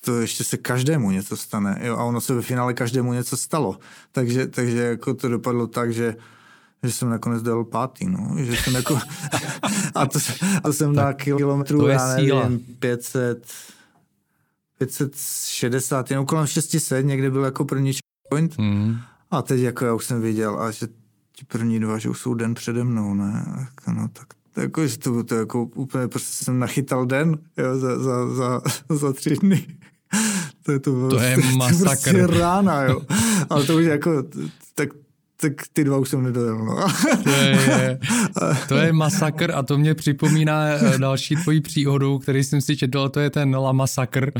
to 0.05 0.21
ještě 0.21 0.43
se 0.43 0.57
každému 0.57 1.11
něco 1.11 1.37
stane. 1.37 1.79
Jo? 1.81 1.97
A 1.97 2.03
ono 2.03 2.21
se 2.21 2.33
ve 2.33 2.41
finále 2.41 2.73
každému 2.73 3.13
něco 3.13 3.37
stalo. 3.37 3.77
Takže, 4.11 4.47
takže 4.47 4.81
jako 4.81 5.13
to 5.13 5.29
dopadlo 5.29 5.67
tak, 5.67 5.93
že 5.93 6.15
že 6.83 6.91
jsem 6.91 7.09
nakonec 7.09 7.41
dal 7.41 7.63
pátý, 7.63 8.09
no. 8.09 8.35
Že 8.37 8.55
jsem 8.55 8.75
jako, 8.75 8.99
a, 9.95 10.05
to, 10.05 10.19
a 10.63 10.71
jsem 10.71 10.95
na 10.95 11.13
kilometru, 11.13 11.87
já 11.87 12.15
nevím, 12.15 12.59
500, 12.79 13.47
560, 14.77 16.11
jenom 16.11 16.25
kolem 16.25 16.47
600, 16.47 17.05
někde 17.05 17.31
byl 17.31 17.43
jako 17.43 17.65
první 17.65 17.91
point. 18.29 18.57
Mm. 18.57 18.97
A 19.33 19.41
teď 19.41 19.61
jako 19.61 19.85
já 19.85 19.93
už 19.93 20.05
jsem 20.05 20.21
viděl, 20.21 20.59
a 20.59 20.71
že 20.71 20.87
ti 21.35 21.45
první 21.45 21.79
dva, 21.79 21.97
že 21.97 22.09
už 22.09 22.19
jsou 22.19 22.33
den 22.33 22.53
přede 22.53 22.83
mnou, 22.83 23.13
ne? 23.13 23.45
No 23.87 24.07
tak 24.13 24.27
To, 24.53 24.61
jako, 24.61 24.87
že 24.87 24.97
to, 24.97 25.23
to 25.23 25.35
jako 25.35 25.63
úplně 25.63 26.07
prostě 26.07 26.45
jsem 26.45 26.59
nachytal 26.59 27.05
den 27.05 27.37
jo, 27.57 27.77
za, 27.77 27.99
za, 27.99 28.35
za, 28.35 28.61
za 28.89 29.13
tři 29.13 29.35
dny. 29.35 29.67
To, 30.63 30.79
to, 30.79 31.09
to 31.09 31.19
je 31.19 31.37
masakr. 31.57 31.83
To 31.83 31.89
prostě 31.89 32.27
rána, 32.27 32.83
jo. 32.83 33.01
Ale 33.49 33.63
to 33.63 33.77
už 33.77 33.85
jako, 33.85 34.23
tak 34.75 34.89
tak 35.41 35.53
ty 35.73 35.83
dva 35.83 35.97
už 35.97 36.09
jsem 36.09 36.23
nedojel. 36.23 36.57
No. 36.57 36.87
To, 37.23 37.29
je, 37.29 37.99
to 38.67 38.75
je 38.75 38.93
masakr 38.93 39.51
a 39.51 39.63
to 39.63 39.77
mě 39.77 39.95
připomíná 39.95 40.67
eh, 40.67 40.97
další 40.97 41.35
tvojí 41.35 41.61
příhodu, 41.61 42.19
který 42.19 42.43
jsem 42.43 42.61
si 42.61 42.77
četl, 42.77 43.09
to 43.09 43.19
je 43.19 43.29
ten 43.29 43.55
La 43.55 43.71
Masakr 43.71 44.31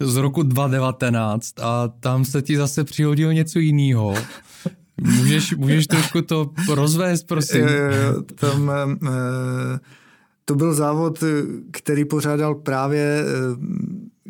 z 0.00 0.16
roku 0.16 0.42
2019 0.42 1.60
a 1.60 1.88
tam 2.00 2.24
se 2.24 2.42
ti 2.42 2.56
zase 2.56 2.84
přihodilo 2.84 3.32
něco 3.32 3.58
jiného. 3.58 4.14
Můžeš, 5.00 5.54
můžeš 5.54 5.86
trošku 5.86 6.22
to 6.22 6.50
rozvést, 6.74 7.22
prosím? 7.22 7.60
Jo, 7.60 7.68
jo, 7.68 8.22
tam, 8.22 8.68
uh, 9.02 9.08
to 10.44 10.54
byl 10.54 10.74
závod, 10.74 11.24
který 11.70 12.04
pořádal 12.04 12.54
právě 12.54 13.24
uh, 13.56 13.64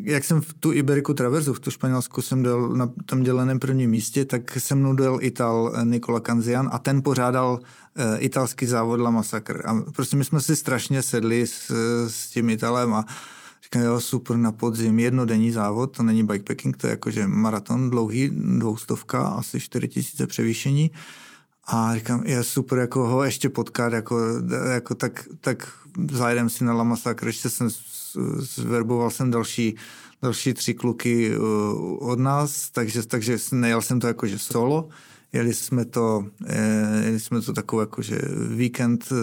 jak 0.03 0.23
jsem 0.23 0.41
v 0.41 0.53
tu 0.53 0.73
Iberiku 0.73 1.13
Traverzu, 1.13 1.53
v 1.53 1.59
tu 1.59 1.71
Španělsku 1.71 2.21
jsem 2.21 2.43
dal 2.43 2.69
na 2.69 2.91
tom 3.05 3.23
děleném 3.23 3.59
prvním 3.59 3.89
místě, 3.89 4.25
tak 4.25 4.57
se 4.59 4.75
mnou 4.75 4.93
dojel 4.93 5.17
Ital 5.21 5.73
eh, 5.75 5.85
Nikola 5.85 6.19
Kanzian 6.19 6.69
a 6.71 6.79
ten 6.79 7.01
pořádal 7.01 7.59
uh, 7.59 8.03
italský 8.17 8.65
závod 8.65 8.99
La 8.99 9.11
Massacre. 9.11 9.63
A 9.63 9.81
prostě 9.95 10.17
my 10.17 10.25
jsme 10.25 10.41
si 10.41 10.55
strašně 10.55 11.01
sedli 11.01 11.47
s, 11.47 11.71
s 12.07 12.29
tím 12.29 12.49
Italem 12.49 12.93
a 12.93 13.05
říkám, 13.73 13.91
jo, 13.91 13.99
super 13.99 14.37
na 14.37 14.51
podzim, 14.51 14.99
jednodenní 14.99 15.51
závod, 15.51 15.97
to 15.97 16.03
není 16.03 16.23
bikepacking, 16.23 16.77
to 16.77 16.87
je 16.87 16.91
jakože 16.91 17.27
maraton 17.27 17.89
dlouhý, 17.89 18.29
dvoustovka, 18.33 19.21
asi 19.21 19.59
4000 19.59 20.27
převýšení. 20.27 20.91
A 21.67 21.95
říkám, 21.95 22.23
je 22.25 22.43
super 22.43 22.77
jako 22.77 23.07
ho 23.07 23.23
ještě 23.23 23.49
potkat, 23.49 23.93
jako, 23.93 24.19
jako 24.73 24.95
tak, 24.95 25.27
tak 25.41 25.71
zajedem 26.11 26.49
si 26.49 26.63
na 26.63 26.73
La 26.73 26.83
Massacre, 26.83 27.29
ještě 27.29 27.49
jsem 27.49 27.69
zverboval 28.37 29.09
jsem 29.09 29.31
další, 29.31 29.75
další 30.21 30.53
tři 30.53 30.73
kluky 30.73 31.37
uh, 31.37 32.09
od 32.09 32.19
nás, 32.19 32.69
takže, 32.69 33.05
takže 33.05 33.37
nejel 33.51 33.81
jsem 33.81 33.99
to 33.99 34.07
jakože 34.07 34.39
solo, 34.39 34.89
jeli 35.33 35.53
jsme 35.53 35.85
to, 35.85 36.25
eh, 36.45 37.01
jeli 37.05 37.19
jsme 37.19 37.41
to 37.41 37.53
takový 37.53 37.81
jakože 37.81 38.19
víkend 38.55 39.05
eh, 39.11 39.15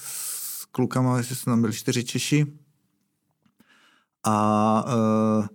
s 0.00 0.64
klukama, 0.72 1.22
že 1.22 1.34
jsme 1.34 1.50
tam 1.50 1.60
byli 1.60 1.72
čtyři 1.72 2.04
Češi 2.04 2.61
a 4.24 4.84
eh, 4.88 5.48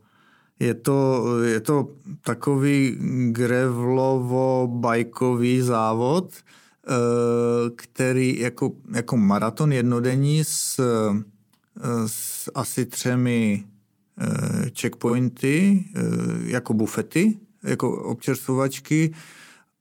je 0.60 0.74
to, 0.74 1.24
je 1.44 1.60
to 1.60 1.90
takový 2.24 2.98
grevlovo-bajkový 3.32 5.62
závod, 5.62 6.34
který 7.76 8.40
jako, 8.40 8.72
jako 8.96 9.18
maraton 9.18 9.72
jednodenní 9.72 10.44
s 10.44 10.82
s 12.08 12.52
asi 12.56 12.86
třemi 12.86 13.64
checkpointy 14.82 15.86
jako 16.46 16.74
bufety, 16.74 17.40
jako 17.64 18.04
občerstvovačky, 18.04 19.14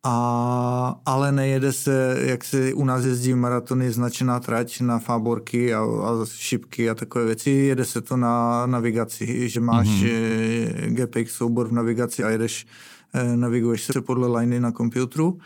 a, 0.04 1.00
ale 1.06 1.32
nejede 1.32 1.72
se, 1.72 2.16
jak 2.20 2.44
se 2.44 2.74
u 2.74 2.84
nás 2.84 3.04
jezdí 3.04 3.34
maratony, 3.34 3.92
značená 3.92 4.40
trať 4.40 4.80
na 4.80 4.98
fáborky 4.98 5.74
a, 5.74 5.80
a 5.80 6.26
šipky 6.26 6.90
a 6.90 6.94
takové 6.94 7.24
věci. 7.24 7.50
Jede 7.50 7.84
se 7.84 8.00
to 8.00 8.16
na 8.16 8.66
navigaci, 8.66 9.48
že 9.48 9.60
máš 9.60 9.88
mm-hmm. 9.88 10.94
GPX 10.94 11.32
soubor 11.32 11.68
v 11.68 11.72
navigaci 11.72 12.24
a 12.24 12.30
jedeš, 12.30 12.66
naviguješ 13.36 13.84
se 13.84 14.00
podle 14.00 14.38
liney 14.38 14.60
na 14.60 14.72
počítači 14.72 15.38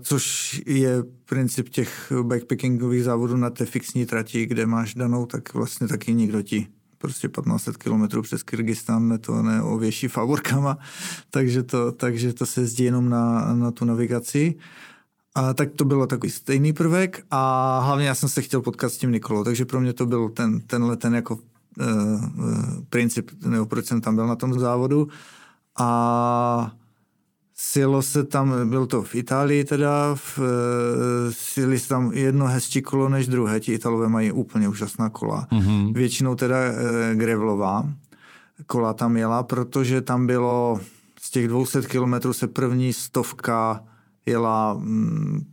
což 0.00 0.54
je 0.66 1.02
princip 1.24 1.68
těch 1.68 2.12
bikepackingových 2.22 3.04
závodů 3.04 3.36
na 3.36 3.50
té 3.50 3.66
fixní 3.66 4.06
trati, 4.06 4.46
kde 4.46 4.66
máš 4.66 4.94
danou, 4.94 5.26
tak 5.26 5.54
vlastně 5.54 5.88
taky 5.88 6.14
nikdo 6.14 6.42
ti 6.42 6.66
prostě 6.98 7.28
1500 7.28 7.76
km 7.76 8.22
přes 8.22 8.42
Kyrgyzstan 8.42 9.18
to 9.20 9.42
neověší 9.42 10.08
favorkama, 10.08 10.78
takže 11.30 11.62
to, 11.62 11.92
takže 11.92 12.32
to 12.32 12.46
se 12.46 12.60
jezdí 12.60 12.84
jenom 12.84 13.08
na, 13.08 13.54
na 13.54 13.70
tu 13.70 13.84
navigaci. 13.84 14.54
A 15.34 15.54
tak 15.54 15.72
to 15.72 15.84
bylo 15.84 16.06
takový 16.06 16.30
stejný 16.30 16.72
prvek 16.72 17.24
a 17.30 17.80
hlavně 17.80 18.06
já 18.06 18.14
jsem 18.14 18.28
se 18.28 18.42
chtěl 18.42 18.62
potkat 18.62 18.92
s 18.92 18.98
tím 18.98 19.12
Nikolou, 19.12 19.44
takže 19.44 19.64
pro 19.64 19.80
mě 19.80 19.92
to 19.92 20.06
byl 20.06 20.28
ten, 20.28 20.60
tenhle 20.60 20.96
ten 20.96 21.14
jako 21.14 21.34
uh, 21.34 21.84
uh, 22.38 22.64
princip, 22.88 23.30
nebo 23.46 23.66
proč 23.66 23.86
jsem 23.86 24.00
tam 24.00 24.14
byl 24.14 24.26
na 24.26 24.36
tom 24.36 24.58
závodu. 24.58 25.08
A 25.78 26.72
Sjelo 27.60 28.02
se 28.02 28.24
tam, 28.24 28.70
byl 28.70 28.86
to 28.86 29.02
v 29.02 29.14
Itálii 29.14 29.64
teda, 29.64 30.14
v, 30.14 30.38
eh, 30.38 31.32
sjeli 31.32 31.78
se 31.78 31.88
tam 31.88 32.12
jedno 32.12 32.46
hezčí 32.46 32.82
kolo 32.82 33.08
než 33.08 33.28
druhé, 33.28 33.60
ti 33.60 33.72
Italové 33.72 34.08
mají 34.08 34.32
úplně 34.32 34.68
úžasná 34.68 35.10
kola. 35.10 35.46
Mm-hmm. 35.52 35.92
Většinou 35.94 36.34
teda 36.34 36.56
e, 36.56 37.14
grevlová 37.14 37.88
kola 38.66 38.92
tam 38.94 39.16
jela, 39.16 39.42
protože 39.42 40.00
tam 40.00 40.26
bylo 40.26 40.80
z 41.20 41.30
těch 41.30 41.48
200 41.48 41.82
kilometrů 41.82 42.32
se 42.32 42.48
první 42.48 42.92
stovka 42.92 43.84
jela 44.26 44.74
mm, 44.74 45.46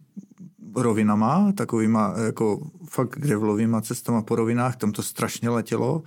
rovinama, 0.76 1.52
takovýma 1.52 2.14
jako 2.26 2.60
fakt 2.90 3.20
grevlovýma 3.20 3.82
cestama 3.82 4.22
po 4.22 4.36
rovinách, 4.36 4.76
tam 4.76 4.92
to 4.92 5.04
strašně 5.04 5.50
letělo. 5.50 6.04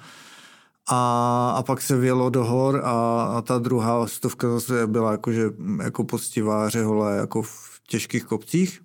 A, 0.90 1.50
a 1.56 1.62
pak 1.62 1.82
se 1.82 1.96
vělo 1.96 2.30
do 2.30 2.44
hor 2.44 2.80
a, 2.84 3.22
a 3.22 3.42
ta 3.42 3.58
druhá 3.58 4.06
stovka 4.06 4.50
zase 4.50 4.86
byla 4.86 5.12
jakože, 5.12 5.50
jako 5.82 6.04
postivá 6.04 6.68
řehole 6.68 7.16
jako 7.16 7.42
v 7.42 7.80
těžkých 7.88 8.24
kopcích. 8.24 8.80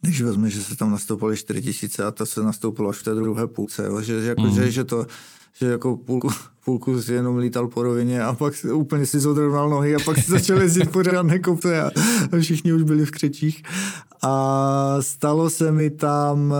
Když 0.00 0.22
vezme, 0.22 0.50
že 0.50 0.62
se 0.62 0.76
tam 0.76 0.90
nastoupili 0.90 1.36
4 1.36 1.62
tisíce 1.62 2.04
a 2.04 2.10
to 2.10 2.26
se 2.26 2.42
nastoupilo 2.42 2.90
až 2.90 2.96
v 2.96 3.02
té 3.02 3.14
druhé 3.14 3.46
půlce, 3.46 3.84
jo? 3.86 4.00
Že, 4.00 4.14
jako, 4.14 4.42
mm. 4.42 4.54
že, 4.54 4.70
že, 4.70 4.84
to, 4.84 5.06
že 5.52 5.66
jako 5.66 5.96
půlku, 5.96 6.28
půlku 6.64 7.02
si 7.02 7.12
jenom 7.12 7.36
lítal 7.36 7.68
po 7.68 7.82
rovině 7.82 8.22
a 8.22 8.32
pak 8.32 8.54
úplně 8.72 9.06
si 9.06 9.20
zodrovnal 9.20 9.70
nohy 9.70 9.94
a 9.94 9.98
pak 10.04 10.18
si 10.18 10.30
začal 10.30 10.62
jezdit 10.62 10.90
pořádné 10.90 11.38
kopce 11.38 11.82
a 11.82 11.90
všichni 12.40 12.72
už 12.72 12.82
byli 12.82 13.06
v 13.06 13.10
křečích. 13.10 13.62
A 14.22 14.96
stalo 15.00 15.50
se 15.50 15.72
mi 15.72 15.90
tam, 15.90 16.54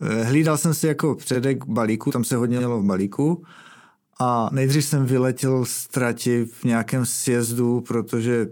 eh, 0.00 0.24
hlídal 0.24 0.56
jsem 0.56 0.74
si 0.74 0.86
jako 0.86 1.14
předek 1.14 1.66
balíku, 1.66 2.10
tam 2.10 2.24
se 2.24 2.36
hodně 2.36 2.58
mělo 2.58 2.80
v 2.80 2.84
balíku 2.84 3.44
a 4.20 4.48
nejdřív 4.52 4.84
jsem 4.84 5.06
vyletěl 5.06 5.64
z 5.64 5.86
trati 5.86 6.44
v 6.44 6.64
nějakém 6.64 7.06
sjezdu, 7.06 7.80
protože 7.80 8.48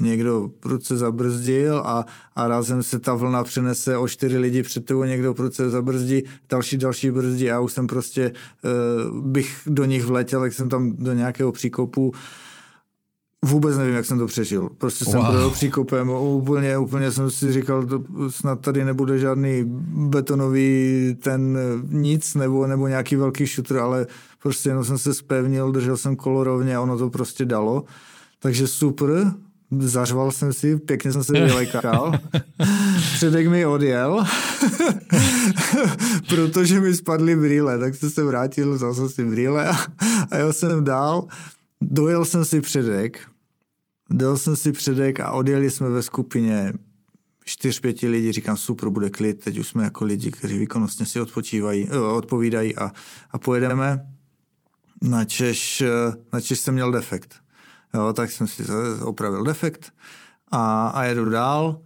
někdo 0.00 0.50
prudce 0.60 0.96
zabrzdil 0.96 1.78
a, 1.78 2.04
a 2.36 2.48
rázem 2.48 2.82
se 2.82 2.98
ta 2.98 3.14
vlna 3.14 3.44
přenese 3.44 3.96
o 3.96 4.08
čtyři 4.08 4.38
lidi 4.38 4.62
před 4.62 4.84
tebou, 4.84 5.04
někdo 5.04 5.34
prudce 5.34 5.70
zabrzdí, 5.70 6.22
další, 6.50 6.76
další 6.76 7.10
brzdí 7.10 7.50
a 7.50 7.60
už 7.60 7.72
jsem 7.72 7.86
prostě, 7.86 8.32
uh, 9.12 9.20
bych 9.20 9.58
do 9.66 9.84
nich 9.84 10.04
vletěl, 10.04 10.44
jak 10.44 10.52
jsem 10.52 10.68
tam 10.68 10.96
do 10.96 11.12
nějakého 11.12 11.52
příkopu 11.52 12.12
Vůbec 13.44 13.76
nevím, 13.76 13.94
jak 13.94 14.04
jsem 14.04 14.18
to 14.18 14.26
přežil. 14.26 14.68
Prostě 14.78 15.04
jsem 15.04 15.20
wow. 15.20 15.30
byl 15.30 15.50
příkopem, 15.50 16.10
úplně, 16.10 16.78
úplně 16.78 17.12
jsem 17.12 17.30
si 17.30 17.52
říkal, 17.52 17.86
to 17.86 18.02
snad 18.28 18.60
tady 18.60 18.84
nebude 18.84 19.18
žádný 19.18 19.62
betonový 20.08 21.16
ten 21.22 21.58
nic, 21.88 22.34
nebo, 22.34 22.66
nebo 22.66 22.88
nějaký 22.88 23.16
velký 23.16 23.46
šutr, 23.46 23.78
ale 23.78 24.06
prostě 24.44 24.68
jenom 24.68 24.84
jsem 24.84 24.98
se 24.98 25.14
spevnil, 25.14 25.72
držel 25.72 25.96
jsem 25.96 26.16
kolorovně 26.16 26.76
a 26.76 26.80
ono 26.80 26.98
to 26.98 27.10
prostě 27.10 27.44
dalo. 27.44 27.84
Takže 28.38 28.66
super, 28.66 29.32
zařval 29.78 30.30
jsem 30.32 30.52
si, 30.52 30.76
pěkně 30.76 31.12
jsem 31.12 31.24
se 31.24 31.32
vylekal. 31.46 32.12
Předek 33.14 33.48
mi 33.48 33.66
odjel, 33.66 34.24
protože 36.28 36.80
mi 36.80 36.94
spadly 36.94 37.36
brýle, 37.36 37.78
tak 37.78 37.94
jsem 37.94 38.10
se 38.10 38.24
vrátil, 38.24 38.74
vzal 38.74 38.94
jsem 38.94 39.08
si 39.08 39.24
brýle 39.24 39.68
a, 39.68 39.76
a 40.30 40.36
jel 40.36 40.52
jsem 40.52 40.84
dál. 40.84 41.28
Dojel 41.80 42.24
jsem 42.24 42.44
si 42.44 42.60
předek, 42.60 43.20
dal 44.10 44.36
jsem 44.36 44.56
si 44.56 44.72
předek 44.72 45.20
a 45.20 45.30
odjeli 45.30 45.70
jsme 45.70 45.88
ve 45.88 46.02
skupině 46.02 46.72
čtyř, 47.44 47.80
pěti 47.80 48.08
lidí, 48.08 48.32
říkám, 48.32 48.56
super, 48.56 48.88
bude 48.88 49.10
klid, 49.10 49.44
teď 49.44 49.58
už 49.58 49.68
jsme 49.68 49.84
jako 49.84 50.04
lidi, 50.04 50.30
kteří 50.30 50.58
výkonnostně 50.58 51.06
si 51.06 51.20
odpočívají, 51.20 51.88
eh, 51.90 51.98
odpovídají 51.98 52.76
a, 52.76 52.92
a 53.30 53.38
pojedeme. 53.38 54.13
Na 55.02 55.24
Češ, 55.24 55.80
eh, 55.80 55.88
na 56.32 56.40
Češ 56.40 56.58
jsem 56.58 56.74
měl 56.74 56.92
defekt. 56.92 57.34
Jo, 57.94 58.12
tak 58.12 58.30
jsem 58.30 58.46
si 58.46 58.64
opravil 59.02 59.44
defekt 59.44 59.92
a, 60.50 60.88
a 60.88 61.02
jedu 61.02 61.30
dál 61.30 61.80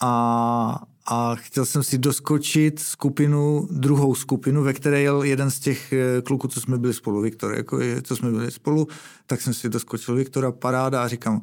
a, 0.00 0.82
a 1.06 1.34
chtěl 1.34 1.64
jsem 1.66 1.82
si 1.82 1.98
doskočit 1.98 2.80
skupinu, 2.80 3.68
druhou 3.70 4.14
skupinu, 4.14 4.62
ve 4.62 4.72
které 4.72 5.00
jel 5.00 5.22
jeden 5.22 5.50
z 5.50 5.60
těch 5.60 5.92
eh, 5.92 6.22
kluků, 6.22 6.48
co 6.48 6.60
jsme 6.60 6.78
byli 6.78 6.94
spolu, 6.94 7.20
Viktor, 7.20 7.54
jako 7.54 7.78
co 8.02 8.16
jsme 8.16 8.30
byli 8.30 8.50
spolu, 8.50 8.88
tak 9.26 9.40
jsem 9.40 9.54
si 9.54 9.68
doskočil 9.68 10.14
Viktora, 10.14 10.52
paráda 10.52 11.02
a 11.02 11.08
říkám, 11.08 11.40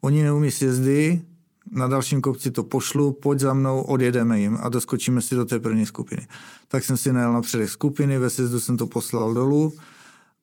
oni 0.00 0.22
neumí 0.22 0.50
sjezdy, 0.50 1.22
na 1.70 1.88
dalším 1.88 2.20
kopci 2.20 2.50
to 2.50 2.64
pošlu, 2.64 3.12
pojď 3.12 3.40
za 3.40 3.54
mnou, 3.54 3.80
odjedeme 3.80 4.40
jim 4.40 4.58
a 4.60 4.68
doskočíme 4.68 5.20
si 5.20 5.34
do 5.34 5.44
té 5.44 5.58
první 5.58 5.86
skupiny. 5.86 6.26
Tak 6.68 6.84
jsem 6.84 6.96
si 6.96 7.12
najel 7.12 7.32
na 7.32 7.40
předech 7.40 7.70
skupiny, 7.70 8.18
ve 8.18 8.30
sjezdu 8.30 8.60
jsem 8.60 8.76
to 8.76 8.86
poslal 8.86 9.34
dolů 9.34 9.72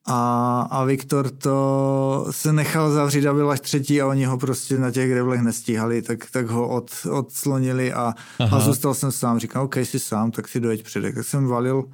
A, 0.06 0.60
a 0.70 0.84
Viktor 0.84 1.30
to 1.30 2.26
se 2.30 2.52
nechal 2.52 2.90
zavřít 2.90 3.26
a 3.26 3.34
byl 3.34 3.50
až 3.50 3.60
třetí 3.60 4.02
a 4.02 4.06
oni 4.06 4.24
ho 4.24 4.38
prostě 4.38 4.78
na 4.78 4.90
těch 4.90 5.10
grevlech 5.10 5.40
nestíhali, 5.40 6.02
tak, 6.02 6.30
tak 6.30 6.46
ho 6.46 6.68
od, 6.68 6.90
odslonili 7.10 7.92
a, 7.92 8.14
a 8.50 8.60
zůstal 8.60 8.94
jsem 8.94 9.12
sám. 9.12 9.38
Říkal, 9.38 9.64
OK, 9.64 9.76
jsi 9.76 9.98
sám, 9.98 10.30
tak 10.30 10.48
si 10.48 10.60
dojeď 10.60 10.82
předek. 10.82 11.14
Tak 11.14 11.26
jsem 11.26 11.46
valil 11.46 11.84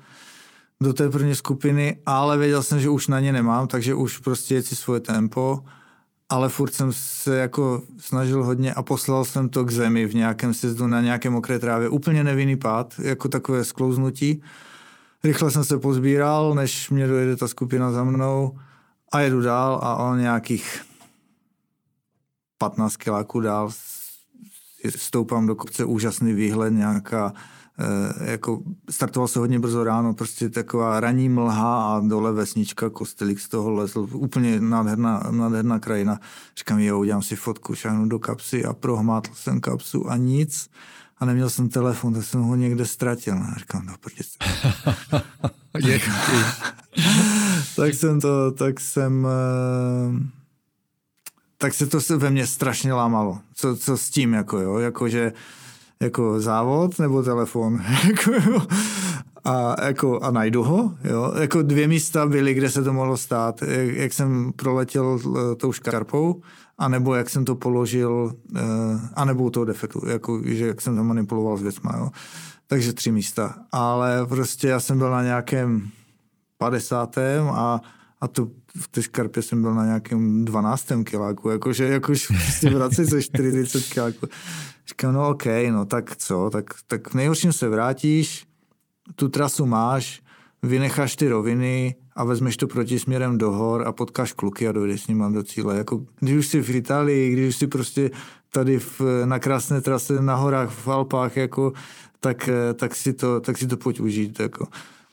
do 0.83 0.93
té 0.93 1.11
první 1.11 1.35
skupiny, 1.35 1.97
ale 2.07 2.39
věděl 2.39 2.63
jsem, 2.63 2.81
že 2.81 2.89
už 2.89 3.09
na 3.09 3.21
ně 3.21 3.33
nemám, 3.33 3.67
takže 3.67 3.95
už 3.95 4.19
prostě 4.19 4.55
jet 4.55 4.67
si 4.67 4.77
svoje 4.77 5.01
tempo, 5.01 5.61
ale 6.29 6.49
furt 6.49 6.75
jsem 6.75 6.93
se 6.93 7.37
jako 7.37 7.83
snažil 7.99 8.45
hodně 8.45 8.75
a 8.75 8.83
poslal 8.83 9.25
jsem 9.25 9.49
to 9.49 9.65
k 9.65 9.71
zemi 9.71 10.07
v 10.07 10.15
nějakém 10.15 10.55
sezdu 10.55 10.87
na 10.87 11.01
nějaké 11.01 11.31
mokré 11.31 11.59
trávě. 11.59 11.89
Úplně 11.89 12.25
nevinný 12.25 12.57
pád, 12.57 12.95
jako 12.99 13.29
takové 13.29 13.65
sklouznutí. 13.65 14.43
Rychle 15.27 15.51
jsem 15.51 15.65
se 15.65 15.79
pozbíral, 15.79 16.55
než 16.55 16.91
mě 16.91 17.07
dojede 17.07 17.37
ta 17.37 17.49
skupina 17.49 17.93
za 17.93 18.05
mnou 18.05 18.59
a 19.13 19.21
jedu 19.21 19.41
dál 19.41 19.81
a 19.83 19.97
on 19.97 20.21
nějakých 20.21 20.83
15 22.59 22.97
kiláků 22.97 23.41
dál 23.41 23.71
stoupám 24.97 25.47
do 25.47 25.55
kopce, 25.55 25.85
úžasný 25.85 26.33
výhled, 26.33 26.71
nějaká 26.71 27.33
Eh, 27.79 28.31
jako 28.31 28.63
startoval 28.91 29.29
se 29.29 29.39
hodně 29.39 29.59
brzo 29.59 29.85
ráno, 29.85 30.15
prostě 30.15 30.49
taková 30.49 31.01
ranní 31.01 31.29
mlha 31.29 31.97
a 31.97 32.01
dole 32.01 32.33
vesnička, 32.33 32.91
kostelík 32.91 33.41
z 33.41 33.49
toho 33.49 33.71
lezl, 33.71 34.09
úplně 34.13 34.61
nádherná, 34.61 35.23
nádherná 35.31 35.79
krajina. 35.79 36.21
Říkám, 36.59 36.79
jo, 36.79 36.99
udělám 36.99 37.23
si 37.23 37.37
fotku, 37.37 37.75
šáhnu 37.75 38.09
do 38.09 38.19
kapsy 38.19 38.65
a 38.65 38.73
prohmátl 38.73 39.31
jsem 39.35 39.61
kapsu 39.61 40.11
a 40.11 40.17
nic. 40.17 40.71
A 41.19 41.25
neměl 41.25 41.51
jsem 41.51 41.69
telefon, 41.69 42.15
tak 42.15 42.25
jsem 42.25 42.41
ho 42.41 42.57
někde 42.57 42.87
ztratil. 42.87 43.35
A 43.35 43.55
říkám, 43.59 43.87
no, 43.87 43.95
protože 44.01 44.25
tak 47.77 47.95
jsem 47.95 48.21
to, 48.21 48.51
tak 48.53 48.81
jsem, 48.81 49.27
eh, 49.27 50.23
tak 51.59 51.75
se 51.75 51.87
to 51.87 51.99
ve 52.19 52.31
mně 52.31 52.47
strašně 52.47 52.93
lámalo. 52.93 53.39
Co, 53.55 53.77
co 53.77 53.97
s 53.97 54.11
tím, 54.11 54.33
jako 54.33 54.59
jo, 54.59 54.79
jakože 54.79 55.33
jako 56.01 56.41
závod 56.41 56.99
nebo 56.99 57.23
telefon. 57.23 57.81
Jako, 58.07 58.33
a, 59.45 59.85
jako, 59.85 60.21
a 60.21 60.31
najdu 60.31 60.63
ho. 60.63 60.95
Jo. 61.05 61.33
Jako 61.41 61.63
dvě 61.63 61.89
místa 61.89 62.27
byly, 62.27 62.55
kde 62.55 62.71
se 62.71 62.83
to 62.83 62.93
mohlo 62.93 63.17
stát. 63.17 63.63
Jak, 63.63 63.97
jak 63.97 64.13
jsem 64.13 64.53
proletěl 64.53 65.19
eh, 65.19 65.55
tou 65.55 65.73
škarpou, 65.73 66.43
anebo 66.79 67.15
jak 67.15 67.31
jsem 67.31 67.45
to 67.45 67.55
položil, 67.55 68.35
uh, 68.53 68.61
anebo 69.15 69.45
u 69.45 69.51
toho 69.51 69.65
defektu, 69.65 70.09
jako, 70.09 70.43
že 70.45 70.67
jak 70.67 70.81
jsem 70.81 70.97
to 70.97 71.05
manipuloval 71.05 71.57
s 71.57 71.63
věcma. 71.63 71.95
Jo. 71.97 72.11
Takže 72.67 72.93
tři 72.93 73.13
místa. 73.13 73.55
Ale 73.73 74.27
prostě 74.27 74.69
já 74.69 74.81
jsem 74.81 74.99
byl 74.99 75.11
na 75.11 75.23
nějakém 75.23 75.91
50. 76.59 77.19
a, 77.53 77.81
a 78.21 78.29
to 78.29 78.49
v 78.77 78.89
té 78.89 79.03
škarpě 79.03 79.43
jsem 79.43 79.63
byl 79.63 79.75
na 79.75 79.85
nějakém 79.85 80.45
12. 80.45 80.87
kiláku, 81.05 81.51
jakože, 81.51 81.85
jakož 81.85 82.27
prostě 82.27 82.71
vracet 82.71 83.07
se 83.07 83.23
40 83.23 83.85
kiláku. 83.85 84.27
Říkám, 84.89 85.15
no 85.15 85.29
OK, 85.29 85.45
no 85.71 85.85
tak 85.85 86.17
co, 86.17 86.51
tak, 86.51 86.65
tak 86.87 87.11
v 87.11 87.15
nejhorším 87.15 87.53
se 87.53 87.69
vrátíš, 87.69 88.47
tu 89.15 89.29
trasu 89.29 89.67
máš, 89.67 90.23
vynecháš 90.63 91.17
ty 91.17 91.29
roviny 91.29 91.95
a 92.17 92.25
vezmeš 92.25 92.57
to 92.57 92.67
proti 92.67 92.99
směrem 92.99 93.39
do 93.39 93.51
hor 93.51 93.89
a 93.89 93.93
potkáš 93.93 94.33
kluky 94.33 94.69
a 94.69 94.73
dojdeš 94.73 95.03
s 95.03 95.09
ním 95.09 95.33
do 95.33 95.43
cíle. 95.43 95.77
Jako, 95.77 96.05
když 96.21 96.37
už 96.37 96.47
jsi 96.47 96.63
v 96.63 96.71
Itálii, 96.71 97.33
když 97.33 97.49
už 97.49 97.57
jsi 97.57 97.67
prostě 97.67 98.11
tady 98.53 98.79
v, 98.79 99.01
na 99.25 99.39
krásné 99.39 99.81
trase 99.81 100.23
na 100.23 100.35
horách 100.35 100.71
v 100.71 100.89
Alpách, 100.89 101.37
jako, 101.37 101.73
tak, 102.21 102.51
tak, 102.75 102.95
si 102.95 103.13
to, 103.13 103.41
tak 103.41 103.59
si 103.59 103.67
to 103.67 103.77
pojď 103.77 104.01
užít. 104.01 104.41
Jako. 104.41 104.67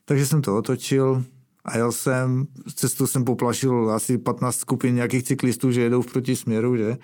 Takže 0.06 0.26
jsem 0.26 0.42
to 0.42 0.58
otočil, 0.58 1.24
a 1.66 1.78
jel 1.78 1.92
jsem, 1.92 2.48
cestou 2.76 3.08
jsem 3.08 3.26
poplašil 3.26 3.92
asi 3.92 4.18
15 4.18 4.56
skupin 4.56 4.96
nějakých 4.96 5.24
cyklistů, 5.24 5.72
že 5.72 5.82
jedou 5.82 6.02
v 6.02 6.12
protisměru, 6.12 6.78
že? 6.78 6.98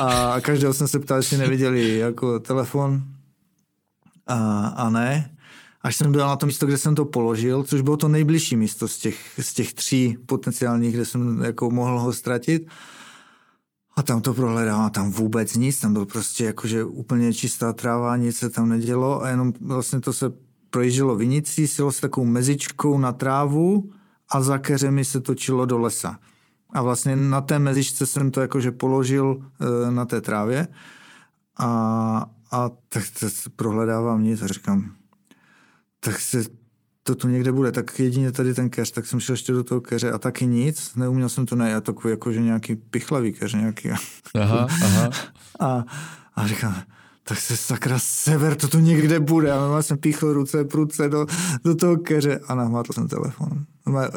A 0.00 0.36
každého 0.40 0.74
jsem 0.74 0.88
se 0.88 0.98
ptal, 0.98 1.16
jestli 1.16 1.38
neviděli 1.38 1.98
jako 1.98 2.40
telefon. 2.40 3.02
A, 4.26 4.66
a 4.66 4.90
ne. 4.90 5.35
Až 5.86 5.96
jsem 5.96 6.12
byl 6.12 6.26
na 6.26 6.36
to 6.36 6.46
místo, 6.46 6.66
kde 6.66 6.78
jsem 6.78 6.94
to 6.94 7.04
položil, 7.04 7.62
což 7.62 7.80
bylo 7.80 7.96
to 7.96 8.08
nejbližší 8.08 8.56
místo 8.56 8.88
z 8.88 8.98
těch, 8.98 9.40
z 9.40 9.54
těch 9.54 9.74
tří 9.74 10.18
potenciálních, 10.26 10.94
kde 10.94 11.04
jsem 11.04 11.42
jako 11.42 11.70
mohl 11.70 12.00
ho 12.00 12.12
ztratit. 12.12 12.68
A 13.96 14.02
tam 14.02 14.20
to 14.20 14.34
prohledám 14.34 14.80
a 14.80 14.90
tam 14.90 15.10
vůbec 15.10 15.54
nic, 15.56 15.80
tam 15.80 15.92
byl 15.92 16.06
prostě 16.06 16.44
jakože 16.44 16.84
úplně 16.84 17.34
čistá 17.34 17.72
tráva, 17.72 18.16
nic 18.16 18.36
se 18.36 18.50
tam 18.50 18.68
nedělo 18.68 19.22
a 19.22 19.28
jenom 19.28 19.52
vlastně 19.60 20.00
to 20.00 20.12
se 20.12 20.32
projíždělo 20.70 21.16
vinicí, 21.16 21.66
silo 21.66 21.92
se 21.92 22.00
takovou 22.00 22.26
mezičkou 22.26 22.98
na 22.98 23.12
trávu 23.12 23.90
a 24.28 24.42
za 24.42 24.58
keřemi 24.58 25.04
se 25.04 25.20
točilo 25.20 25.66
do 25.66 25.78
lesa. 25.78 26.18
A 26.70 26.82
vlastně 26.82 27.16
na 27.16 27.40
té 27.40 27.58
mezičce 27.58 28.06
jsem 28.06 28.30
to 28.30 28.40
jakože 28.40 28.72
položil 28.72 29.42
e, 29.60 29.90
na 29.90 30.04
té 30.04 30.20
trávě 30.20 30.68
a, 31.58 31.66
a 32.50 32.70
tak 32.88 33.04
to 33.20 33.26
prohledávám 33.56 34.22
nic 34.22 34.42
a 34.42 34.46
říkám, 34.46 34.96
tak 36.06 36.20
se 36.20 36.44
to 37.02 37.14
tu 37.14 37.28
někde 37.28 37.52
bude, 37.52 37.72
tak 37.72 37.98
jedině 37.98 38.32
tady 38.32 38.54
ten 38.54 38.70
keř, 38.70 38.90
tak 38.90 39.06
jsem 39.06 39.20
šel 39.20 39.32
ještě 39.32 39.52
do 39.52 39.64
toho 39.64 39.80
keře 39.80 40.12
a 40.12 40.18
taky 40.18 40.46
nic, 40.46 40.94
neuměl 40.96 41.28
jsem 41.28 41.46
to 41.46 41.56
najít, 41.56 41.84
takový 41.84 42.10
jakože 42.12 42.40
nějaký 42.40 42.76
pichlavý 42.76 43.32
keř 43.32 43.54
nějaký. 43.54 43.88
Aha, 44.34 44.66
aha. 44.84 45.10
A, 45.60 45.84
a 46.36 46.46
říkám, 46.46 46.82
tak 47.24 47.38
se 47.38 47.56
sakra 47.56 47.98
sever, 47.98 48.54
to 48.54 48.68
tu 48.68 48.78
někde 48.78 49.20
bude. 49.20 49.52
A 49.52 49.72
já 49.74 49.82
jsem 49.82 49.98
píchl 49.98 50.32
ruce, 50.32 50.64
pruce 50.64 51.08
do, 51.08 51.26
do 51.64 51.74
toho 51.74 51.96
keře 51.96 52.40
a 52.48 52.54
nahmátl 52.54 52.92
jsem 52.92 53.08
telefon. 53.08 53.64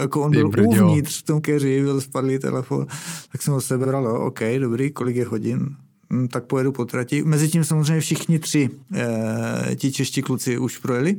Jako 0.02 0.22
on 0.22 0.32
byl 0.32 0.50
Brďo. 0.50 0.88
uvnitř 0.88 1.20
v 1.20 1.26
tom 1.26 1.42
keři, 1.42 1.82
byl 1.82 2.02
spadlý 2.02 2.40
telefon, 2.40 2.86
tak 3.32 3.42
jsem 3.42 3.54
ho 3.54 3.62
sebral, 3.62 4.06
jo, 4.06 4.14
OK, 4.14 4.40
dobrý, 4.60 4.92
kolik 4.92 5.16
je 5.16 5.26
hodin, 5.26 5.76
hm, 6.14 6.28
tak 6.28 6.46
pojedu 6.46 6.72
po 6.72 6.86
trati. 6.86 7.24
Mezitím 7.24 7.64
samozřejmě 7.64 8.02
všichni 8.02 8.40
tři 8.40 8.70
e, 8.96 9.76
ti 9.76 9.92
čeští 9.92 10.22
kluci 10.22 10.58
už 10.58 10.78
projeli. 10.78 11.18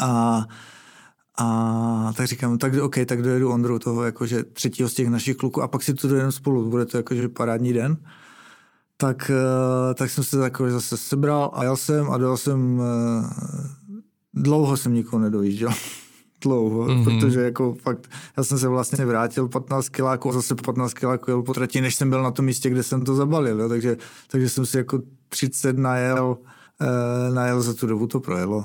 A 0.00 0.44
a 1.42 2.12
tak 2.16 2.26
říkám, 2.26 2.58
tak 2.58 2.72
OK, 2.82 2.96
tak 3.06 3.22
dojedu 3.22 3.52
Ondru 3.52 3.78
toho 3.78 4.04
jakože 4.04 4.44
třetího 4.44 4.88
z 4.88 4.94
těch 4.94 5.08
našich 5.08 5.36
kluků 5.36 5.62
a 5.62 5.68
pak 5.68 5.82
si 5.82 5.94
to 5.94 6.08
dojedeme 6.08 6.32
spolu, 6.32 6.70
bude 6.70 6.86
to 6.86 6.96
jakože 6.96 7.28
parádní 7.28 7.72
den 7.72 7.96
tak, 9.00 9.30
eh, 9.30 9.94
tak 9.94 10.10
jsem 10.10 10.24
se 10.24 10.38
takový 10.38 10.70
zase 10.70 10.96
sebral 10.96 11.50
a 11.54 11.64
jel 11.64 11.76
jsem 11.76 12.10
a 12.10 12.18
dojel 12.18 12.36
jsem, 12.36 12.80
eh, 12.80 13.28
dlouho 14.34 14.76
jsem 14.76 14.94
nikoho 14.94 15.22
nedojížděl. 15.22 15.70
dlouho, 16.42 16.86
mm-hmm. 16.86 17.04
protože 17.04 17.40
jako 17.40 17.74
fakt, 17.74 18.10
já 18.36 18.44
jsem 18.44 18.58
se 18.58 18.68
vlastně 18.68 19.06
vrátil 19.06 19.48
15 19.48 19.88
kiláků 19.88 20.28
a 20.28 20.32
zase 20.32 20.54
15 20.54 20.94
kiláků 20.94 21.30
jel 21.30 21.42
po 21.42 21.54
trati, 21.54 21.80
než 21.80 21.94
jsem 21.94 22.10
byl 22.10 22.22
na 22.22 22.30
tom 22.30 22.44
místě, 22.44 22.70
kde 22.70 22.82
jsem 22.82 23.04
to 23.04 23.14
zabalil, 23.14 23.60
jo? 23.60 23.68
Takže, 23.68 23.96
takže 24.30 24.48
jsem 24.48 24.66
si 24.66 24.76
jako 24.76 25.02
30 25.28 25.78
najel, 25.78 26.38
eh, 26.80 27.34
najel 27.34 27.62
za 27.62 27.74
tu 27.74 27.86
dobu 27.86 28.06
to 28.06 28.20
projelo, 28.20 28.64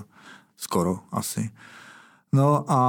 skoro 0.65 0.99
asi. 1.11 1.49
No 2.33 2.65
a, 2.67 2.79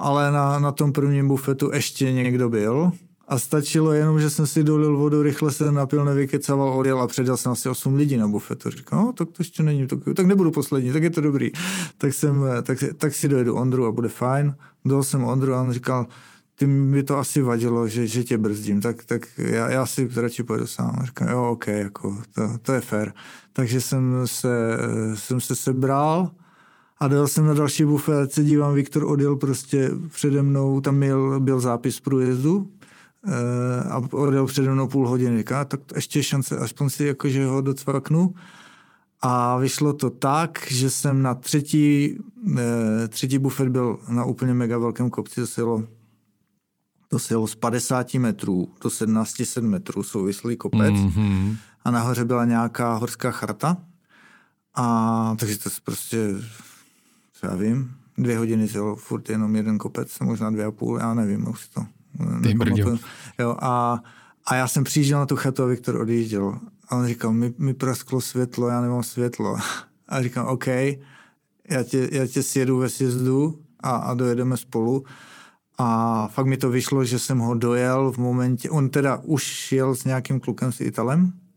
ale 0.00 0.32
na, 0.32 0.58
na 0.58 0.72
tom 0.72 0.92
prvním 0.92 1.28
bufetu 1.28 1.70
ještě 1.74 2.12
někdo 2.12 2.48
byl, 2.48 2.92
a 3.28 3.38
stačilo 3.38 3.92
jenom, 3.92 4.20
že 4.20 4.30
jsem 4.30 4.46
si 4.46 4.64
dolil 4.64 4.96
vodu, 4.96 5.22
rychle 5.22 5.52
se 5.52 5.72
napil, 5.72 6.04
nevykecaval, 6.04 6.78
odjel 6.78 7.00
a 7.00 7.06
předal 7.06 7.36
jsem 7.36 7.52
asi 7.52 7.68
8 7.68 7.94
lidí 7.94 8.16
na 8.16 8.28
bufetu. 8.28 8.70
Říkal, 8.70 9.04
no, 9.04 9.12
tak 9.12 9.28
to 9.28 9.40
ještě 9.40 9.62
není, 9.62 9.86
tak, 9.86 9.98
tak 10.16 10.26
nebudu 10.26 10.50
poslední, 10.50 10.92
tak 10.92 11.02
je 11.02 11.10
to 11.10 11.20
dobrý. 11.20 11.50
Tak, 11.98 12.14
jsem, 12.14 12.44
tak, 12.62 12.78
tak 12.96 13.14
si 13.14 13.28
dojedu 13.28 13.54
Ondru 13.54 13.86
a 13.86 13.92
bude 13.92 14.08
fajn. 14.08 14.54
Dojel 14.84 15.02
jsem 15.02 15.24
Ondru 15.24 15.54
a 15.54 15.62
on 15.62 15.72
říkal, 15.72 16.06
ty 16.54 16.66
mi 16.66 17.02
to 17.02 17.18
asi 17.18 17.42
vadilo, 17.42 17.88
že, 17.88 18.06
že 18.06 18.24
tě 18.24 18.38
brzdím, 18.38 18.80
tak, 18.80 19.04
tak 19.04 19.22
já, 19.36 19.70
já 19.70 19.86
si 19.86 20.08
radši 20.16 20.42
pojedu 20.42 20.66
sám. 20.66 20.98
Říkám, 21.04 21.28
jo, 21.28 21.50
OK, 21.50 21.66
jako, 21.66 22.18
to, 22.34 22.58
to 22.62 22.72
je 22.72 22.80
fér. 22.80 23.12
Takže 23.52 23.80
jsem 23.80 24.22
se, 24.24 24.78
jsem 25.14 25.40
se 25.40 25.56
sebral 25.56 26.30
a 27.00 27.08
dal 27.08 27.28
jsem 27.28 27.46
na 27.46 27.54
další 27.54 27.84
bufet, 27.84 28.32
se 28.32 28.44
dívám, 28.44 28.74
Viktor 28.74 29.04
odjel 29.04 29.36
prostě 29.36 29.90
přede 30.12 30.42
mnou, 30.42 30.80
tam 30.80 31.00
byl, 31.00 31.40
byl 31.40 31.60
zápis 31.60 32.00
průjezdu, 32.00 32.70
Eh, 33.26 33.88
a 33.90 34.02
odjel 34.12 34.46
přede 34.46 34.70
mnou 34.70 34.88
půl 34.88 35.08
hodiny. 35.08 35.38
Říká, 35.38 35.64
tak 35.64 35.80
ještě 35.94 36.22
šance, 36.22 36.58
aspoň 36.58 36.90
si 36.90 37.04
jakože 37.04 37.46
ho 37.46 37.60
docvaknu. 37.60 38.34
A 39.20 39.56
vyšlo 39.56 39.92
to 39.92 40.10
tak, 40.10 40.66
že 40.70 40.90
jsem 40.90 41.22
na 41.22 41.34
třetí, 41.34 42.18
eh, 42.58 43.08
třetí 43.08 43.38
bufet 43.38 43.68
byl 43.68 43.98
na 44.08 44.24
úplně 44.24 44.54
mega 44.54 44.78
velkém 44.78 45.10
kopci, 45.10 45.40
to 45.40 45.46
se 45.46 45.60
jelo, 45.60 45.84
to 47.08 47.18
se 47.18 47.34
jelo 47.34 47.46
z 47.46 47.54
50 47.54 48.18
metrů 48.18 48.68
do 48.82 48.90
17 48.90 49.60
metrů, 49.60 50.02
souvislý 50.02 50.56
kopec. 50.56 50.94
Mm-hmm. 50.94 51.56
A 51.84 51.90
nahoře 51.90 52.24
byla 52.24 52.44
nějaká 52.44 52.94
horská 52.94 53.30
charta. 53.30 53.76
A 54.74 55.36
takže 55.38 55.58
to 55.58 55.70
prostě, 55.84 56.34
co 57.40 57.46
já 57.46 57.54
vím, 57.54 57.90
dvě 58.18 58.38
hodiny 58.38 58.68
se 58.68 58.78
jelo 58.78 58.96
furt 58.96 59.30
jenom 59.30 59.56
jeden 59.56 59.78
kopec, 59.78 60.18
možná 60.18 60.50
dvě 60.50 60.64
a 60.64 60.70
půl, 60.70 60.98
já 60.98 61.14
nevím, 61.14 61.48
už 61.48 61.68
to 61.68 61.86
Jo, 63.38 63.56
a, 63.60 64.02
a 64.46 64.54
já 64.54 64.68
jsem 64.68 64.84
přijížděl 64.84 65.18
na 65.18 65.26
tu 65.26 65.36
chatu 65.36 65.62
a 65.62 65.66
Viktor 65.66 66.00
odjížděl. 66.00 66.58
A 66.88 66.96
on 66.96 67.06
říkal, 67.06 67.32
mi, 67.32 67.54
mi 67.58 67.74
prasklo 67.74 68.20
světlo, 68.20 68.68
já 68.68 68.80
nemám 68.80 69.02
světlo. 69.02 69.56
A 70.08 70.22
říkám, 70.22 70.46
OK, 70.46 70.66
já 70.66 71.82
tě, 71.84 72.08
já 72.12 72.26
tě 72.26 72.42
sjedu 72.42 72.78
ve 72.78 72.88
sjezdu 72.88 73.62
a, 73.80 73.90
a 73.90 74.14
dojedeme 74.14 74.56
spolu. 74.56 75.04
A 75.78 76.28
fakt 76.28 76.46
mi 76.46 76.56
to 76.56 76.70
vyšlo, 76.70 77.04
že 77.04 77.18
jsem 77.18 77.38
ho 77.38 77.54
dojel 77.54 78.12
v 78.12 78.18
momentě, 78.18 78.70
on 78.70 78.90
teda 78.90 79.16
už 79.16 79.72
jel 79.72 79.94
s 79.94 80.04
nějakým 80.04 80.40
klukem 80.40 80.72
s 80.72 80.80
Italem, 80.80 81.32
eh, 81.32 81.47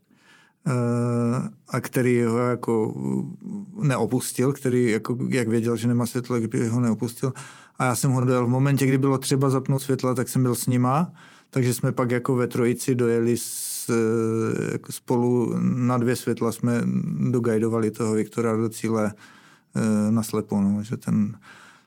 a 1.68 1.80
který 1.80 2.22
ho 2.22 2.38
jako 2.38 2.94
neopustil, 3.82 4.52
který 4.52 4.90
jako, 4.90 5.18
jak 5.28 5.48
věděl, 5.48 5.76
že 5.76 5.88
nemá 5.88 6.06
světlo, 6.06 6.38
kdyby 6.38 6.68
ho 6.68 6.80
neopustil. 6.80 7.32
A 7.78 7.84
já 7.84 7.94
jsem 7.94 8.10
ho 8.10 8.24
dojel 8.24 8.46
v 8.46 8.50
momentě, 8.50 8.86
kdy 8.86 8.98
bylo 8.98 9.18
třeba 9.18 9.50
zapnout 9.50 9.82
světla, 9.82 10.14
tak 10.14 10.28
jsem 10.28 10.42
byl 10.42 10.54
s 10.54 10.66
nima, 10.66 11.12
takže 11.50 11.74
jsme 11.74 11.92
pak 11.92 12.10
jako 12.10 12.36
ve 12.36 12.46
trojici 12.46 12.94
dojeli 12.94 13.36
s, 13.36 13.90
jako 14.72 14.92
spolu 14.92 15.54
na 15.60 15.98
dvě 15.98 16.16
světla 16.16 16.52
jsme 16.52 16.82
dogajdovali 17.30 17.90
toho 17.90 18.14
Viktora 18.14 18.56
do 18.56 18.68
cíle 18.68 19.12
eh, 19.76 20.12
na 20.12 20.22
slepo, 20.22 20.60
no, 20.60 20.82
že 20.82 20.96
ten, 20.96 21.38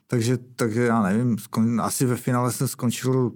takže, 0.08 0.38
takže 0.56 0.82
já 0.82 1.02
nevím, 1.04 1.38
skon, 1.38 1.82
asi 1.82 2.06
ve 2.06 2.16
finále 2.16 2.52
jsem 2.52 2.68
skončil 2.68 3.32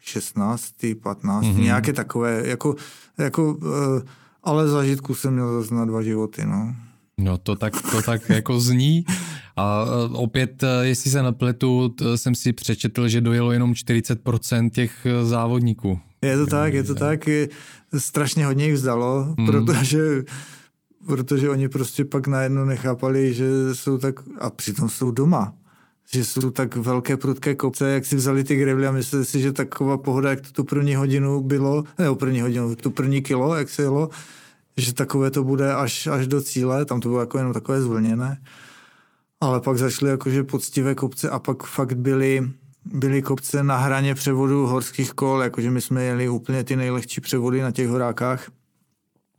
16. 0.00 0.74
15. 1.02 1.44
Mm-hmm. 1.44 1.58
nějaké 1.58 1.92
takové, 1.92 2.42
jako, 2.46 2.74
jako 3.18 3.54
uh, 3.54 4.00
ale 4.44 4.68
zažitku 4.68 5.14
jsem 5.14 5.32
měl 5.32 5.62
zase 5.62 5.74
na 5.74 5.84
dva 5.84 6.02
životy, 6.02 6.46
no. 6.46 6.74
No 7.18 7.38
to 7.38 7.56
tak, 7.56 7.72
to 7.90 8.02
tak 8.02 8.28
jako 8.28 8.60
zní. 8.60 9.04
A 9.56 9.84
e, 9.84 10.12
opět, 10.12 10.62
e, 10.62 10.86
jestli 10.86 11.10
se 11.10 11.22
napletu, 11.22 11.94
jsem 12.16 12.34
si 12.34 12.52
přečetl, 12.52 13.08
že 13.08 13.20
dojelo 13.20 13.52
jenom 13.52 13.72
40% 13.72 14.70
těch 14.70 15.06
e, 15.06 15.24
závodníků. 15.24 15.98
Je 16.22 16.36
to 16.36 16.46
tak, 16.46 16.74
je 16.74 16.82
to 16.82 16.94
tak. 16.94 17.28
Strašně 17.98 18.46
hodně 18.46 18.64
jich 18.64 18.74
vzdalo, 18.74 19.34
mm. 19.38 19.46
protože 19.46 20.24
protože 21.06 21.50
oni 21.50 21.68
prostě 21.68 22.04
pak 22.04 22.26
najednou 22.26 22.64
nechápali, 22.64 23.34
že 23.34 23.74
jsou 23.74 23.98
tak, 23.98 24.14
a 24.38 24.50
přitom 24.50 24.88
jsou 24.88 25.10
doma, 25.10 25.52
že 26.12 26.24
jsou 26.24 26.50
tak 26.50 26.76
velké 26.76 27.16
prudké 27.16 27.54
kopce, 27.54 27.90
jak 27.90 28.06
si 28.06 28.16
vzali 28.16 28.44
ty 28.44 28.56
grevly 28.56 28.86
a 28.86 28.92
mysleli 28.92 29.24
si, 29.24 29.40
že 29.40 29.52
taková 29.52 29.98
pohoda, 29.98 30.30
jak 30.30 30.40
to 30.40 30.52
tu 30.52 30.64
první 30.64 30.94
hodinu 30.94 31.40
bylo, 31.40 31.84
ne 31.98 32.14
první 32.14 32.40
hodinu, 32.40 32.76
tu 32.76 32.90
první 32.90 33.22
kilo, 33.22 33.54
jak 33.54 33.68
se 33.68 33.82
jelo, 33.82 34.10
že 34.76 34.94
takové 34.94 35.30
to 35.30 35.44
bude 35.44 35.74
až, 35.74 36.06
až 36.06 36.26
do 36.26 36.42
cíle, 36.42 36.84
tam 36.84 37.00
to 37.00 37.08
bylo 37.08 37.20
jako 37.20 37.38
jenom 37.38 37.52
takové 37.52 37.82
zvlněné. 37.82 38.42
Ale 39.40 39.60
pak 39.60 39.78
začaly 39.78 40.10
jakože 40.10 40.44
poctivé 40.44 40.94
kopce 40.94 41.30
a 41.30 41.38
pak 41.38 41.62
fakt 41.62 41.94
byly, 41.94 42.50
byly 42.84 43.22
kopce 43.22 43.62
na 43.62 43.76
hraně 43.76 44.14
převodu 44.14 44.66
horských 44.66 45.12
kol, 45.12 45.42
jakože 45.42 45.70
my 45.70 45.80
jsme 45.80 46.04
jeli 46.04 46.28
úplně 46.28 46.64
ty 46.64 46.76
nejlehčí 46.76 47.20
převody 47.20 47.62
na 47.62 47.70
těch 47.70 47.88
horákách 47.88 48.50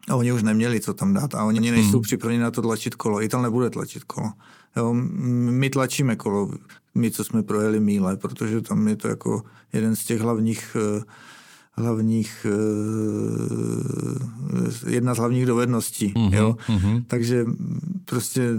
a 0.09 0.15
oni 0.15 0.31
už 0.31 0.43
neměli 0.43 0.79
co 0.79 0.93
tam 0.93 1.13
dát 1.13 1.35
a 1.35 1.43
oni 1.43 1.71
nejsou 1.71 1.91
hmm. 1.91 2.01
připraveni 2.01 2.39
na 2.39 2.51
to 2.51 2.61
tlačit 2.61 2.95
kolo. 2.95 3.21
Ital 3.21 3.41
nebude 3.41 3.69
tlačit 3.69 4.03
kolo. 4.03 4.31
Jo, 4.77 4.93
my 4.93 5.69
tlačíme 5.69 6.15
kolo, 6.15 6.51
my, 6.95 7.11
co 7.11 7.23
jsme 7.23 7.43
projeli 7.43 7.79
míle, 7.79 8.17
protože 8.17 8.61
tam 8.61 8.87
je 8.87 8.95
to 8.95 9.07
jako 9.07 9.43
jeden 9.73 9.95
z 9.95 10.05
těch 10.05 10.21
hlavních 10.21 10.77
uh, 10.97 11.03
hlavních, 11.77 12.45
eh, 14.85 14.91
jedna 14.91 15.13
z 15.13 15.17
hlavních 15.17 15.45
dovedností. 15.45 16.13
Mm-hmm, 16.13 16.33
jo? 16.33 16.55
Mm-hmm. 16.67 17.03
Takže 17.07 17.45
prostě 18.05 18.49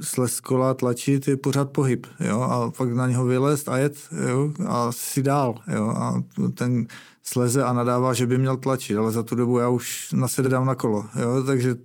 slez 0.00 0.40
kola 0.40 0.74
tlačit 0.74 1.28
je 1.28 1.36
pořád 1.36 1.70
pohyb, 1.70 2.06
jo, 2.20 2.40
a 2.40 2.70
pak 2.70 2.92
na 2.92 3.08
něho 3.08 3.24
vylézt 3.24 3.68
a 3.68 3.78
jet, 3.78 3.96
jo, 4.28 4.52
a 4.66 4.92
si 4.92 5.22
dál, 5.22 5.54
jo, 5.74 5.88
a 5.88 6.22
ten 6.54 6.86
sleze 7.22 7.64
a 7.64 7.72
nadává, 7.72 8.14
že 8.14 8.26
by 8.26 8.38
měl 8.38 8.56
tlačit, 8.56 8.96
ale 8.96 9.12
za 9.12 9.22
tu 9.22 9.34
dobu 9.34 9.58
já 9.58 9.68
už 9.68 10.12
nasedám 10.12 10.66
na 10.66 10.74
kolo, 10.74 11.04
jo, 11.20 11.42
takže, 11.46 11.76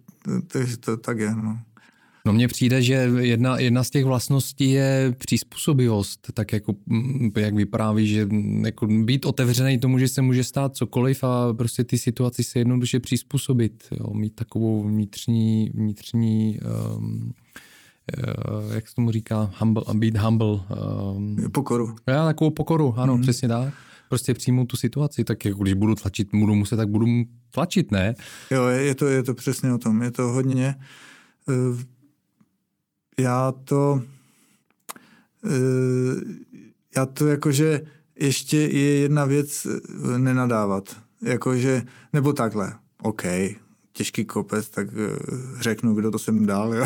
takže 0.47 0.77
to 0.77 0.97
tak 0.97 1.19
je, 1.19 1.35
no. 1.35 1.59
No 2.27 2.33
mně 2.33 2.47
přijde, 2.47 2.81
že 2.81 2.93
jedna, 3.19 3.59
jedna 3.59 3.83
z 3.83 3.89
těch 3.89 4.05
vlastností 4.05 4.71
je 4.71 5.15
přizpůsobivost, 5.17 6.27
tak 6.33 6.53
jako 6.53 6.75
mm, 6.85 7.31
jak 7.37 7.55
vypráví, 7.55 8.07
že 8.07 8.27
jako 8.65 8.87
být 8.87 9.25
otevřený 9.25 9.79
tomu, 9.79 9.99
že 9.99 10.07
se 10.07 10.21
může 10.21 10.43
stát 10.43 10.75
cokoliv 10.75 11.23
a 11.23 11.53
prostě 11.53 11.83
ty 11.83 11.97
situaci 11.97 12.43
se 12.43 12.59
jednoduše 12.59 12.99
přizpůsobit, 12.99 13.83
jo? 13.91 14.13
mít 14.13 14.35
takovou 14.35 14.83
vnitřní, 14.83 15.71
vnitřní 15.73 16.59
um, 16.97 17.33
uh, 18.27 18.73
jak 18.75 18.87
se 18.87 18.95
tomu 18.95 19.11
říká, 19.11 19.51
humble, 19.59 19.83
být 19.93 20.17
humble. 20.17 20.59
Um, 21.15 21.37
pokoru. 21.51 21.95
Já 22.07 22.25
takovou 22.25 22.51
pokoru, 22.51 22.93
ano, 22.97 23.17
mm. 23.17 23.21
přesně 23.21 23.47
tak 23.47 23.73
prostě 24.09 24.33
přijmout 24.33 24.65
tu 24.65 24.77
situaci, 24.77 25.23
tak 25.23 25.45
jako 25.45 25.63
když 25.63 25.73
budu 25.73 25.95
tlačit, 25.95 26.27
budu 26.33 26.55
muset, 26.55 26.77
tak 26.77 26.89
budu 26.89 27.05
tlačit, 27.51 27.91
ne? 27.91 28.15
Jo, 28.51 28.65
je 28.65 28.95
to, 28.95 29.07
je 29.07 29.23
to 29.23 29.33
přesně 29.33 29.73
o 29.73 29.77
tom, 29.77 30.01
je 30.01 30.11
to 30.11 30.23
hodně 30.23 30.75
uh, 31.47 31.77
já 33.19 33.51
to, 33.51 34.01
eh, 35.45 36.21
já 36.95 37.05
to 37.05 37.27
jakože 37.27 37.81
ještě 38.19 38.57
je 38.57 38.99
jedna 38.99 39.25
věc 39.25 39.65
eh, 39.65 40.17
nenadávat. 40.17 40.97
Jakože, 41.21 41.81
nebo 42.13 42.33
takhle, 42.33 42.73
OK, 43.01 43.23
těžký 43.93 44.25
kopec, 44.25 44.69
tak 44.69 44.87
eh, 44.93 45.17
řeknu, 45.61 45.93
kdo 45.93 46.11
to 46.11 46.19
jsem 46.19 46.45
dál, 46.45 46.73
jo. 46.73 46.85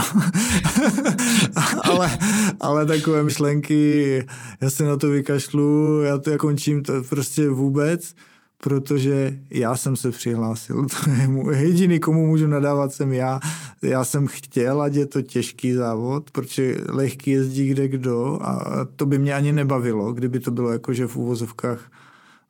ale, 1.84 2.18
ale 2.60 2.86
takové 2.86 3.24
myšlenky, 3.24 4.28
já 4.62 4.70
se 4.70 4.84
na 4.84 4.98
to 4.98 5.10
vykašlu, 5.10 6.02
já 6.02 6.18
to 6.18 6.30
já 6.30 6.38
končím 6.38 6.84
to 6.84 7.04
prostě 7.04 7.50
vůbec 7.50 8.16
protože 8.64 9.40
já 9.50 9.76
jsem 9.76 9.96
se 9.96 10.12
přihlásil. 10.12 10.88
To 11.04 11.10
je 11.10 11.28
můj, 11.28 11.58
jediný, 11.58 12.00
komu 12.00 12.28
můžu 12.28 12.48
nadávat, 12.48 12.94
jsem 12.94 13.14
já. 13.14 13.40
Já 13.82 14.04
jsem 14.04 14.28
chtěl, 14.28 14.82
ať 14.82 14.94
je 14.94 15.06
to 15.06 15.22
těžký 15.22 15.74
závod, 15.74 16.32
protože 16.32 16.76
lehký 16.90 17.32
jezdí 17.32 17.70
kde 17.70 17.88
kdo 17.88 18.40
a 18.42 18.86
to 18.96 19.06
by 19.06 19.20
mě 19.20 19.34
ani 19.34 19.52
nebavilo, 19.54 20.14
kdyby 20.14 20.40
to 20.40 20.52
bylo 20.52 20.72
jako, 20.72 20.94
že 20.94 21.08
v 21.08 21.16
úvozovkách 21.16 21.92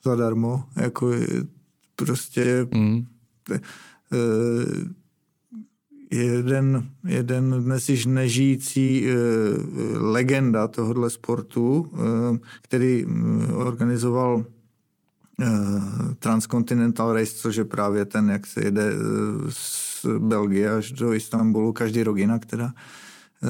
zadarmo. 0.03 0.63
Jako 0.75 1.11
prostě 1.95 2.67
mm. 2.73 3.05
jeden, 6.11 6.89
jeden 7.07 7.63
dnes 7.63 7.89
již 7.89 8.05
nežijící 8.05 9.07
legenda 9.93 10.67
tohohle 10.67 11.09
sportu, 11.09 11.91
který 12.61 13.05
organizoval 13.53 14.45
Eh, 14.45 14.60
Transcontinental 16.19 17.13
Race, 17.13 17.35
což 17.35 17.55
je 17.55 17.65
právě 17.65 18.05
ten, 18.05 18.29
jak 18.29 18.47
se 18.47 18.63
jede 18.63 18.91
eh, 18.91 18.95
z 19.49 20.05
Belgie 20.19 20.71
až 20.71 20.91
do 20.91 21.13
Istanbulu, 21.13 21.73
každý 21.73 22.03
rok 22.03 22.17
jinak 22.17 22.45
teda, 22.45 22.73
eh, 23.43 23.49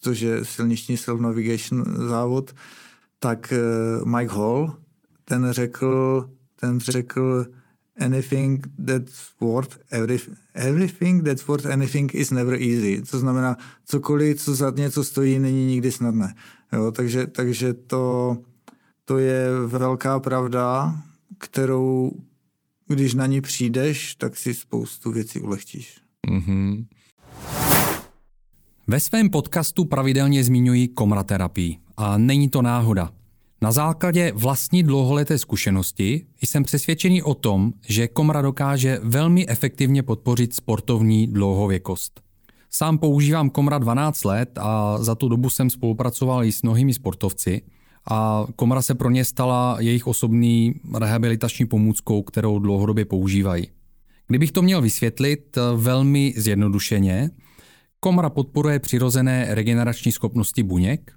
což 0.00 0.20
je 0.20 0.44
silniční 0.44 0.96
self-navigation 0.96 1.84
závod, 2.08 2.54
tak 3.18 3.52
Mike 4.04 4.34
Hall, 4.34 4.76
ten 5.24 5.46
řekl, 5.50 6.30
ten 6.60 6.80
řekl 6.80 7.46
anything 8.00 8.64
that's 8.86 9.30
worth 9.40 9.78
everything, 9.90 10.36
everything 10.54 11.24
that's 11.24 11.48
worth 11.48 11.66
anything 11.66 12.14
is 12.14 12.30
never 12.30 12.54
easy. 12.54 13.02
To 13.10 13.18
znamená, 13.18 13.56
cokoliv, 13.84 14.42
co 14.42 14.54
za 14.54 14.70
něco 14.76 15.04
stojí, 15.04 15.38
není 15.38 15.66
nikdy 15.66 15.92
snadné. 15.92 16.34
Jo, 16.72 16.90
takže, 16.90 17.26
takže 17.26 17.74
to 17.74 18.36
to 19.08 19.18
je 19.18 19.60
velká 19.66 20.20
pravda, 20.20 20.94
kterou, 21.38 22.12
když 22.86 23.14
na 23.14 23.26
ní 23.26 23.40
přijdeš, 23.40 24.14
tak 24.14 24.36
si 24.36 24.54
spoustu 24.54 25.12
věcí 25.12 25.40
ulehčíš. 25.40 26.00
Mm-hmm. 26.30 26.86
Ve 28.86 29.00
svém 29.00 29.30
podcastu 29.30 29.84
pravidelně 29.84 30.44
zmiňuji 30.44 30.88
komraterapii 30.88 31.78
a 31.96 32.18
není 32.18 32.48
to 32.48 32.62
náhoda. 32.62 33.10
Na 33.62 33.72
základě 33.72 34.32
vlastní 34.34 34.82
dlouholeté 34.82 35.38
zkušenosti 35.38 36.26
jsem 36.42 36.62
přesvědčený 36.62 37.22
o 37.22 37.34
tom, 37.34 37.72
že 37.88 38.08
komra 38.08 38.42
dokáže 38.42 39.00
velmi 39.02 39.48
efektivně 39.48 40.02
podpořit 40.02 40.54
sportovní 40.54 41.26
dlouhověkost. 41.26 42.20
Sám 42.70 42.98
používám 42.98 43.50
komra 43.50 43.78
12 43.78 44.24
let 44.24 44.58
a 44.58 44.98
za 44.98 45.14
tu 45.14 45.28
dobu 45.28 45.50
jsem 45.50 45.70
spolupracoval 45.70 46.44
i 46.44 46.52
s 46.52 46.62
mnohými 46.62 46.94
sportovci– 46.94 47.62
a 48.10 48.46
komora 48.56 48.82
se 48.82 48.94
pro 48.94 49.10
ně 49.10 49.24
stala 49.24 49.76
jejich 49.80 50.06
osobní 50.06 50.74
rehabilitační 50.98 51.66
pomůckou, 51.66 52.22
kterou 52.22 52.58
dlouhodobě 52.58 53.04
používají. 53.04 53.66
Kdybych 54.26 54.52
to 54.52 54.62
měl 54.62 54.82
vysvětlit 54.82 55.56
eh, 55.56 55.60
velmi 55.76 56.34
zjednodušeně, 56.36 57.30
komora 58.00 58.30
podporuje 58.30 58.78
přirozené 58.78 59.46
regenerační 59.54 60.12
schopnosti 60.12 60.62
buněk, 60.62 61.12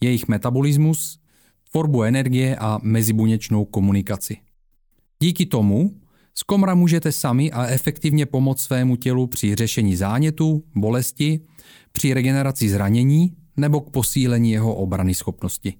jejich 0.00 0.28
metabolismus, 0.28 1.18
tvorbu 1.70 2.02
energie 2.02 2.56
a 2.56 2.78
mezibuněčnou 2.82 3.64
komunikaci. 3.64 4.36
Díky 5.20 5.46
tomu 5.46 5.94
z 6.34 6.42
komra 6.42 6.74
můžete 6.74 7.12
sami 7.12 7.52
a 7.52 7.66
efektivně 7.66 8.26
pomoct 8.26 8.60
svému 8.62 8.96
tělu 8.96 9.26
při 9.26 9.54
řešení 9.54 9.96
zánětu, 9.96 10.64
bolesti, 10.74 11.40
při 11.92 12.14
regeneraci 12.14 12.68
zranění 12.68 13.36
nebo 13.56 13.80
k 13.80 13.90
posílení 13.90 14.50
jeho 14.50 14.74
obrany 14.74 15.14
schopnosti. 15.14 15.74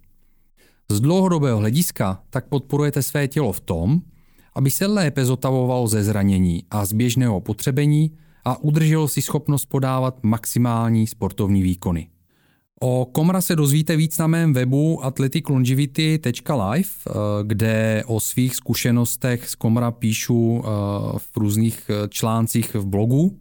Z 0.92 1.00
dlouhodobého 1.00 1.58
hlediska 1.58 2.20
tak 2.30 2.48
podporujete 2.48 3.02
své 3.02 3.28
tělo 3.28 3.52
v 3.52 3.60
tom, 3.60 4.00
aby 4.54 4.70
se 4.70 4.86
lépe 4.86 5.24
zotavovalo 5.24 5.88
ze 5.88 6.04
zranění 6.04 6.64
a 6.70 6.84
z 6.84 6.92
běžného 6.92 7.40
potřebení 7.40 8.10
a 8.44 8.62
udrželo 8.62 9.08
si 9.08 9.22
schopnost 9.22 9.66
podávat 9.66 10.18
maximální 10.22 11.06
sportovní 11.06 11.62
výkony. 11.62 12.08
O 12.80 13.04
Komra 13.12 13.40
se 13.40 13.56
dozvíte 13.56 13.96
víc 13.96 14.18
na 14.18 14.26
mém 14.26 14.52
webu 14.52 15.04
athleticlongivity.live, 15.04 16.88
eh, 17.06 17.12
kde 17.42 18.02
o 18.06 18.20
svých 18.20 18.56
zkušenostech 18.56 19.48
z 19.48 19.54
Komra 19.54 19.90
píšu 19.90 20.62
eh, 20.64 20.68
v 21.18 21.36
různých 21.36 21.90
eh, 21.90 22.08
článcích 22.08 22.74
v 22.74 22.86
blogu. 22.86 23.38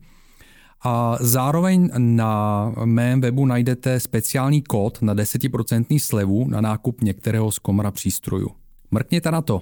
A 0.84 1.18
zároveň 1.20 1.90
na 1.98 2.74
mém 2.86 3.22
webu 3.22 3.46
najdete 3.46 4.00
speciální 4.00 4.62
kód 4.62 5.02
na 5.02 5.16
10% 5.16 6.00
slevu 6.00 6.48
na 6.50 6.62
nákup 6.62 7.02
některého 7.02 7.52
z 7.52 7.60
Komra 7.60 7.92
přístrojů. 7.92 8.50
Mrkněte 8.92 9.32
na 9.32 9.42
to. 9.42 9.62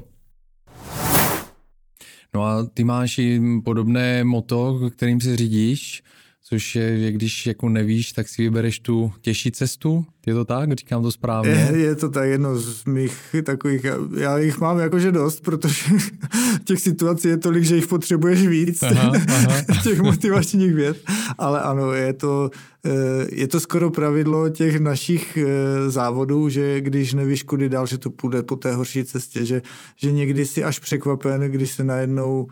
No 2.33 2.43
a 2.43 2.63
ty 2.63 2.83
máš 2.83 3.17
i 3.17 3.41
podobné 3.63 4.23
moto, 4.23 4.89
kterým 4.89 5.21
se 5.21 5.37
řídíš 5.37 6.03
což 6.49 6.75
je, 6.75 6.99
že 6.99 7.11
když 7.11 7.45
jako 7.45 7.69
nevíš, 7.69 8.11
tak 8.11 8.27
si 8.27 8.41
vybereš 8.41 8.79
tu 8.79 9.11
těžší 9.21 9.51
cestu. 9.51 10.05
Je 10.25 10.33
to 10.33 10.45
tak? 10.45 10.73
Říkám 10.73 11.03
to 11.03 11.11
správně? 11.11 11.69
Je, 11.71 11.77
je 11.77 11.95
to 11.95 12.09
tak 12.09 12.29
jedno 12.29 12.59
z 12.59 12.85
mých 12.85 13.35
takových, 13.43 13.85
já 14.17 14.37
jich 14.37 14.59
mám 14.59 14.79
jakože 14.79 15.11
dost, 15.11 15.41
protože 15.41 15.85
těch 16.63 16.79
situací 16.79 17.27
je 17.27 17.37
tolik, 17.37 17.63
že 17.63 17.75
jich 17.75 17.87
potřebuješ 17.87 18.47
víc, 18.47 18.83
aha, 18.83 19.11
aha. 19.27 19.61
těch 19.83 20.01
motivačních 20.01 20.73
věd, 20.73 20.97
ale 21.37 21.61
ano, 21.61 21.93
je 21.93 22.13
to, 22.13 22.49
eh, 22.85 22.91
je 23.31 23.47
to 23.47 23.59
skoro 23.59 23.89
pravidlo 23.89 24.49
těch 24.49 24.79
našich 24.79 25.37
eh, 25.37 25.89
závodů, 25.89 26.49
že 26.49 26.81
když 26.81 27.13
nevíš 27.13 27.43
kudy 27.43 27.69
dál, 27.69 27.85
že 27.85 27.97
to 27.97 28.09
půjde 28.09 28.43
po 28.43 28.55
té 28.55 28.73
horší 28.73 29.03
cestě, 29.03 29.45
že, 29.45 29.61
že 29.95 30.11
někdy 30.11 30.45
si 30.45 30.63
až 30.63 30.79
překvapen, 30.79 31.41
když 31.41 31.71
se 31.71 31.83
najednou 31.83 32.47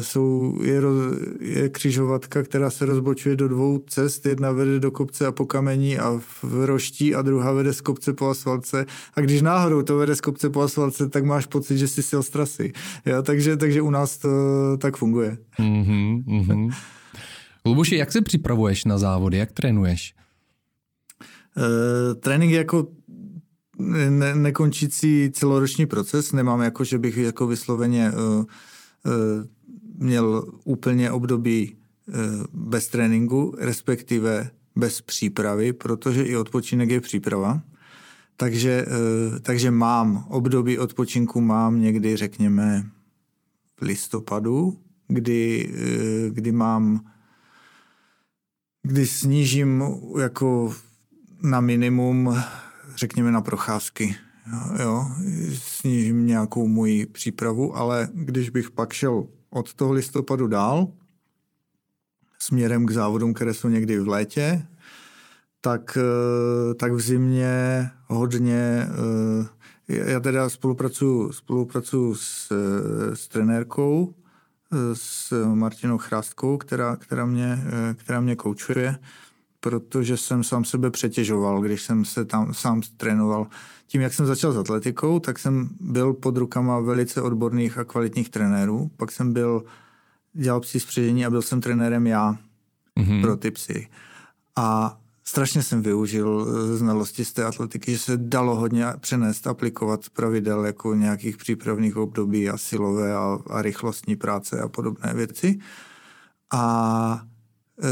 jsou, 0.00 0.58
je, 0.62 0.82
je 1.40 1.68
křižovatka, 1.68 2.42
která 2.42 2.70
se 2.70 2.86
rozbočuje 2.86 3.36
do 3.36 3.48
dvou 3.48 3.78
cest. 3.78 4.26
Jedna 4.26 4.52
vede 4.52 4.80
do 4.80 4.90
kopce 4.90 5.26
a 5.26 5.32
po 5.32 5.46
kamení 5.46 5.98
a 5.98 6.20
v 6.42 6.64
roští 6.64 7.14
a 7.14 7.22
druhá 7.22 7.52
vede 7.52 7.72
z 7.72 7.80
kopce 7.80 8.12
po 8.12 8.28
asfalce. 8.28 8.86
A 9.14 9.20
když 9.20 9.42
náhodou 9.42 9.82
to 9.82 9.96
vede 9.96 10.16
z 10.16 10.20
kopce 10.20 10.50
po 10.50 10.60
asfalce, 10.60 11.08
tak 11.08 11.24
máš 11.24 11.46
pocit, 11.46 11.78
že 11.78 11.88
jsi 11.88 12.02
sil 12.10 12.22
z 12.22 12.30
trasy. 12.30 12.72
Ja, 13.04 13.22
takže, 13.22 13.56
takže 13.56 13.82
u 13.82 13.90
nás 13.90 14.18
to 14.18 14.28
tak 14.78 14.96
funguje. 14.96 15.38
Mm-hmm, 15.58 16.24
mm-hmm. 16.24 16.74
Luboši, 17.66 17.96
jak 17.96 18.12
se 18.12 18.20
připravuješ 18.20 18.84
na 18.84 18.98
závody? 18.98 19.36
Jak 19.36 19.52
trénuješ? 19.52 20.14
Uh, 21.56 22.20
trénink 22.20 22.52
jako 22.52 22.86
ne, 24.08 24.34
nekončící 24.34 25.30
celoroční 25.32 25.86
proces. 25.86 26.32
Nemám 26.32 26.60
jako, 26.60 26.84
že 26.84 26.98
bych 26.98 27.16
jako 27.16 27.46
vysloveně 27.46 28.12
uh, 28.12 28.44
měl 30.00 30.44
úplně 30.64 31.10
období 31.10 31.76
eh, 32.08 32.12
bez 32.52 32.88
tréninku, 32.88 33.54
respektive 33.58 34.50
bez 34.76 35.00
přípravy, 35.00 35.72
protože 35.72 36.24
i 36.24 36.36
odpočinek 36.36 36.90
je 36.90 37.00
příprava. 37.00 37.62
Takže, 38.36 38.86
eh, 38.88 39.40
takže 39.40 39.70
mám 39.70 40.24
období 40.28 40.78
odpočinku, 40.78 41.40
mám 41.40 41.80
někdy, 41.80 42.16
řekněme, 42.16 42.86
v 43.76 43.82
listopadu, 43.82 44.78
kdy, 45.08 45.70
eh, 45.74 46.30
kdy 46.30 46.52
mám, 46.52 47.10
kdy 48.82 49.06
snížím 49.06 49.84
jako 50.20 50.74
na 51.42 51.60
minimum, 51.60 52.36
řekněme, 52.96 53.30
na 53.32 53.40
procházky. 53.40 54.16
Jo, 54.82 55.06
snížím 55.52 56.26
nějakou 56.26 56.68
moji 56.68 57.06
přípravu, 57.06 57.76
ale 57.76 58.08
když 58.12 58.50
bych 58.50 58.70
pak 58.70 58.92
šel 58.92 59.26
od 59.50 59.74
toho 59.74 59.92
listopadu 59.92 60.46
dál, 60.46 60.88
směrem 62.38 62.86
k 62.86 62.90
závodům, 62.90 63.34
které 63.34 63.54
jsou 63.54 63.68
někdy 63.68 63.98
v 63.98 64.08
létě, 64.08 64.66
tak, 65.60 65.98
eh, 66.00 66.74
tak 66.74 66.92
v 66.92 67.00
zimě 67.00 67.90
hodně, 68.06 68.88
eh, 69.88 70.10
já 70.10 70.20
teda 70.20 70.48
spolupracuju, 70.48 71.32
spolupracuju 71.32 72.14
s, 72.14 72.52
s 73.14 73.28
trenérkou, 73.28 74.14
eh, 74.72 74.76
s 74.94 75.44
Martinou 75.54 75.98
Chrástkou, 75.98 76.56
která, 76.56 76.96
která, 76.96 77.26
mě, 77.26 77.64
která 77.96 78.20
mě 78.20 78.36
koučuje, 78.36 78.98
protože 79.60 80.16
jsem 80.16 80.44
sám 80.44 80.64
sebe 80.64 80.90
přetěžoval, 80.90 81.60
když 81.60 81.82
jsem 81.82 82.04
se 82.04 82.24
tam 82.24 82.54
sám 82.54 82.82
trénoval. 82.96 83.46
Tím, 83.90 84.00
jak 84.00 84.14
jsem 84.14 84.26
začal 84.26 84.52
s 84.52 84.56
atletikou, 84.56 85.18
tak 85.18 85.38
jsem 85.38 85.68
byl 85.80 86.12
pod 86.12 86.36
rukama 86.36 86.80
velice 86.80 87.22
odborných 87.22 87.78
a 87.78 87.84
kvalitních 87.84 88.28
trenérů. 88.28 88.90
Pak 88.96 89.12
jsem 89.12 89.32
byl, 89.32 89.64
dělal 90.32 90.60
psí 90.60 90.80
spředění 90.80 91.26
a 91.26 91.30
byl 91.30 91.42
jsem 91.42 91.60
trenérem 91.60 92.06
já 92.06 92.36
mm-hmm. 93.00 93.20
pro 93.20 93.36
ty 93.36 93.50
psy. 93.50 93.88
A 94.56 94.98
strašně 95.24 95.62
jsem 95.62 95.82
využil 95.82 96.46
eh, 96.48 96.76
znalosti 96.76 97.24
z 97.24 97.32
té 97.32 97.44
atletiky, 97.44 97.92
že 97.92 97.98
se 97.98 98.16
dalo 98.16 98.56
hodně 98.56 98.86
přenést, 99.00 99.46
aplikovat 99.46 100.10
pravidel 100.10 100.66
jako 100.66 100.94
nějakých 100.94 101.36
přípravných 101.36 101.96
období 101.96 102.50
a 102.50 102.58
silové 102.58 103.14
a, 103.14 103.38
a 103.50 103.62
rychlostní 103.62 104.16
práce 104.16 104.60
a 104.60 104.68
podobné 104.68 105.14
věci. 105.14 105.58
A 106.52 107.22
e, 107.82 107.88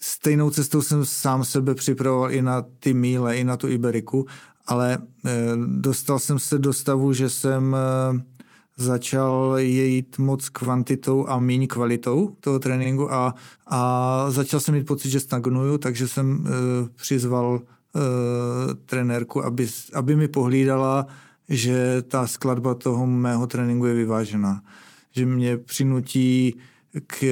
stejnou 0.00 0.50
cestou 0.50 0.82
jsem 0.82 1.04
sám 1.04 1.44
sebe 1.44 1.74
připravoval 1.74 2.32
i 2.32 2.42
na 2.42 2.62
ty 2.80 2.94
míle, 2.94 3.36
i 3.36 3.44
na 3.44 3.56
tu 3.56 3.68
Iberiku, 3.68 4.26
ale 4.66 4.98
eh, 5.26 5.30
dostal 5.66 6.18
jsem 6.18 6.38
se 6.38 6.58
do 6.58 6.72
stavu, 6.72 7.12
že 7.12 7.30
jsem 7.30 7.76
eh, 7.76 8.20
začal 8.76 9.54
jít 9.58 10.18
moc 10.18 10.48
kvantitou 10.48 11.28
a 11.28 11.38
méně 11.38 11.66
kvalitou 11.66 12.36
toho 12.40 12.58
tréninku 12.58 13.12
a, 13.12 13.34
a 13.66 14.26
začal 14.30 14.60
jsem 14.60 14.74
mít 14.74 14.86
pocit, 14.86 15.10
že 15.10 15.20
stagnuju, 15.20 15.78
takže 15.78 16.08
jsem 16.08 16.46
eh, 16.46 16.50
přizval 16.96 17.60
trenérku, 18.86 19.44
aby, 19.44 19.68
aby 19.92 20.16
mi 20.16 20.28
pohlídala, 20.28 21.06
že 21.48 22.02
ta 22.02 22.26
skladba 22.26 22.74
toho 22.74 23.06
mého 23.06 23.46
tréninku 23.46 23.86
je 23.86 23.94
vyvážená. 23.94 24.62
Že 25.10 25.26
mě 25.26 25.56
přinutí 25.56 26.54
k 27.06 27.24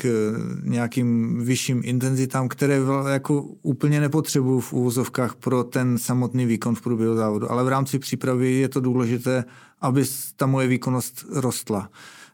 k 0.00 0.32
nějakým 0.62 1.38
vyšším 1.44 1.80
intenzitám, 1.84 2.48
které 2.48 2.80
jako 3.08 3.42
úplně 3.42 4.00
nepotřebuju 4.00 4.60
v 4.60 4.72
úvozovkách 4.72 5.34
pro 5.34 5.64
ten 5.64 5.98
samotný 5.98 6.46
výkon 6.46 6.74
v 6.74 6.82
průběhu 6.82 7.16
závodu. 7.16 7.52
Ale 7.52 7.64
v 7.64 7.68
rámci 7.68 7.98
přípravy 7.98 8.52
je 8.52 8.68
to 8.68 8.80
důležité, 8.80 9.44
aby 9.80 10.04
ta 10.36 10.46
moje 10.46 10.68
výkonnost 10.68 11.24
rostla. 11.32 11.90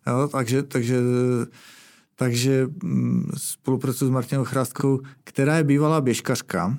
Jo? 0.06 0.28
Takže, 0.28 0.62
takže, 0.62 1.00
takže 2.16 2.66
mm, 2.82 3.30
spolupracuji 3.36 4.06
s 4.06 4.10
Martinou 4.10 4.44
Chrastkou, 4.44 5.00
která 5.24 5.56
je 5.56 5.64
bývalá 5.64 6.00
běžkařka, 6.00 6.78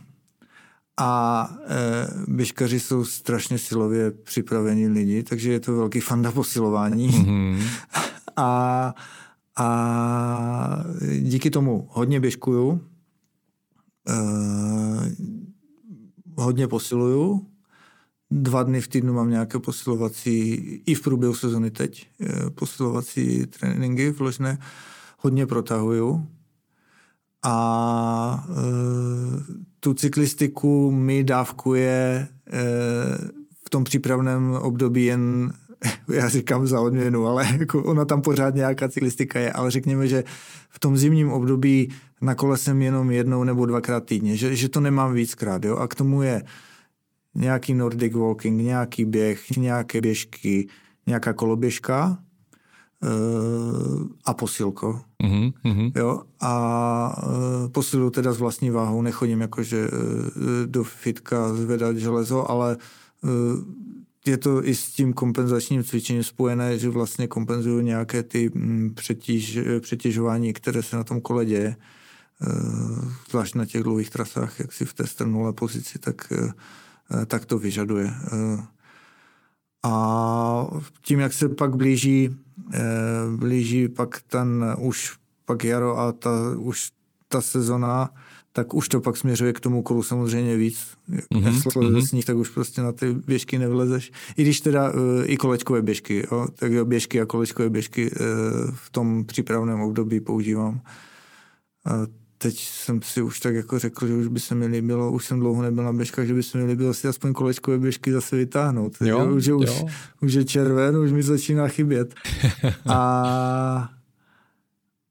a 0.97 1.49
e, 1.67 2.07
běžkaři 2.27 2.79
jsou 2.79 3.05
strašně 3.05 3.57
silově 3.57 4.11
připravení 4.11 4.87
lidi, 4.87 5.23
takže 5.23 5.51
je 5.51 5.59
to 5.59 5.75
velký 5.75 5.99
fanda 5.99 6.31
posilování. 6.31 7.09
Mm-hmm. 7.09 7.63
a 8.37 8.93
a 9.57 10.83
díky 11.19 11.49
tomu 11.49 11.87
hodně 11.91 12.19
běžkuju, 12.19 12.81
eh, 14.09 15.15
hodně 16.35 16.67
posiluju. 16.67 17.47
Dva 18.31 18.63
dny 18.63 18.81
v 18.81 18.87
týdnu 18.87 19.13
mám 19.13 19.29
nějaké 19.29 19.59
posilovací, 19.59 20.53
i 20.85 20.95
v 20.95 21.01
průběhu 21.01 21.35
sezony 21.35 21.71
teď, 21.71 22.07
eh, 22.21 22.49
posilovací 22.49 23.45
tréninky 23.45 24.11
vložné. 24.11 24.57
Hodně 25.19 25.45
protahuju. 25.45 26.27
A 27.45 28.47
e, 28.49 28.53
tu 29.79 29.93
cyklistiku 29.93 30.91
mi 30.91 31.23
dávkuje 31.23 31.91
e, 31.91 32.27
v 33.65 33.69
tom 33.69 33.83
přípravném 33.83 34.51
období 34.51 35.05
jen 35.05 35.53
já 36.13 36.29
říkám 36.29 36.67
za 36.67 36.81
odměnu, 36.81 37.27
ale 37.27 37.47
jako 37.59 37.83
ona 37.83 38.05
tam 38.05 38.21
pořád 38.21 38.55
nějaká 38.55 38.89
cyklistika 38.89 39.39
je, 39.39 39.51
ale 39.51 39.71
řekněme, 39.71 40.07
že 40.07 40.23
v 40.69 40.79
tom 40.79 40.97
zimním 40.97 41.31
období 41.31 41.91
na 42.21 42.35
kole 42.35 42.57
jsem 42.57 42.81
jenom 42.81 43.11
jednou 43.11 43.43
nebo 43.43 43.65
dvakrát 43.65 44.05
týdně, 44.05 44.37
že, 44.37 44.55
že 44.55 44.69
to 44.69 44.79
nemám 44.79 45.13
víckrát, 45.13 45.65
jo, 45.65 45.75
a 45.77 45.87
k 45.87 45.95
tomu 45.95 46.21
je 46.21 46.43
nějaký 47.35 47.73
Nordic 47.73 48.13
walking, 48.13 48.61
nějaký 48.61 49.05
běh, 49.05 49.57
nějaké 49.57 50.01
běžky, 50.01 50.67
nějaká 51.07 51.33
koloběžka 51.33 52.17
uh, 53.03 54.07
a 54.25 54.33
posilko. 54.33 55.01
Mm-hmm. 55.23 55.91
Jo, 55.95 56.21
a 56.41 57.23
uh, 57.27 57.71
posilu 57.71 58.09
teda 58.09 58.33
s 58.33 58.39
vlastní 58.39 58.69
váhou, 58.69 59.01
nechodím 59.01 59.41
jakože 59.41 59.87
uh, 59.87 59.91
do 60.65 60.83
fitka 60.83 61.53
zvedat 61.53 61.97
železo, 61.97 62.51
ale 62.51 62.77
uh, 63.23 63.29
je 64.25 64.37
to 64.37 64.67
i 64.67 64.75
s 64.75 64.91
tím 64.91 65.13
kompenzačním 65.13 65.83
cvičením 65.83 66.23
spojené, 66.23 66.79
že 66.79 66.89
vlastně 66.89 67.27
kompenzuju 67.27 67.81
nějaké 67.81 68.23
ty 68.23 68.49
mm, 68.53 68.93
přetíž, 68.95 69.59
přetěžování, 69.79 70.53
které 70.53 70.83
se 70.83 70.95
na 70.95 71.03
tom 71.03 71.21
kole 71.21 71.45
děje. 71.45 71.75
Eh, 72.41 72.47
zvlášť 73.29 73.55
na 73.55 73.65
těch 73.65 73.83
dlouhých 73.83 74.09
trasách, 74.09 74.59
jak 74.59 74.73
si 74.73 74.85
v 74.85 74.93
té 74.93 75.07
strnulé 75.07 75.53
pozici, 75.53 75.99
tak, 75.99 76.27
eh, 76.31 77.25
tak 77.25 77.45
to 77.45 77.57
vyžaduje. 77.57 78.11
Eh, 78.11 78.63
a 79.83 80.67
tím, 81.01 81.19
jak 81.19 81.33
se 81.33 81.49
pak 81.49 81.75
blíží, 81.75 82.37
blíží 83.35 83.87
pak 83.87 84.21
ten 84.21 84.75
už 84.79 85.17
pak 85.45 85.63
jaro 85.63 85.99
a 85.99 86.11
ta, 86.11 86.31
už 86.57 86.91
ta 87.27 87.41
sezona, 87.41 88.09
tak 88.55 88.73
už 88.73 88.89
to 88.89 89.01
pak 89.01 89.17
směřuje 89.17 89.53
k 89.53 89.59
tomu 89.59 89.81
kolu 89.81 90.03
samozřejmě 90.03 90.57
víc. 90.57 90.79
Mm-hmm. 91.09 91.43
Jak 91.43 91.55
mm-hmm. 91.55 92.07
sníh, 92.07 92.25
tak 92.25 92.37
už 92.37 92.49
prostě 92.49 92.81
na 92.81 92.91
ty 92.91 93.13
běžky 93.13 93.59
nevylezeš. 93.59 94.11
I 94.37 94.41
když 94.41 94.61
teda 94.61 94.91
uh, 94.91 94.99
i 95.25 95.37
kolečkové 95.37 95.81
běžky, 95.81 96.27
jo, 96.31 96.47
tak 96.55 96.71
jo, 96.71 96.85
běžky 96.85 97.21
a 97.21 97.25
kolečkové 97.25 97.69
běžky 97.69 98.11
uh, 98.11 98.17
v 98.73 98.89
tom 98.89 99.25
přípravném 99.25 99.81
období 99.81 100.19
používám. 100.19 100.73
Uh, 100.73 102.05
teď 102.37 102.59
jsem 102.59 103.01
si 103.01 103.21
už 103.21 103.39
tak 103.39 103.55
jako 103.55 103.79
řekl, 103.79 104.07
že 104.07 104.13
už 104.13 104.27
by 104.27 104.39
se 104.39 104.55
mi 104.55 104.67
líbilo, 104.67 105.11
už 105.11 105.25
jsem 105.25 105.39
dlouho 105.39 105.61
nebyl 105.61 105.83
na 105.83 105.93
běžkách, 105.93 106.27
že 106.27 106.33
by 106.33 106.43
se 106.43 106.57
mi 106.57 106.65
líbilo 106.65 106.93
si 106.93 107.07
aspoň 107.07 107.33
kolečkové 107.33 107.77
běžky 107.77 108.11
zase 108.11 108.35
vytáhnout. 108.35 108.93
Jo, 109.01 109.39
že 109.39 109.53
už, 109.53 109.67
jo. 109.67 109.87
už 110.21 110.33
je 110.33 110.45
červen, 110.45 110.97
už 110.97 111.11
mi 111.11 111.23
začíná 111.23 111.67
chybět. 111.67 112.15
a 112.87 113.89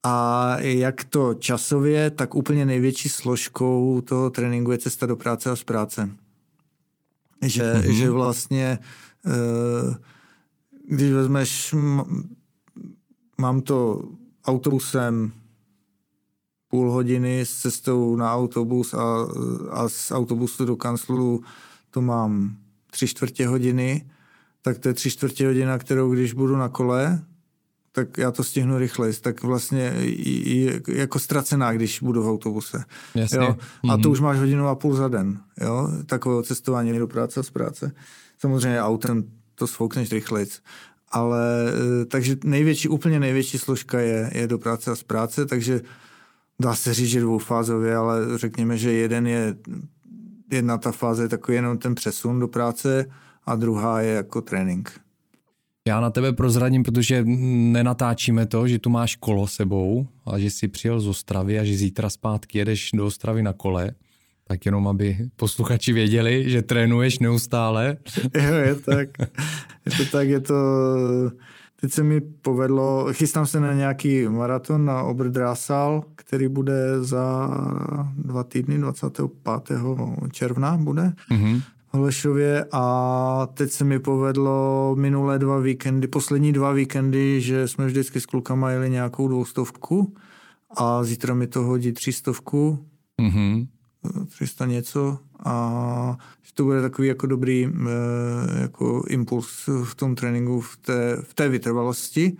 a 0.04 0.56
jak 0.60 1.04
to 1.04 1.34
časově, 1.34 2.10
tak 2.10 2.34
úplně 2.34 2.66
největší 2.66 3.08
složkou 3.08 4.00
toho 4.00 4.30
tréninku 4.30 4.72
je 4.72 4.78
cesta 4.78 5.06
do 5.06 5.16
práce 5.16 5.50
a 5.50 5.56
z 5.56 5.64
práce. 5.64 6.10
Že, 7.42 7.62
mm-hmm. 7.62 7.90
že 7.90 8.10
vlastně, 8.10 8.78
eh, 9.26 9.94
když 10.88 11.12
vezmeš, 11.12 11.74
mám 13.38 13.60
to 13.60 14.08
autobusem 14.44 15.32
půl 16.68 16.90
hodiny 16.90 17.40
s 17.40 17.56
cestou 17.56 18.16
na 18.16 18.34
autobus 18.34 18.94
a, 18.94 19.26
a 19.70 19.88
z 19.88 20.12
autobusu 20.12 20.64
do 20.64 20.76
kanclu 20.76 21.42
to 21.90 22.00
mám 22.00 22.56
tři 22.90 23.08
čtvrtě 23.08 23.46
hodiny, 23.46 24.10
tak 24.62 24.78
to 24.78 24.88
je 24.88 24.94
tři 24.94 25.10
čtvrtě 25.10 25.46
hodina, 25.46 25.78
kterou 25.78 26.12
když 26.12 26.32
budu 26.32 26.56
na 26.56 26.68
kole, 26.68 27.24
tak 27.94 28.18
já 28.18 28.30
to 28.30 28.44
stihnu 28.44 28.78
rychleji, 28.78 29.14
tak 29.14 29.42
vlastně 29.42 29.92
je 30.44 30.80
jako 30.88 31.18
ztracená, 31.18 31.72
když 31.72 32.00
budu 32.02 32.22
v 32.22 32.28
autobuse. 32.28 32.84
Jasně. 33.14 33.38
Jo? 33.38 33.56
A 33.82 33.86
mm-hmm. 33.86 34.02
to 34.02 34.10
už 34.10 34.20
máš 34.20 34.38
hodinu 34.38 34.68
a 34.68 34.74
půl 34.74 34.94
za 34.94 35.08
den, 35.08 35.40
jo? 35.60 35.88
takového 36.06 36.42
cestování 36.42 36.98
do 36.98 37.06
práce 37.06 37.40
a 37.40 37.42
z 37.42 37.50
práce. 37.50 37.92
Samozřejmě 38.38 38.82
autem 38.82 39.24
to 39.54 39.66
svoukneš 39.66 40.12
rychleji. 40.12 40.46
Ale 41.10 41.72
eh, 42.02 42.04
takže 42.04 42.36
největší, 42.44 42.88
úplně 42.88 43.20
největší 43.20 43.58
složka 43.58 44.00
je, 44.00 44.30
je 44.34 44.46
do 44.46 44.58
práce 44.58 44.90
a 44.90 44.94
z 44.94 45.02
práce, 45.02 45.46
takže 45.46 45.80
dá 46.60 46.74
se 46.74 46.94
říct, 46.94 47.08
že 47.08 47.20
dvoufázově, 47.20 47.96
ale 47.96 48.38
řekněme, 48.38 48.78
že 48.78 48.92
jeden 48.92 49.26
je, 49.26 49.56
jedna 50.50 50.78
ta 50.78 50.92
fáze 50.92 51.22
je 51.22 51.28
takový 51.28 51.56
jenom 51.56 51.78
ten 51.78 51.94
přesun 51.94 52.40
do 52.40 52.48
práce 52.48 53.06
a 53.46 53.54
druhá 53.54 54.00
je 54.00 54.14
jako 54.14 54.40
trénink. 54.40 55.03
Já 55.88 56.00
na 56.00 56.10
tebe 56.10 56.32
prozradím, 56.32 56.82
protože 56.82 57.24
nenatáčíme 57.26 58.46
to, 58.46 58.68
že 58.68 58.78
tu 58.78 58.90
máš 58.90 59.16
kolo 59.16 59.46
sebou 59.46 60.06
a 60.26 60.38
že 60.38 60.50
jsi 60.50 60.68
přijel 60.68 61.00
z 61.00 61.06
Ostravy 61.06 61.58
a 61.58 61.64
že 61.64 61.76
zítra 61.76 62.10
zpátky 62.10 62.58
jedeš 62.58 62.90
do 62.94 63.06
Ostravy 63.06 63.42
na 63.42 63.52
kole. 63.52 63.90
Tak 64.46 64.66
jenom, 64.66 64.88
aby 64.88 65.18
posluchači 65.36 65.92
věděli, 65.92 66.50
že 66.50 66.62
trénuješ 66.62 67.18
neustále. 67.18 67.96
Jo, 68.34 68.54
je 68.54 68.74
tak. 68.74 69.08
Je 69.86 69.96
to 69.96 70.04
tak, 70.12 70.28
je 70.28 70.40
to... 70.40 70.54
Teď 71.80 71.92
se 71.92 72.02
mi 72.02 72.20
povedlo, 72.20 73.08
chystám 73.12 73.46
se 73.46 73.60
na 73.60 73.72
nějaký 73.72 74.28
maraton 74.28 74.84
na 74.84 75.02
Oberdrásal, 75.02 76.04
který 76.16 76.48
bude 76.48 77.04
za 77.04 77.50
dva 78.16 78.44
týdny, 78.44 78.78
25. 78.78 79.78
června 80.32 80.76
bude. 80.76 81.12
Mm-hmm. 81.30 81.62
Holešově 81.94 82.66
a 82.72 83.48
teď 83.54 83.70
se 83.70 83.84
mi 83.84 83.98
povedlo 83.98 84.94
minulé 84.98 85.38
dva 85.38 85.58
víkendy, 85.58 86.08
poslední 86.08 86.52
dva 86.52 86.72
víkendy, 86.72 87.40
že 87.40 87.68
jsme 87.68 87.86
vždycky 87.86 88.20
s 88.20 88.26
klukama 88.26 88.70
jeli 88.70 88.90
nějakou 88.90 89.28
dvoustovku 89.28 90.14
a 90.76 91.04
zítra 91.04 91.34
mi 91.34 91.46
to 91.46 91.62
hodí 91.62 91.92
třístovku, 91.92 92.86
mm-hmm. 93.20 93.66
300 94.26 94.66
něco 94.66 95.18
a 95.44 96.16
že 96.42 96.54
to 96.54 96.64
bude 96.64 96.82
takový 96.82 97.08
jako 97.08 97.26
dobrý 97.26 97.66
eh, 97.66 98.60
jako 98.60 99.02
impuls 99.08 99.68
v 99.84 99.94
tom 99.94 100.14
tréninku, 100.14 100.60
v 100.60 100.76
té, 100.76 101.16
v 101.22 101.34
té 101.34 101.48
vytrvalosti. 101.48 102.36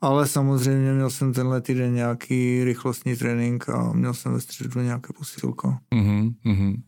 Ale 0.00 0.26
samozřejmě 0.26 0.92
měl 0.92 1.10
jsem 1.10 1.32
tenhle 1.32 1.60
týden 1.60 1.94
nějaký 1.94 2.64
rychlostní 2.64 3.16
trénink 3.16 3.68
a 3.68 3.92
měl 3.92 4.14
jsem 4.14 4.32
ve 4.32 4.40
středu 4.40 4.80
nějaké 4.80 5.12
posílko. 5.12 5.76
Mm-hmm. 5.94 6.82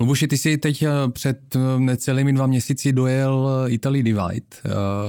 Lubuši, 0.00 0.28
ty 0.28 0.38
jsi 0.38 0.58
teď 0.58 0.82
eh, 0.82 0.88
před 1.08 1.56
eh, 1.56 1.58
necelými 1.78 2.32
dva 2.32 2.46
měsíci 2.46 2.92
dojel 2.92 3.50
eh, 3.66 3.70
Italy 3.70 4.02
Divide. 4.02 4.46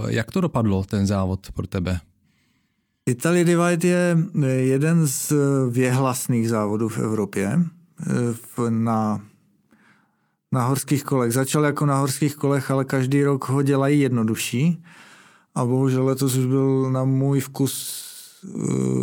Jak 0.08 0.32
to 0.32 0.42
dopadlo, 0.42 0.84
ten 0.84 1.08
závod 1.08 1.52
pro 1.52 1.68
tebe? 1.68 2.00
Italy 3.06 3.44
Divide 3.46 3.88
je 3.88 4.18
jeden 4.48 5.08
z 5.08 5.34
věhlasných 5.70 6.50
závodů 6.50 6.90
v 6.90 7.00
Evropě 7.00 7.60
na, 8.70 9.22
na 10.52 10.66
horských 10.68 11.04
kolech. 11.04 11.32
Začal 11.32 11.64
jako 11.64 11.86
na 11.86 11.98
horských 11.98 12.36
kolech, 12.36 12.72
ale 12.72 12.86
každý 12.86 13.24
rok 13.24 13.50
ho 13.50 13.62
dělají 13.62 14.00
jednodušší. 14.00 14.84
A 15.56 15.66
bohužel 15.66 16.06
letos 16.06 16.36
už 16.36 16.46
byl 16.46 16.92
na 16.92 17.04
můj 17.04 17.40
vkus 17.40 18.06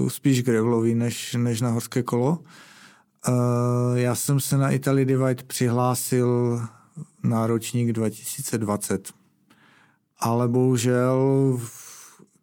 spíš 0.09 0.43
grevlový 0.43 0.95
než, 0.95 1.35
než 1.35 1.61
na 1.61 1.71
horské 1.71 2.03
kolo. 2.03 2.31
Uh, 2.31 2.47
já 3.95 4.15
jsem 4.15 4.41
se 4.41 4.57
na 4.57 4.71
Italy 4.71 5.05
Divide 5.05 5.43
přihlásil 5.47 6.61
na 7.23 7.47
ročník 7.47 7.93
2020, 7.93 9.13
ale 10.19 10.49
bohužel 10.49 11.61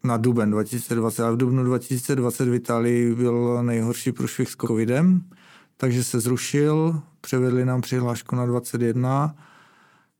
na 0.04 0.18
duben 0.18 0.52
2020, 0.52 1.24
ale 1.24 1.34
v 1.34 1.38
dubnu 1.38 1.64
2020 1.64 2.48
v 2.48 2.54
Itálii 2.54 3.16
byl 3.16 3.64
nejhorší 3.64 4.12
průšvih 4.12 4.50
s 4.50 4.56
covidem, 4.56 5.22
takže 5.78 6.04
se 6.04 6.20
zrušil, 6.20 7.02
převedli 7.22 7.66
nám 7.66 7.82
přihlášku 7.82 8.36
na 8.36 8.46
21, 8.46 9.36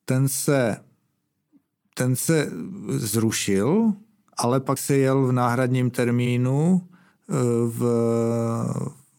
ten 0.06 0.28
se, 0.28 0.78
ten 1.94 2.16
se 2.16 2.52
zrušil, 2.88 3.94
ale 4.38 4.60
pak 4.60 4.78
se 4.78 4.98
jel 4.98 5.28
v 5.28 5.32
náhradním 5.32 5.90
termínu 5.92 6.82
eh, 7.30 7.34
v, 7.68 7.80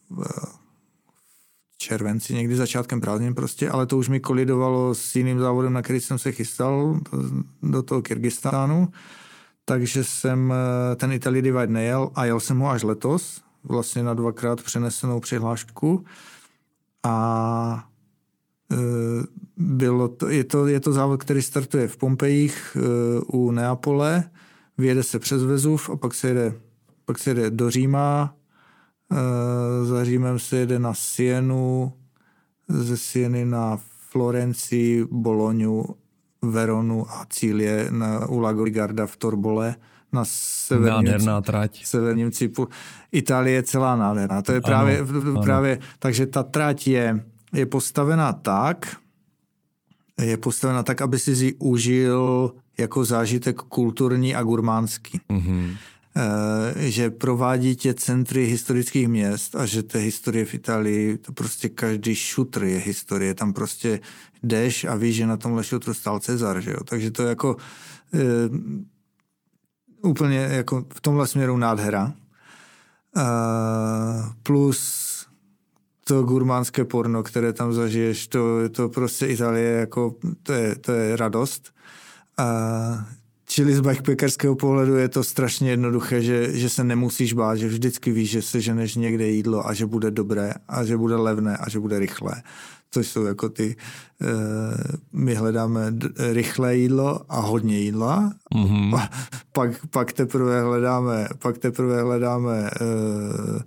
v 0.09 0.60
červenci, 1.81 2.33
někdy 2.33 2.55
začátkem 2.55 3.01
prázdnin 3.01 3.35
prostě, 3.35 3.69
ale 3.69 3.85
to 3.85 3.97
už 3.97 4.09
mi 4.09 4.19
kolidovalo 4.19 4.95
s 4.95 5.15
jiným 5.15 5.39
závodem, 5.39 5.73
na 5.73 5.81
který 5.81 5.99
jsem 5.99 6.19
se 6.19 6.31
chystal 6.31 6.99
do 7.63 7.83
toho 7.83 8.01
Kyrgyzstánu, 8.01 8.87
takže 9.65 10.03
jsem 10.03 10.53
eh, 10.53 10.95
ten 10.95 11.11
Italy 11.11 11.41
Divide 11.41 11.67
nejel 11.67 12.09
a 12.15 12.25
jel 12.25 12.39
jsem 12.39 12.59
ho 12.59 12.69
až 12.69 12.83
letos, 12.83 13.41
vlastně 13.63 14.03
na 14.03 14.13
dvakrát 14.13 14.61
přenesenou 14.61 15.19
přihlášku. 15.19 16.05
A 17.03 17.87
eh, 18.71 18.77
bylo 19.57 20.07
to, 20.07 20.29
je, 20.29 20.43
to, 20.43 20.67
je 20.67 20.79
to 20.79 20.93
závod, 20.93 21.23
který 21.23 21.41
startuje 21.41 21.87
v 21.87 21.97
Pompejích 21.97 22.77
eh, 22.77 22.81
u 23.27 23.51
Neapole, 23.51 24.23
vyjede 24.77 25.03
se 25.03 25.19
přes 25.19 25.43
Vezuv 25.43 25.89
a 25.89 25.95
pak 25.95 26.13
se 26.13 26.27
jede, 26.27 26.53
pak 27.05 27.19
se 27.19 27.29
jede 27.29 27.49
do 27.49 27.71
Říma, 27.71 28.35
za 29.83 30.05
Římem 30.05 30.39
se 30.39 30.57
jede 30.57 30.79
na 30.79 30.93
Sienu, 30.93 31.93
ze 32.67 32.97
Sieny 32.97 33.45
na 33.45 33.79
Florenci, 34.09 35.07
Boloňu, 35.11 35.85
Veronu 36.41 37.11
a 37.11 37.25
Cílie 37.29 37.87
na, 37.89 38.27
u 38.27 38.39
Lago 38.39 38.65
Garda 38.69 39.05
v 39.05 39.17
Torbole 39.17 39.75
na 40.13 40.23
severním, 40.25 41.23
trať. 41.41 41.85
severním 41.85 42.31
cipu. 42.31 42.67
Itálie 43.11 43.55
je 43.55 43.63
celá 43.63 43.95
nádherná. 43.95 44.41
To 44.41 44.51
je 44.51 44.61
právě, 44.61 44.99
ano, 44.99 45.41
právě 45.41 45.77
ano. 45.77 45.85
takže 45.99 46.25
ta 46.25 46.43
trať 46.43 46.87
je, 46.87 47.25
je 47.53 47.65
postavená 47.65 48.33
tak, 48.33 48.95
je 50.21 50.37
postavena 50.37 50.83
tak, 50.83 51.01
aby 51.01 51.19
si 51.19 51.31
ji 51.31 51.53
užil 51.53 52.51
jako 52.77 53.05
zážitek 53.05 53.57
kulturní 53.57 54.35
a 54.35 54.43
gurmánský. 54.43 55.19
Mm-hmm. 55.29 55.77
Eh, 56.15 56.89
že 56.89 57.09
provádí 57.09 57.75
tě 57.75 57.93
centry 57.93 58.45
historických 58.45 59.07
měst 59.07 59.55
a 59.55 59.65
že 59.65 59.83
té 59.83 59.99
historie 59.99 60.45
v 60.45 60.53
Itálii, 60.53 61.17
to 61.17 61.31
prostě 61.31 61.69
každý 61.69 62.15
šutr 62.15 62.63
je 62.63 62.79
historie. 62.79 63.33
Tam 63.33 63.53
prostě 63.53 63.99
jdeš 64.43 64.83
a 64.83 64.95
víš, 64.95 65.15
že 65.15 65.27
na 65.27 65.37
tomhle 65.37 65.63
šutru 65.63 65.93
stál 65.93 66.19
Cezar, 66.19 66.61
že 66.61 66.71
jo? 66.71 66.77
Takže 66.83 67.11
to 67.11 67.23
jako 67.23 67.57
e, 68.13 68.19
úplně 70.01 70.37
jako 70.37 70.85
v 70.93 71.01
tomhle 71.01 71.27
směru 71.27 71.57
nádhera. 71.57 72.13
E, 73.17 73.23
plus 74.43 75.11
to 76.03 76.23
gurmánské 76.23 76.85
porno, 76.85 77.23
které 77.23 77.53
tam 77.53 77.73
zažiješ, 77.73 78.27
to, 78.27 78.69
to 78.69 78.89
prostě 78.89 79.27
Itálie 79.27 79.71
jako, 79.71 80.15
to 80.43 80.53
je, 80.53 80.75
to 80.75 80.91
je 80.91 81.15
radost. 81.15 81.73
E, 82.39 83.20
Čili 83.51 83.75
z 83.75 83.79
backpackerského 83.79 84.55
pohledu 84.55 84.95
je 84.95 85.09
to 85.09 85.23
strašně 85.23 85.69
jednoduché, 85.69 86.21
že, 86.21 86.57
že 86.57 86.69
se 86.69 86.83
nemusíš 86.83 87.33
bát, 87.33 87.55
že 87.55 87.67
vždycky 87.67 88.11
víš, 88.11 88.29
že 88.29 88.41
se 88.41 88.61
ženeš 88.61 88.95
někde 88.95 89.27
jídlo 89.27 89.67
a 89.67 89.73
že 89.73 89.85
bude 89.85 90.11
dobré 90.11 90.53
a 90.67 90.83
že 90.83 90.97
bude 90.97 91.15
levné 91.15 91.57
a 91.57 91.69
že 91.69 91.79
bude 91.79 91.99
rychlé. 91.99 92.31
Což 92.91 93.07
jsou 93.07 93.23
jako 93.23 93.49
ty, 93.49 93.75
uh, 94.21 94.27
my 95.13 95.35
hledáme 95.35 95.93
rychlé 96.31 96.75
jídlo 96.75 97.21
a 97.29 97.39
hodně 97.39 97.79
jídla, 97.79 98.31
mm-hmm. 98.55 98.95
a 98.95 99.09
pak, 99.51 99.71
pak 99.89 100.13
teprve 100.13 100.61
hledáme, 100.61 101.27
pak 101.39 101.57
teprve 101.57 102.01
hledáme 102.01 102.71
uh, 102.81 103.61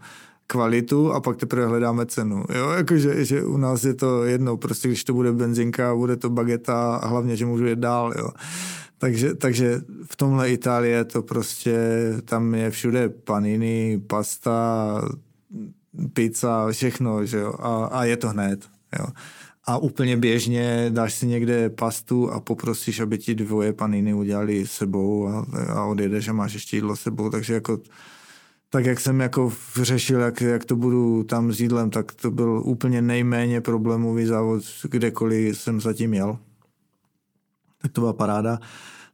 kvalitu 0.47 1.13
a 1.13 1.21
pak 1.21 1.37
teprve 1.37 1.67
hledáme 1.67 2.07
cenu. 2.07 2.45
Jo, 2.55 2.71
jakože 2.71 3.25
že 3.25 3.45
u 3.45 3.57
nás 3.57 3.85
je 3.85 3.95
to 3.95 4.25
jedno, 4.25 4.57
prostě 4.57 4.89
když 4.89 5.05
to 5.05 5.13
bude 5.13 5.33
benzinka, 5.33 5.95
bude 5.95 6.17
to 6.17 6.31
bageta 6.31 6.97
a 6.97 7.09
hlavně, 7.09 7.37
že 7.37 7.47
můžu 7.47 7.67
jet 7.67 7.79
dál, 7.79 8.13
jo. 8.19 8.29
Takže, 9.05 9.35
takže 9.35 9.81
v 10.07 10.17
tomhle 10.17 10.51
Itálie 10.51 11.05
to 11.05 11.23
prostě, 11.23 11.77
tam 12.25 12.55
je 12.55 12.71
všude 12.71 13.09
paniny, 13.09 14.03
pasta, 14.07 15.01
pizza, 16.13 16.73
všechno, 16.73 17.27
že 17.27 17.39
jo, 17.39 17.55
a, 17.59 17.85
a 17.85 18.05
je 18.05 18.17
to 18.17 18.29
hned, 18.29 18.65
jo. 18.99 19.07
A 19.65 19.79
úplně 19.79 20.17
běžně 20.17 20.87
dáš 20.89 21.15
si 21.15 21.27
někde 21.27 21.71
pastu 21.71 22.31
a 22.31 22.41
poprosíš, 22.41 23.01
aby 23.01 23.19
ti 23.19 23.35
dvoje 23.35 23.73
paniny 23.73 24.15
udělali 24.15 24.67
sebou 24.67 25.29
a, 25.29 25.47
a 25.69 25.85
odjedeš 25.85 26.29
a 26.29 26.33
máš 26.33 26.55
ještě 26.55 26.77
jídlo 26.77 26.97
sebou, 26.97 27.31
takže 27.31 27.55
jako 27.55 27.81
tak 28.71 28.85
jak 28.87 29.01
jsem 29.01 29.21
jako 29.21 29.53
řešil, 29.83 30.21
jak, 30.21 30.41
jak 30.41 30.65
to 30.65 30.77
budu 30.77 31.25
tam 31.25 31.53
s 31.53 31.61
jídlem, 31.61 31.91
tak 31.91 32.13
to 32.13 32.31
byl 32.31 32.63
úplně 32.65 33.03
nejméně 33.03 33.61
problémový 33.61 34.27
závod, 34.27 34.63
kdekoliv 34.83 35.59
jsem 35.59 35.81
zatím 35.81 36.15
jel. 36.15 36.39
To 37.93 38.01
byla 38.01 38.13
paráda. 38.13 38.59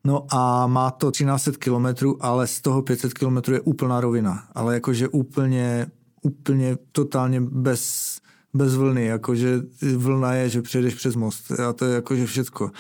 No 0.05 0.27
a 0.35 0.67
má 0.67 0.91
to 0.91 1.11
1300 1.11 1.59
kilometrů, 1.59 2.25
ale 2.25 2.47
z 2.47 2.61
toho 2.61 2.83
500 2.83 3.15
kilometrů 3.15 3.55
je 3.55 3.61
úplná 3.61 4.01
rovina. 4.01 4.49
Ale 4.53 4.75
jakože 4.75 5.09
úplně, 5.09 5.87
úplně 6.23 6.77
totálně 6.93 7.41
bez, 7.41 8.17
bez 8.55 8.75
vlny. 8.75 9.05
Jakože 9.05 9.63
vlna 9.97 10.35
je, 10.35 10.49
že 10.49 10.63
přejdeš 10.63 10.95
přes 10.95 11.17
most. 11.17 11.51
A 11.51 11.73
to 11.73 11.85
je 11.85 11.95
jakože 11.95 12.27
všecko. 12.27 12.71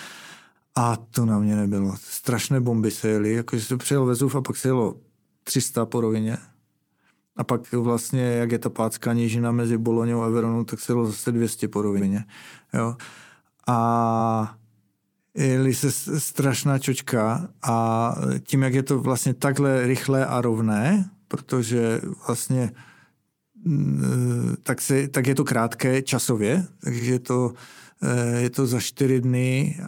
A 0.76 0.97
to 0.97 1.26
na 1.26 1.38
mě 1.38 1.57
nebylo. 1.57 1.95
Strašné 1.97 2.61
bomby 2.61 2.91
se 2.91 3.09
jeli. 3.09 3.34
Jakože 3.34 3.64
se 3.64 3.76
přijel 3.76 4.07
Vezův 4.07 4.34
a 4.34 4.41
pak 4.41 4.57
se 4.57 4.68
jelo 4.68 4.97
300 5.45 5.86
po 5.86 6.01
rovině. 6.01 6.36
A 7.36 7.45
pak 7.45 7.72
vlastně, 7.72 8.22
jak 8.22 8.53
je 8.53 8.59
ta 8.59 8.70
pácká 8.70 9.12
nížina 9.12 9.53
mezi 9.53 9.78
Boloňou 9.78 10.22
a 10.22 10.28
Veronou, 10.28 10.64
tak 10.64 10.80
se 10.80 10.93
jelo 10.93 11.07
zase 11.07 11.32
200 11.32 11.68
po 11.68 11.82
rovině. 11.82 12.24
Jo. 12.74 12.97
A 13.66 14.55
se 15.72 16.20
strašná 16.20 16.78
čočka 16.78 17.49
a 17.62 18.14
tím, 18.43 18.62
jak 18.62 18.74
je 18.74 18.83
to 18.83 18.99
vlastně 18.99 19.35
takhle 19.35 19.87
rychlé 19.87 20.26
a 20.26 20.41
rovné, 20.41 21.11
protože 21.28 22.01
vlastně 22.26 22.70
mm, 23.64 24.55
tak, 24.62 24.81
se, 24.81 25.09
tak 25.09 25.26
je 25.26 25.35
to 25.35 25.45
krátké 25.45 26.03
časově, 26.03 26.66
takže 26.85 27.18
to, 27.18 27.53
eh, 28.03 28.41
je 28.41 28.51
to 28.51 28.66
za 28.66 28.81
čtyři 28.81 29.20
dny. 29.20 29.78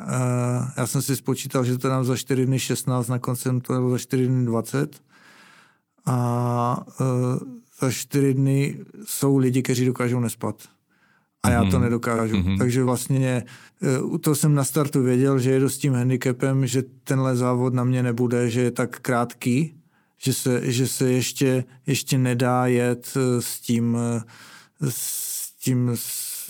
Já 0.77 0.87
jsem 0.87 1.03
si 1.03 1.17
spočítal, 1.17 1.65
že 1.65 1.79
to 1.79 1.89
nám 1.89 2.05
za 2.05 2.17
čtyři 2.17 2.47
dny 2.47 2.59
16, 2.59 3.09
na 3.09 3.19
konci 3.19 3.49
to 3.63 3.73
bylo 3.73 3.91
za 3.91 3.99
čtyři 3.99 4.27
dny 4.27 4.45
20. 4.47 5.01
A 6.07 6.85
eh, 7.01 7.05
za 7.81 7.91
čtyři 7.91 8.35
dny 8.35 8.79
jsou 9.05 9.37
lidi, 9.37 9.63
kteří 9.63 9.87
dokážou 9.87 10.21
nespat 10.21 10.72
a 11.43 11.51
já 11.51 11.61
to 11.65 11.71
mhm. 11.71 11.83
nedokážu. 11.83 12.37
Mm-hmm. 12.37 12.59
Takže 12.59 12.85
vlastně 12.85 13.45
u 14.03 14.19
toho 14.19 14.35
jsem 14.35 14.55
na 14.55 14.65
startu 14.65 15.03
věděl, 15.03 15.39
že 15.39 15.51
jedu 15.51 15.69
s 15.69 15.79
tím 15.79 15.95
handicapem, 15.95 16.67
že 16.67 16.83
tenhle 17.05 17.37
závod 17.37 17.75
na 17.75 17.85
mě 17.85 18.03
nebude, 18.03 18.51
že 18.51 18.61
je 18.61 18.71
tak 18.71 19.01
krátký, 19.01 19.75
že 20.19 20.35
se, 20.35 20.73
že 20.73 20.89
se 20.89 21.13
ještě, 21.13 21.65
ještě 21.87 22.19
nedá 22.19 22.67
jet 22.67 23.13
eh, 23.17 23.43
s 23.43 23.61
tím, 23.61 23.99
s 24.81 25.53
tím 25.59 25.97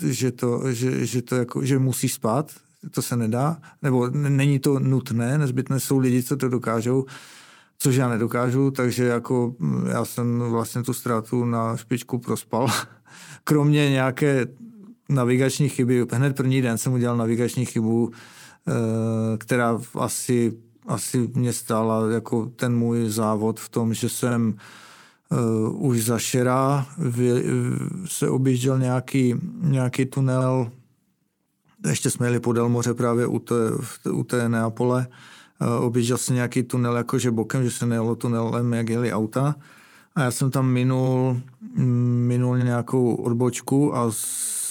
že, 0.09 0.31
to, 0.31 0.71
že, 0.71 1.05
že, 1.05 1.21
to 1.21 1.35
jako, 1.35 1.65
že 1.65 1.79
musí 1.79 2.09
spát, 2.09 2.51
to 2.91 3.01
se 3.01 3.15
nedá, 3.15 3.57
nebo 3.81 4.09
není 4.09 4.59
to 4.59 4.79
nutné, 4.79 5.37
nezbytné 5.37 5.79
jsou 5.79 5.97
lidi, 5.97 6.23
co 6.23 6.37
to 6.37 6.49
dokážou, 6.49 7.05
což 7.77 7.95
já 7.95 8.09
nedokážu, 8.09 8.71
takže 8.71 9.03
jako 9.03 9.55
já 9.89 10.05
jsem 10.05 10.39
vlastně 10.39 10.83
tu 10.83 10.93
ztrátu 10.93 11.45
na 11.45 11.77
špičku 11.77 12.19
prospal. 12.19 12.67
Kromě 13.43 13.89
nějaké 13.89 14.47
navigační 15.09 15.69
chyby. 15.69 16.05
Hned 16.11 16.35
první 16.35 16.61
den 16.61 16.77
jsem 16.77 16.93
udělal 16.93 17.17
navigační 17.17 17.65
chybu, 17.65 18.11
eh, 18.67 19.37
která 19.37 19.79
asi, 19.99 20.53
asi 20.87 21.29
mě 21.33 21.53
stála 21.53 22.11
jako 22.11 22.45
ten 22.45 22.75
můj 22.75 23.09
závod 23.09 23.59
v 23.59 23.69
tom, 23.69 23.93
že 23.93 24.09
jsem 24.09 24.55
uh, 25.29 25.85
už 25.89 26.03
za 26.03 26.19
Šera 26.19 26.85
se 28.05 28.29
objížděl 28.29 28.79
nějaký, 28.79 29.35
nějaký 29.61 30.05
tunel, 30.05 30.71
ještě 31.87 32.09
jsme 32.09 32.27
jeli 32.27 32.39
podél 32.39 32.69
moře 32.69 32.93
právě 32.93 33.27
u 33.27 33.39
té, 33.39 33.55
u 34.11 34.23
té 34.23 34.49
Neapole, 34.49 35.07
uh, 35.61 35.85
objížděl 35.85 36.17
se 36.17 36.33
nějaký 36.33 36.63
tunel 36.63 36.97
jakože 36.97 37.31
bokem, 37.31 37.63
že 37.63 37.71
se 37.71 37.85
nejelo 37.85 38.15
tunelem, 38.15 38.73
jak 38.73 38.89
jeli 38.89 39.13
auta. 39.13 39.55
A 40.15 40.21
já 40.21 40.31
jsem 40.31 40.51
tam 40.51 40.67
minul, 40.67 41.41
minul 42.27 42.57
nějakou 42.57 43.15
odbočku 43.15 43.95
a 43.95 44.11
Eh, 44.11 44.62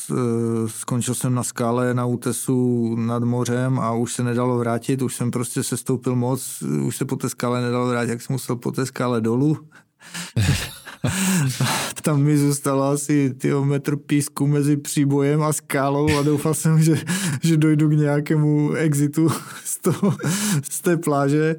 skončil 0.67 1.15
jsem 1.15 1.35
na 1.35 1.43
skále 1.43 1.95
na 1.95 2.07
útesu 2.07 2.97
nad 2.97 3.23
mořem 3.23 3.79
a 3.79 3.93
už 3.93 4.13
se 4.13 4.25
nedalo 4.25 4.59
vrátit, 4.59 5.03
už 5.03 5.15
jsem 5.15 5.31
prostě 5.31 5.63
se 5.63 5.77
stoupil 5.77 6.17
moc, 6.17 6.63
už 6.63 6.97
se 6.97 7.05
po 7.05 7.17
té 7.17 7.29
skále 7.29 7.63
nedalo 7.63 7.89
vrátit, 7.89 8.11
jak 8.11 8.23
jsem 8.23 8.35
musel 8.35 8.57
po 8.57 8.73
té 8.73 8.87
skále 8.87 9.21
dolů. 9.21 9.59
Tam 12.03 12.23
mi 12.23 12.39
zůstalo 12.39 12.85
asi 12.85 13.35
tyho 13.35 13.65
metr 13.65 13.97
písku 13.97 14.47
mezi 14.47 14.77
příbojem 14.77 15.43
a 15.43 15.53
skálou 15.53 16.19
a 16.19 16.23
doufal 16.23 16.55
jsem, 16.55 16.83
že, 16.83 16.95
že 17.43 17.57
dojdu 17.57 17.89
k 17.89 17.93
nějakému 17.93 18.73
exitu 18.73 19.29
z, 19.65 19.79
toho, 19.79 20.17
z 20.71 20.81
té 20.81 20.97
pláže. 20.97 21.57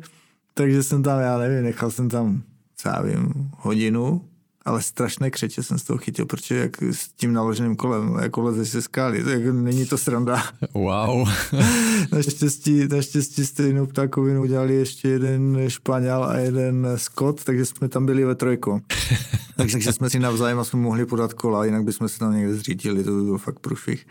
Takže 0.53 0.83
jsem 0.83 1.03
tam, 1.03 1.19
já 1.19 1.37
nevím, 1.37 1.63
nechal 1.63 1.91
jsem 1.91 2.09
tam, 2.09 2.41
co 2.75 2.89
já 2.89 3.01
vím, 3.01 3.49
hodinu 3.57 4.21
ale 4.65 4.81
strašné 4.81 5.31
křeče 5.31 5.63
jsem 5.63 5.79
z 5.79 5.83
toho 5.83 5.97
chytil, 5.97 6.25
protože 6.25 6.57
jak 6.57 6.81
s 6.81 7.07
tím 7.07 7.33
naloženým 7.33 7.75
kolem, 7.75 8.17
jako 8.21 8.41
leze 8.41 8.65
se 8.65 8.81
skály, 8.81 9.23
tak 9.23 9.45
není 9.45 9.85
to 9.85 9.97
sranda. 9.97 10.43
Wow. 10.73 11.29
naštěstí, 12.11 12.87
naštěstí 12.87 13.45
stejnou 13.45 13.85
ptákovinu 13.85 14.41
udělali 14.41 14.75
ještě 14.75 15.07
jeden 15.07 15.63
Španěl 15.67 16.23
a 16.23 16.37
jeden 16.37 16.87
Scott, 16.95 17.43
takže 17.43 17.65
jsme 17.65 17.89
tam 17.89 18.05
byli 18.05 18.25
ve 18.25 18.35
trojku. 18.35 18.81
takže, 19.55 19.93
jsme 19.93 20.09
si 20.09 20.19
navzájem 20.19 20.59
aspoň 20.59 20.79
mohli 20.79 21.05
podat 21.05 21.33
kola, 21.33 21.65
jinak 21.65 21.83
bychom 21.83 22.09
se 22.09 22.19
tam 22.19 22.35
někde 22.35 22.55
zřítili, 22.55 23.03
to 23.03 23.11
by 23.11 23.23
byl 23.23 23.37
fakt 23.37 23.59
průšvih. 23.59 24.07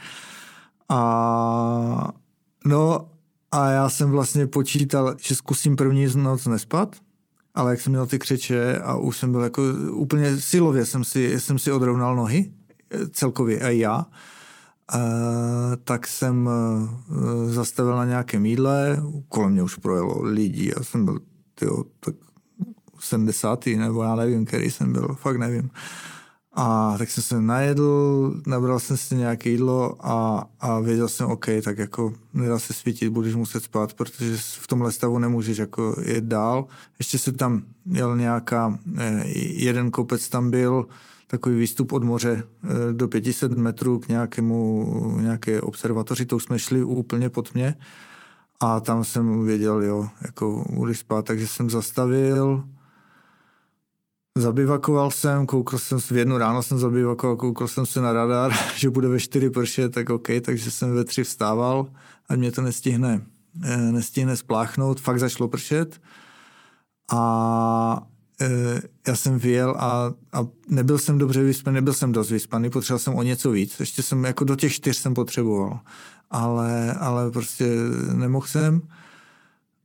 A 0.88 2.12
no 2.64 3.08
a 3.52 3.70
já 3.70 3.88
jsem 3.88 4.10
vlastně 4.10 4.46
počítal, 4.46 5.14
že 5.20 5.34
zkusím 5.34 5.76
první 5.76 6.06
noc 6.16 6.46
nespat, 6.46 6.96
ale 7.54 7.70
jak 7.70 7.80
jsem 7.80 7.92
měl 7.92 8.06
ty 8.06 8.18
křeče 8.18 8.78
a 8.78 8.96
už 8.96 9.16
jsem 9.16 9.32
byl 9.32 9.40
jako 9.40 9.62
úplně 9.90 10.36
silově 10.36 10.86
jsem 10.86 11.04
si, 11.04 11.40
jsem 11.40 11.58
si 11.58 11.72
odrovnal 11.72 12.16
nohy, 12.16 12.52
celkově 13.12 13.58
i 13.58 13.78
já, 13.78 14.06
Uh, 14.94 15.76
tak 15.84 16.06
jsem 16.06 16.46
uh, 16.46 17.50
zastavil 17.50 17.96
na 17.96 18.04
nějakém 18.04 18.46
jídle, 18.46 19.02
kolem 19.28 19.52
mě 19.52 19.62
už 19.62 19.76
projelo 19.76 20.22
lidí, 20.22 20.66
já 20.76 20.82
jsem 20.82 21.04
byl 21.04 21.18
tyjo, 21.54 21.84
tak 22.00 22.14
70. 23.00 23.66
nebo 23.66 24.02
já 24.02 24.16
nevím, 24.16 24.44
který 24.44 24.70
jsem 24.70 24.92
byl, 24.92 25.08
fakt 25.14 25.36
nevím. 25.36 25.70
A 26.54 26.94
tak 26.98 27.10
jsem 27.10 27.22
se 27.22 27.40
najedl, 27.40 28.34
nabral 28.46 28.80
jsem 28.80 28.96
si 28.96 29.14
nějaké 29.14 29.50
jídlo 29.50 29.96
a, 30.00 30.46
a 30.60 30.80
věděl 30.80 31.08
jsem, 31.08 31.26
OK, 31.26 31.46
tak 31.64 31.78
jako 31.78 32.12
nedá 32.34 32.58
se 32.58 32.72
svítit, 32.72 33.08
budeš 33.08 33.34
muset 33.34 33.64
spát, 33.64 33.94
protože 33.94 34.36
v 34.36 34.66
tomhle 34.66 34.92
stavu 34.92 35.18
nemůžeš 35.18 35.58
jako 35.58 35.96
jet 36.04 36.24
dál. 36.24 36.66
Ještě 36.98 37.18
se 37.18 37.32
tam 37.32 37.62
jel 37.86 38.16
nějaká, 38.16 38.78
eh, 38.98 39.24
jeden 39.36 39.90
kopec 39.90 40.28
tam 40.28 40.50
byl, 40.50 40.86
takový 41.26 41.58
výstup 41.58 41.92
od 41.92 42.04
moře 42.04 42.42
eh, 42.64 42.92
do 42.92 43.08
500 43.08 43.52
metrů 43.52 43.98
k 43.98 44.08
nějakému, 44.08 45.18
nějaké 45.20 45.60
observatoři, 45.60 46.26
to 46.26 46.36
už 46.36 46.44
jsme 46.44 46.58
šli 46.58 46.84
úplně 46.84 47.30
pod 47.30 47.54
mě 47.54 47.74
a 48.60 48.80
tam 48.80 49.04
jsem 49.04 49.44
věděl, 49.44 49.82
jo, 49.82 50.08
jako 50.22 50.64
budeš 50.70 50.98
spát, 50.98 51.24
takže 51.24 51.46
jsem 51.46 51.70
zastavil, 51.70 52.64
Zabivakoval 54.38 55.10
jsem, 55.10 55.46
koukal 55.46 55.78
jsem 55.78 56.00
v 56.00 56.12
jednu 56.12 56.38
ráno 56.38 56.62
jsem 56.62 56.78
zabivakoval, 56.78 57.36
koukal 57.36 57.68
jsem 57.68 57.86
se 57.86 58.00
na 58.00 58.12
radar, 58.12 58.52
že 58.76 58.90
bude 58.90 59.08
ve 59.08 59.20
čtyři 59.20 59.50
pršet, 59.50 59.92
tak 59.92 60.10
OK, 60.10 60.28
takže 60.44 60.70
jsem 60.70 60.94
ve 60.94 61.04
tři 61.04 61.24
vstával, 61.24 61.86
ať 62.28 62.38
mě 62.38 62.52
to 62.52 62.62
nestihne, 62.62 63.26
eh, 63.64 63.76
nestihne 63.76 64.36
spláchnout, 64.36 65.00
fakt 65.00 65.18
začalo 65.18 65.48
pršet. 65.48 66.00
A 67.12 68.06
e, 68.40 68.82
já 69.06 69.16
jsem 69.16 69.38
vyjel 69.38 69.70
a, 69.78 70.12
a 70.32 70.46
nebyl 70.68 70.98
jsem 70.98 71.18
dobře 71.18 71.42
vyspaný, 71.42 71.74
nebyl 71.74 71.94
jsem 71.94 72.12
dost 72.12 72.30
vyspaný, 72.30 72.70
potřeboval 72.70 72.98
jsem 72.98 73.14
o 73.14 73.22
něco 73.22 73.50
víc, 73.50 73.80
ještě 73.80 74.02
jsem 74.02 74.24
jako 74.24 74.44
do 74.44 74.56
těch 74.56 74.72
čtyř 74.72 74.96
jsem 74.96 75.14
potřeboval, 75.14 75.80
ale, 76.30 76.94
ale 76.94 77.30
prostě 77.30 77.66
nemohl 78.12 78.46
jsem 78.46 78.82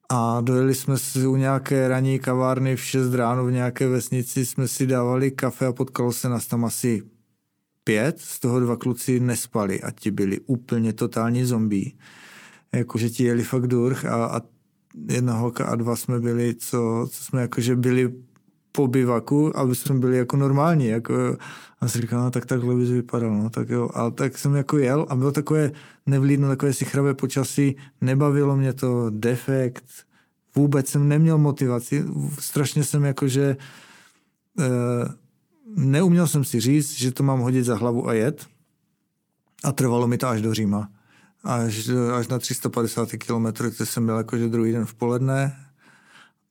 a 0.10 0.42
dojeli 0.42 0.76
jsme 0.76 0.98
si 0.98 1.28
u 1.28 1.36
nějaké 1.36 1.88
ranní 1.88 2.20
kavárny 2.20 2.76
v 2.76 2.84
6 2.84 3.14
ráno 3.14 3.46
v 3.46 3.52
nějaké 3.52 3.88
vesnici, 3.88 4.46
jsme 4.46 4.68
si 4.68 4.88
dávali 4.88 5.32
kafe 5.32 5.66
a 5.66 5.74
potkalo 5.74 6.14
se 6.14 6.30
nás 6.30 6.48
tam 6.48 6.66
asi 6.66 7.04
pět, 7.84 8.20
z 8.20 8.40
toho 8.40 8.60
dva 8.60 8.76
kluci 8.76 9.20
nespali 9.20 9.82
a 9.82 9.92
ti 9.92 10.12
byli 10.12 10.40
úplně 10.40 10.94
totální 10.94 11.44
zombí. 11.44 11.98
Jakože 12.72 13.10
ti 13.10 13.24
jeli 13.24 13.44
fakt 13.44 13.68
durch 13.68 14.06
a, 14.06 14.26
a 14.26 14.42
jedna 15.10 15.34
holka 15.34 15.66
a 15.66 15.76
dva 15.76 15.96
jsme 15.96 16.20
byli, 16.20 16.56
co, 16.56 17.08
co 17.12 17.24
jsme 17.24 17.42
jakože 17.42 17.76
byli 17.76 18.14
po 18.72 18.88
bivaku, 18.88 19.58
aby 19.58 19.76
jsme 19.76 20.00
byli 20.00 20.18
jako 20.18 20.38
normální. 20.38 20.88
Jako, 20.88 21.14
a 21.82 21.88
jsem 21.88 22.02
říkal, 22.02 22.24
no 22.24 22.32
tak 22.32 22.46
takhle 22.46 22.76
bys 22.76 22.90
vypadal, 22.90 23.36
no 23.36 23.50
tak 23.50 23.70
jo. 23.70 23.90
A 23.94 24.10
tak 24.10 24.38
jsem 24.38 24.56
jako 24.56 24.78
jel 24.78 25.06
a 25.10 25.16
bylo 25.16 25.32
takové 25.32 25.72
nevlídno, 26.06 26.48
takové 26.48 26.74
sichravé 26.74 27.14
počasí, 27.14 27.76
nebavilo 28.02 28.56
mě 28.56 28.74
to, 28.74 29.10
defekt, 29.10 29.86
vůbec 30.56 30.90
jsem 30.90 31.08
neměl 31.08 31.38
motivaci, 31.38 32.06
strašně 32.40 32.84
jsem 32.84 33.04
jakože 33.04 33.58
e, 34.60 34.68
neuměl 35.76 36.28
jsem 36.28 36.44
si 36.44 36.60
říct, 36.60 36.92
že 36.92 37.12
to 37.12 37.24
mám 37.24 37.40
hodit 37.40 37.64
za 37.64 37.76
hlavu 37.76 38.10
a 38.10 38.14
jet. 38.14 38.48
A 39.64 39.72
trvalo 39.72 40.08
mi 40.08 40.18
to 40.18 40.28
až 40.28 40.42
do 40.42 40.54
Říma. 40.54 40.90
Až, 41.44 41.90
až 41.90 42.28
na 42.28 42.40
350 42.40 43.10
km, 43.10 43.46
kde 43.46 43.86
jsem 43.86 44.06
byl 44.06 44.18
jakože 44.18 44.48
druhý 44.48 44.72
den 44.72 44.86
v 44.86 44.94
poledne, 44.94 45.67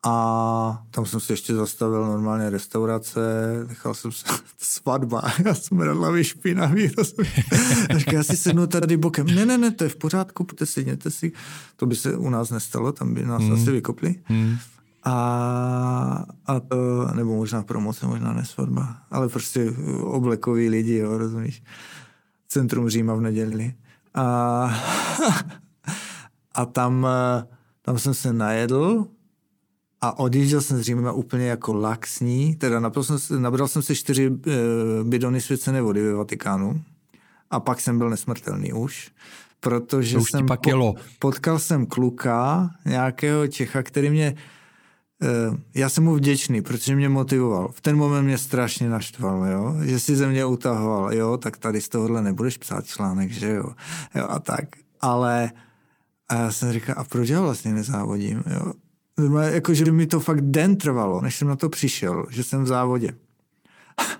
a 0.06 0.82
tam 0.90 1.06
jsem 1.06 1.20
si 1.20 1.32
ještě 1.32 1.54
zastavil 1.54 2.06
normálně 2.06 2.50
restaurace, 2.50 3.20
nechal 3.68 3.94
jsem 3.94 4.12
se 4.12 4.24
svatba, 4.58 5.22
já 5.44 5.54
jsem 5.54 5.80
radlavý 5.80 6.24
špinavý. 6.24 6.88
Říkal, 7.96 8.14
já 8.14 8.22
si 8.22 8.36
sednu 8.36 8.66
tady 8.66 8.96
bokem. 8.96 9.26
Ne, 9.26 9.46
ne, 9.46 9.58
ne, 9.58 9.70
to 9.70 9.84
je 9.84 9.90
v 9.90 9.96
pořádku, 9.96 10.44
pojďte 10.44 10.66
sedněte 10.66 11.10
si. 11.10 11.32
To 11.76 11.86
by 11.86 11.96
se 11.96 12.16
u 12.16 12.30
nás 12.30 12.50
nestalo, 12.50 12.92
tam 12.92 13.14
by 13.14 13.24
nás 13.24 13.42
hmm. 13.42 13.52
asi 13.52 13.70
vykopli. 13.70 14.14
Hmm. 14.24 14.56
A, 15.04 16.24
a 16.46 16.60
to, 16.60 17.08
nebo 17.14 17.36
možná 17.36 17.62
promoce, 17.62 18.06
možná 18.06 18.32
ne 18.32 18.44
svatba, 18.44 18.96
ale 19.10 19.28
prostě 19.28 19.72
oblekoví 20.00 20.68
lidi, 20.68 20.96
jo, 20.96 21.18
rozumíš. 21.18 21.62
Centrum 22.48 22.88
Říma 22.88 23.14
v 23.14 23.20
neděli. 23.20 23.74
A, 24.14 24.24
a 26.54 26.66
tam, 26.66 27.06
tam 27.82 27.98
jsem 27.98 28.14
se 28.14 28.32
najedl, 28.32 29.06
a 30.00 30.18
odjížděl 30.18 30.60
jsem 30.60 30.78
z 30.78 30.80
Říma 30.80 31.12
úplně 31.12 31.46
jako 31.46 31.74
laxní, 31.74 32.54
teda 32.54 32.80
nabral 32.80 33.04
jsem, 33.04 33.42
nabral 33.42 33.68
jsem 33.68 33.82
si 33.82 33.94
čtyři 33.94 34.26
e, 34.26 34.30
bidony 35.04 35.40
svěcené 35.40 35.82
vody 35.82 36.02
ve 36.02 36.14
Vatikánu 36.14 36.82
a 37.50 37.60
pak 37.60 37.80
jsem 37.80 37.98
byl 37.98 38.10
nesmrtelný 38.10 38.72
už, 38.72 39.10
protože 39.60 40.18
už 40.18 40.30
jsem 40.30 40.46
pak 40.46 40.60
po, 40.60 40.94
potkal 41.18 41.58
jsem 41.58 41.86
kluka, 41.86 42.70
nějakého 42.84 43.46
Čecha, 43.46 43.82
který 43.82 44.10
mě, 44.10 44.26
e, 44.26 45.28
já 45.74 45.88
jsem 45.88 46.04
mu 46.04 46.14
vděčný, 46.14 46.62
protože 46.62 46.96
mě 46.96 47.08
motivoval. 47.08 47.68
V 47.72 47.80
ten 47.80 47.96
moment 47.96 48.24
mě 48.24 48.38
strašně 48.38 48.88
naštval, 48.88 49.46
jo? 49.46 49.74
že 49.82 50.00
si 50.00 50.16
ze 50.16 50.28
mě 50.28 50.44
utahoval, 50.44 51.14
jo, 51.14 51.36
tak 51.36 51.56
tady 51.56 51.80
z 51.80 51.88
tohohle 51.88 52.22
nebudeš 52.22 52.56
psát 52.56 52.86
článek, 52.86 53.30
že 53.30 53.50
jo, 53.50 53.72
jo 54.14 54.26
a 54.28 54.38
tak. 54.38 54.64
Ale 55.00 55.50
a 56.28 56.34
já 56.34 56.52
jsem 56.52 56.72
říkal, 56.72 56.94
a 56.98 57.04
proč 57.04 57.28
já 57.28 57.40
vlastně 57.40 57.72
nezávodím, 57.72 58.42
jo? 58.46 58.72
Jako, 59.40 59.74
že 59.74 59.92
mi 59.92 60.06
to 60.06 60.20
fakt 60.20 60.40
den 60.40 60.76
trvalo, 60.76 61.20
než 61.20 61.36
jsem 61.36 61.48
na 61.48 61.56
to 61.56 61.68
přišel, 61.68 62.26
že 62.30 62.44
jsem 62.44 62.64
v 62.64 62.66
závodě. 62.66 63.14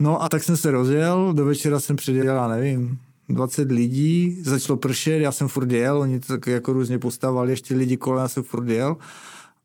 No 0.00 0.22
a 0.22 0.28
tak 0.28 0.42
jsem 0.42 0.56
se 0.56 0.70
rozjel, 0.70 1.32
do 1.32 1.44
večera 1.44 1.80
jsem 1.80 1.96
předjel, 1.96 2.36
já 2.36 2.48
nevím, 2.48 2.98
20 3.28 3.70
lidí, 3.70 4.38
začalo 4.42 4.76
pršet, 4.76 5.20
já 5.20 5.32
jsem 5.32 5.48
furt 5.48 5.72
jel, 5.72 5.98
oni 5.98 6.20
to 6.20 6.26
tak 6.26 6.46
jako 6.46 6.72
různě 6.72 6.98
postavali, 6.98 7.52
ještě 7.52 7.74
lidi 7.74 7.96
kolem, 7.96 8.22
já 8.22 8.28
jsem 8.28 8.42
furt 8.42 8.68
jel. 8.68 8.96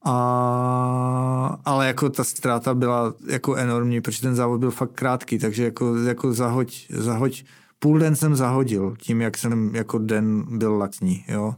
A, 0.06 1.60
ale 1.66 1.88
jako 1.88 2.10
ta 2.10 2.24
ztráta 2.24 2.74
byla 2.74 3.14
jako 3.28 3.56
enormní, 3.56 4.02
protože 4.02 4.22
ten 4.22 4.36
závod 4.36 4.60
byl 4.60 4.72
fakt 4.72 4.91
krátký, 4.91 5.40
takže 5.40 5.64
jako, 5.64 5.95
jako 5.98 6.34
zahoď, 6.34 6.88
zahoď, 6.90 7.44
půl 7.80 8.00
den 8.00 8.16
jsem 8.16 8.36
zahodil 8.36 8.95
tím, 9.00 9.22
jak 9.22 9.38
jsem 9.38 9.76
jako 9.76 9.98
den 9.98 10.45
byl 10.58 10.78
laxní, 10.78 11.26
jo. 11.28 11.56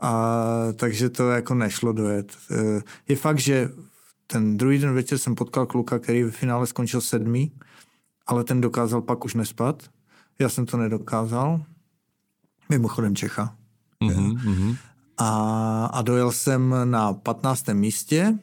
A 0.00 0.52
takže 0.76 1.10
to 1.10 1.30
jako 1.30 1.54
nešlo 1.54 1.92
dojet. 1.92 2.36
E, 2.50 2.82
je 3.08 3.16
fakt, 3.16 3.38
že 3.38 3.70
ten 4.26 4.56
druhý 4.56 4.78
den 4.78 4.94
večer 4.94 5.18
jsem 5.18 5.34
potkal 5.34 5.66
kluka, 5.66 5.98
který 5.98 6.22
v 6.22 6.30
finále 6.30 6.66
skončil 6.66 7.00
sedmý, 7.00 7.52
ale 8.26 8.44
ten 8.44 8.60
dokázal 8.60 9.02
pak 9.02 9.24
už 9.24 9.34
nespat. 9.34 9.82
Já 10.38 10.48
jsem 10.48 10.66
to 10.66 10.76
nedokázal. 10.76 11.64
Mimochodem 12.68 13.16
Čecha. 13.16 13.56
Mm-hmm. 14.04 14.76
A, 15.18 15.86
a 15.86 16.02
dojel 16.02 16.32
jsem 16.32 16.74
na 16.84 17.12
15. 17.12 17.68
místě 17.68 18.38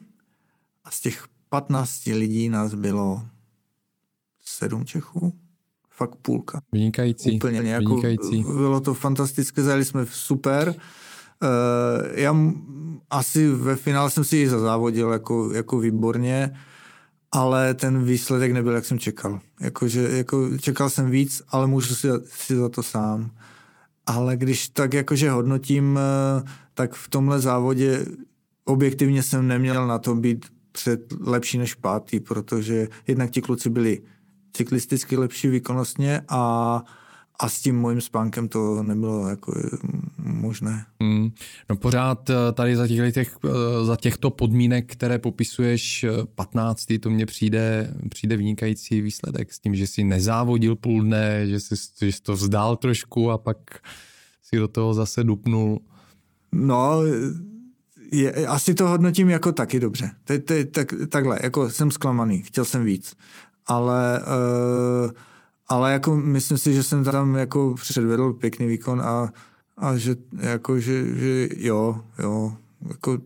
a 0.84 0.90
z 0.90 1.00
těch 1.00 1.28
15 1.48 2.06
lidí 2.06 2.48
nás 2.48 2.74
bylo 2.74 3.22
sedm 4.44 4.84
Čechů. 4.84 5.32
Fakt 5.90 6.16
půlka. 6.16 6.60
Vynikající. 6.72 7.36
Úplně 7.36 7.58
jako, 7.58 7.88
Vynikající. 7.88 8.42
Bylo 8.42 8.80
to 8.80 8.94
fantastické, 8.94 9.62
zajeli 9.62 9.84
jsme 9.84 10.06
super. 10.06 10.74
Uh, 11.42 12.18
já 12.18 12.36
asi 13.10 13.48
ve 13.48 13.76
finále 13.76 14.10
jsem 14.10 14.24
si 14.24 14.36
ji 14.36 14.48
zazávodil 14.48 15.12
jako, 15.12 15.52
jako 15.52 15.78
výborně, 15.78 16.56
ale 17.32 17.74
ten 17.74 18.04
výsledek 18.04 18.52
nebyl, 18.52 18.72
jak 18.72 18.84
jsem 18.84 18.98
čekal. 18.98 19.40
Jako, 19.60 19.88
že, 19.88 20.08
jako, 20.16 20.58
čekal 20.58 20.90
jsem 20.90 21.10
víc, 21.10 21.42
ale 21.48 21.66
můžu 21.66 21.94
si, 21.94 22.08
si 22.24 22.56
za 22.56 22.68
to 22.68 22.82
sám. 22.82 23.30
Ale 24.06 24.36
když 24.36 24.68
tak 24.68 24.94
jakože 24.94 25.30
hodnotím, 25.30 25.98
eh, 25.98 26.42
tak 26.74 26.94
v 26.94 27.08
tomhle 27.08 27.40
závodě 27.40 28.06
objektivně 28.64 29.22
jsem 29.22 29.48
neměl 29.48 29.86
na 29.86 29.98
to 29.98 30.14
být 30.14 30.46
před 30.72 31.00
lepší 31.20 31.58
než 31.58 31.74
pátý, 31.74 32.20
protože 32.20 32.88
jednak 33.06 33.30
ti 33.30 33.42
kluci 33.42 33.70
byli 33.70 34.02
cyklisticky 34.52 35.16
lepší 35.16 35.48
výkonnostně 35.48 36.20
a 36.28 36.82
a 37.38 37.48
s 37.48 37.60
tím 37.60 37.76
mojím 37.76 38.00
spánkem 38.00 38.48
to 38.48 38.82
nebylo 38.82 39.28
jako 39.28 39.52
možné. 40.18 40.86
Hmm. 41.00 41.30
No 41.70 41.76
pořád 41.76 42.30
eh, 42.30 42.34
tady 42.52 42.76
za, 42.76 42.88
těch, 42.88 43.14
těch, 43.14 43.36
eh, 43.44 43.84
za 43.84 43.96
těchto 43.96 44.30
podmínek, 44.30 44.92
které 44.92 45.18
popisuješ 45.18 46.06
15. 46.34 46.86
to 47.00 47.10
mně 47.10 47.26
přijde, 47.26 47.94
přijde 48.08 48.36
vynikající 48.36 49.00
výsledek 49.00 49.52
s 49.52 49.60
tím, 49.60 49.74
že 49.74 49.86
si 49.86 50.04
nezávodil 50.04 50.76
půl 50.76 51.02
dne, 51.02 51.46
že 51.46 51.60
jsi, 51.60 51.74
že 52.00 52.12
jsi 52.12 52.22
to 52.22 52.32
vzdál 52.32 52.76
trošku 52.76 53.30
a 53.30 53.38
pak 53.38 53.56
si 54.42 54.56
do 54.56 54.68
toho 54.68 54.94
zase 54.94 55.24
dupnul. 55.24 55.80
No, 56.52 57.02
je, 58.12 58.46
asi 58.46 58.74
to 58.74 58.88
hodnotím 58.88 59.30
jako 59.30 59.52
taky 59.52 59.80
dobře. 59.80 60.10
Te, 60.24 60.38
te, 60.38 60.64
tak, 60.64 60.94
takhle, 61.08 61.38
jako 61.42 61.70
jsem 61.70 61.90
zklamaný, 61.90 62.42
chtěl 62.42 62.64
jsem 62.64 62.84
víc. 62.84 63.16
Ale 63.66 64.20
uh, 64.20 65.10
ale 65.68 65.92
jako 65.92 66.16
myslím 66.16 66.58
si, 66.58 66.74
že 66.74 66.82
jsem 66.82 67.04
tam 67.04 67.34
jako 67.34 67.74
předvedl 67.74 68.32
pěkný 68.32 68.66
výkon 68.66 69.00
a, 69.00 69.32
a 69.76 69.96
že, 69.96 70.16
jako, 70.40 70.80
že, 70.80 71.04
že 71.16 71.48
jo, 71.56 72.00
jo, 72.18 72.52
jako 72.88 73.18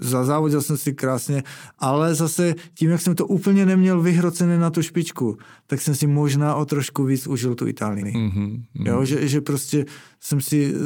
zazávodil 0.00 0.62
jsem 0.62 0.76
si 0.76 0.92
krásně, 0.92 1.42
ale 1.78 2.14
zase 2.14 2.54
tím, 2.74 2.90
jak 2.90 3.00
jsem 3.00 3.14
to 3.14 3.26
úplně 3.26 3.66
neměl 3.66 4.00
vyhrocené 4.00 4.58
na 4.58 4.70
tu 4.70 4.82
špičku, 4.82 5.38
tak 5.66 5.80
jsem 5.80 5.94
si 5.94 6.06
možná 6.06 6.54
o 6.54 6.64
trošku 6.64 7.04
víc 7.04 7.26
užil 7.26 7.54
tu 7.54 7.66
Itálii. 7.66 8.04
Mm-hmm, 8.04 8.62
Jo, 8.74 9.04
že, 9.04 9.28
že 9.28 9.40
prostě 9.40 9.84
jsem 10.20 10.40
si 10.40 10.74
uh, 10.74 10.80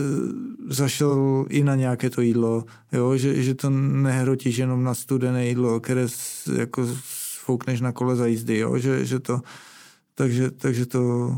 zašel 0.69 1.47
i 1.49 1.65
na 1.65 1.75
nějaké 1.75 2.11
to 2.11 2.21
jídlo, 2.21 2.65
jo, 2.93 3.17
že, 3.17 3.43
že 3.43 3.55
to 3.55 3.71
nehrotíš 3.71 4.57
jenom 4.57 4.85
na 4.85 4.95
studené 4.95 5.47
jídlo, 5.47 5.81
které 5.81 6.07
jako 6.57 6.89
foukneš 7.45 7.81
na 7.81 7.93
kole 7.93 8.17
za 8.17 8.27
jízdy, 8.27 8.59
jo, 8.59 8.79
že, 8.79 9.05
že 9.05 9.21
to 9.21 9.41
takže, 10.17 10.51
takže 10.51 10.87
to, 10.87 11.31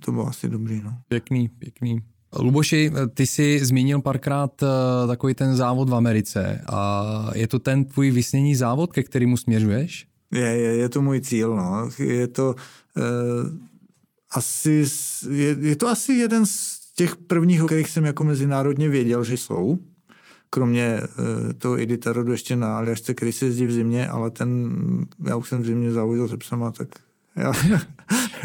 to 0.00 0.12
bylo 0.12 0.26
asi 0.26 0.48
dobrý. 0.48 0.80
No. 0.84 0.98
Pěkný, 1.08 1.48
pěkný. 1.48 2.02
Luboši, 2.38 2.92
ty 3.14 3.26
jsi 3.26 3.64
zmínil 3.64 4.00
párkrát 4.00 4.62
eh, 4.62 5.06
takový 5.06 5.34
ten 5.34 5.56
závod 5.56 5.88
v 5.88 5.94
Americe. 5.94 6.60
A 6.72 7.30
je 7.34 7.48
to 7.48 7.58
ten 7.58 7.84
tvůj 7.84 8.10
vysněný 8.10 8.54
závod, 8.54 8.92
ke 8.92 9.02
kterému 9.02 9.36
směřuješ? 9.36 10.06
Je, 10.32 10.40
je, 10.40 10.76
je 10.76 10.88
to 10.88 11.02
můj 11.02 11.20
cíl. 11.20 11.56
No. 11.56 11.90
Je 11.98 12.26
to 12.26 12.54
uh, 12.96 13.02
asi, 14.30 14.84
je, 15.30 15.56
je 15.60 15.76
to 15.76 15.88
asi 15.88 16.12
jeden 16.12 16.46
z 16.46 16.80
těch 16.94 17.16
prvních, 17.16 17.62
o 17.62 17.66
kterých 17.66 17.90
jsem 17.90 18.04
jako 18.04 18.24
mezinárodně 18.24 18.88
věděl, 18.88 19.24
že 19.24 19.36
jsou. 19.36 19.78
Kromě 20.50 21.00
uh, 21.00 21.52
toho 21.52 21.80
Iditarodu 21.80 22.32
ještě 22.32 22.56
na 22.56 22.76
Aljašce, 22.76 23.14
který 23.14 23.32
se 23.32 23.46
jezdí 23.46 23.66
v 23.66 23.72
zimě, 23.72 24.08
ale 24.08 24.30
ten, 24.30 24.76
já 25.26 25.36
už 25.36 25.48
jsem 25.48 25.62
v 25.62 25.66
zimě 25.66 25.92
závodil 25.92 26.28
se 26.28 26.36
psama, 26.36 26.70
tak 26.70 26.88
Jo. 27.36 27.52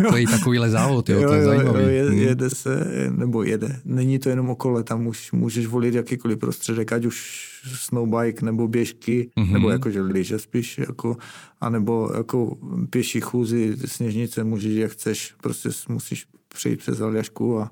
To 0.10 0.18
je 0.18 0.28
takovýhle 0.28 0.70
závod, 0.70 1.10
jo, 1.10 1.22
jo 1.22 1.30
to 1.30 1.34
je 1.36 1.44
zajímavý. 1.44 1.82
Jo, 1.82 1.88
je, 1.88 2.10
hmm. 2.10 2.20
jede 2.20 2.50
se, 2.50 2.86
nebo 3.10 3.44
jede. 3.44 3.80
Není 3.86 4.20
to 4.20 4.30
jenom 4.30 4.50
okolo, 4.50 4.84
tam 4.84 5.08
už 5.08 5.32
můžeš 5.32 5.68
volit 5.68 5.94
jakýkoliv 5.94 6.40
prostředek, 6.40 6.92
ať 6.92 7.06
už 7.06 7.48
snowbike, 7.76 8.46
nebo 8.46 8.68
běžky, 8.68 9.30
mm-hmm. 9.38 9.52
nebo 9.52 9.70
jakože 9.70 10.02
lyže 10.02 10.40
spíš, 10.40 10.78
jako, 10.78 11.18
anebo 11.62 12.12
jako 12.18 12.58
pěší 12.90 13.22
chůzy, 13.22 13.78
sněžnice, 13.86 14.44
můžeš 14.44 14.74
jak 14.74 14.92
chceš, 14.92 15.34
prostě 15.42 15.70
musíš 15.90 16.26
přijít 16.48 16.80
přes 16.80 17.02
Aljašku 17.02 17.60
a, 17.60 17.72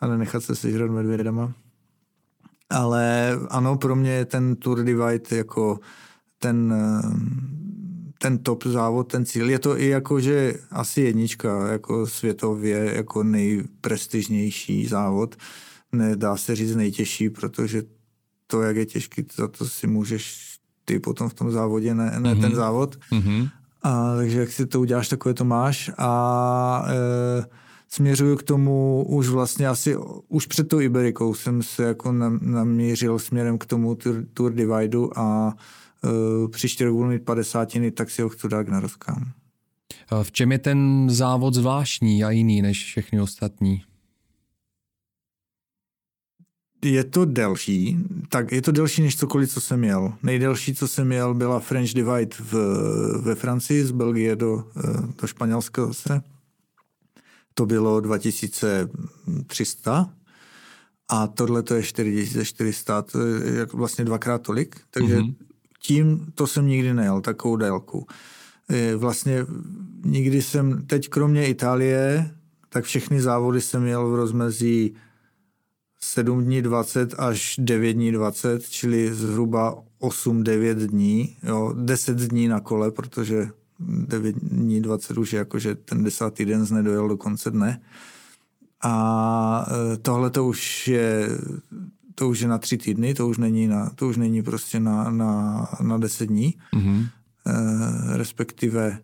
a 0.00 0.06
nenechat 0.06 0.42
se 0.42 0.54
sežrat 0.54 0.90
medvědama. 0.90 1.52
Ale 2.70 3.32
ano, 3.50 3.76
pro 3.76 3.96
mě 3.96 4.10
je 4.10 4.24
ten 4.24 4.56
Tour 4.56 4.84
Divide 4.84 5.36
jako 5.36 5.78
ten 6.38 6.74
ten 8.18 8.38
top 8.38 8.64
závod, 8.64 9.12
ten 9.12 9.24
cíl. 9.24 9.50
Je 9.50 9.58
to 9.58 9.80
i 9.80 9.88
jako, 9.88 10.20
že 10.20 10.54
asi 10.70 11.00
jednička, 11.00 11.68
jako 11.68 12.06
světově, 12.06 12.92
jako 12.96 13.22
nejprestižnější 13.22 14.86
závod. 14.86 15.36
Nedá 15.92 16.36
se 16.36 16.56
říct 16.56 16.76
nejtěžší, 16.76 17.30
protože 17.30 17.82
to, 18.46 18.62
jak 18.62 18.76
je 18.76 18.86
těžký, 18.86 19.26
za 19.36 19.48
to 19.48 19.66
si 19.66 19.86
můžeš 19.86 20.48
ty 20.84 20.98
potom 20.98 21.28
v 21.28 21.34
tom 21.34 21.50
závodě, 21.50 21.94
ne, 21.94 22.16
ne 22.18 22.34
mm-hmm. 22.34 22.40
ten 22.40 22.54
závod. 22.54 22.96
Mm-hmm. 23.12 23.50
A, 23.82 24.16
takže 24.16 24.40
jak 24.40 24.52
si 24.52 24.66
to 24.66 24.80
uděláš, 24.80 25.08
takové 25.08 25.34
to 25.34 25.44
máš. 25.44 25.90
A 25.98 26.84
e, 26.88 27.46
směřuju 27.88 28.36
k 28.36 28.42
tomu 28.42 29.04
už 29.08 29.28
vlastně 29.28 29.68
asi, 29.68 29.96
už 30.28 30.46
před 30.46 30.68
tou 30.68 30.80
Iberikou 30.80 31.34
jsem 31.34 31.62
se 31.62 31.82
jako 31.82 32.12
namířil 32.40 33.18
směrem 33.18 33.58
k 33.58 33.66
tomu 33.66 33.94
Tour, 33.94 34.24
tour 34.34 34.52
Divideu 34.52 35.10
a 35.16 35.54
e, 36.04 36.48
příští 36.48 36.84
rok 36.84 36.94
budu 36.94 37.08
mít 37.08 37.24
padesátiny, 37.24 37.90
tak 37.90 38.10
si 38.10 38.22
ho 38.22 38.28
chci 38.28 38.48
dát 38.48 38.68
na 38.68 38.80
rozkám. 38.80 39.32
V 40.22 40.32
čem 40.32 40.52
je 40.52 40.58
ten 40.58 41.10
závod 41.10 41.54
zvláštní 41.54 42.24
a 42.24 42.30
jiný 42.30 42.62
než 42.62 42.84
všechny 42.84 43.20
ostatní? 43.20 43.82
Je 46.84 47.04
to 47.04 47.24
delší, 47.24 47.98
tak 48.28 48.52
je 48.52 48.62
to 48.62 48.72
delší 48.72 49.02
než 49.02 49.16
cokoliv, 49.16 49.52
co 49.52 49.60
jsem 49.60 49.80
měl. 49.80 50.12
Nejdelší, 50.22 50.74
co 50.74 50.88
jsem 50.88 51.06
měl, 51.06 51.34
byla 51.34 51.60
French 51.60 51.90
Divide 51.90 52.36
v, 52.40 52.52
ve 53.22 53.34
Francii, 53.34 53.84
z 53.84 53.90
Belgie 53.90 54.36
do, 54.36 54.64
do 55.20 55.26
Španělska 55.26 55.86
zase. 55.86 56.22
To 57.54 57.66
bylo 57.66 58.00
2300 58.00 60.10
a 61.08 61.26
tohle 61.26 61.62
to 61.62 61.74
je 61.74 61.82
4400, 61.82 63.02
to 63.02 63.20
je 63.20 63.66
vlastně 63.72 64.04
dvakrát 64.04 64.42
tolik, 64.42 64.80
takže 64.90 65.18
mm-hmm. 65.18 65.34
Tím 65.78 66.32
to 66.34 66.46
jsem 66.46 66.66
nikdy 66.66 66.94
nejel, 66.94 67.20
takovou 67.20 67.56
délku. 67.56 68.06
Vlastně 68.96 69.46
nikdy 70.04 70.42
jsem, 70.42 70.86
teď 70.86 71.08
kromě 71.08 71.46
Itálie, 71.46 72.30
tak 72.68 72.84
všechny 72.84 73.20
závody 73.20 73.60
jsem 73.60 73.82
měl 73.82 74.10
v 74.10 74.14
rozmezí 74.14 74.94
7 76.00 76.44
dní 76.44 76.62
20 76.62 77.14
až 77.18 77.54
9 77.58 77.92
dní 77.92 78.12
20, 78.12 78.68
čili 78.68 79.14
zhruba 79.14 79.82
8-9 80.00 80.74
dní, 80.74 81.36
jo, 81.42 81.74
10 81.76 82.16
dní 82.16 82.48
na 82.48 82.60
kole, 82.60 82.90
protože 82.90 83.48
9 83.80 84.36
dní 84.36 84.80
20 84.80 85.18
už 85.18 85.32
je 85.32 85.38
jakože 85.38 85.74
ten 85.74 86.04
desátý 86.04 86.44
den 86.44 86.64
z 86.64 86.70
nedojel 86.70 87.08
do 87.08 87.16
konce 87.16 87.50
dne. 87.50 87.80
A 88.82 89.66
e, 89.92 89.96
tohle 89.96 90.30
to 90.30 90.46
už 90.46 90.88
je 90.88 91.28
to 92.18 92.28
už 92.28 92.40
je 92.40 92.48
na 92.48 92.58
tři 92.58 92.78
týdny, 92.78 93.14
to 93.14 93.28
už 93.28 93.38
není, 93.38 93.66
na, 93.66 93.90
to 93.94 94.08
už 94.08 94.16
není 94.16 94.42
prostě 94.42 94.80
na, 94.80 95.10
na, 95.10 95.66
na 95.82 95.98
deset 95.98 96.26
dní. 96.26 96.54
Mm-hmm. 96.74 97.08
E, 97.46 98.16
respektive 98.16 98.86
e, 98.86 98.98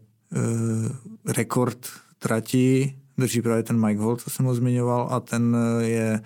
rekord 1.32 1.89
trati 2.19 2.95
drží 3.19 3.43
právě 3.43 3.62
ten 3.62 3.86
Mike 3.86 4.01
Holt, 4.01 4.20
co 4.20 4.31
jsem 4.31 4.47
ho 4.47 4.55
zmiňoval, 4.55 5.09
a 5.11 5.20
ten 5.20 5.57
je 5.78 6.20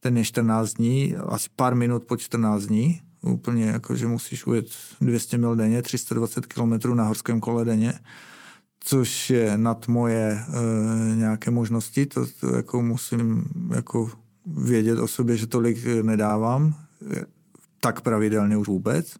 ten 0.00 0.16
je 0.16 0.24
14 0.24 0.72
dní, 0.72 1.16
asi 1.16 1.48
pár 1.56 1.74
minut 1.74 2.04
po 2.04 2.16
14 2.16 2.62
dní, 2.62 3.00
úplně 3.22 3.64
jako, 3.64 3.96
že 3.96 4.06
musíš 4.06 4.46
ujet 4.46 4.66
200 5.00 5.38
mil 5.38 5.56
denně, 5.56 5.82
320 5.82 6.46
km 6.46 6.94
na 6.94 7.04
horském 7.04 7.40
kole 7.40 7.64
denně, 7.64 7.92
což 8.80 9.30
je 9.30 9.58
nad 9.58 9.88
moje 9.88 10.44
e, 10.48 11.16
nějaké 11.16 11.50
možnosti, 11.50 12.06
to, 12.06 12.26
to 12.40 12.56
jako 12.56 12.82
musím 12.82 13.44
jako 13.74 14.10
vědět 14.56 14.98
o 14.98 15.08
sobě, 15.08 15.36
že 15.36 15.46
tolik 15.46 15.84
nedávám, 16.02 16.74
tak 17.80 18.00
pravidelně 18.00 18.56
už 18.56 18.68
vůbec, 18.68 19.16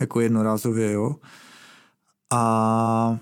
jako 0.00 0.20
jednorázově, 0.20 0.92
jo. 0.92 1.16
A 2.32 3.18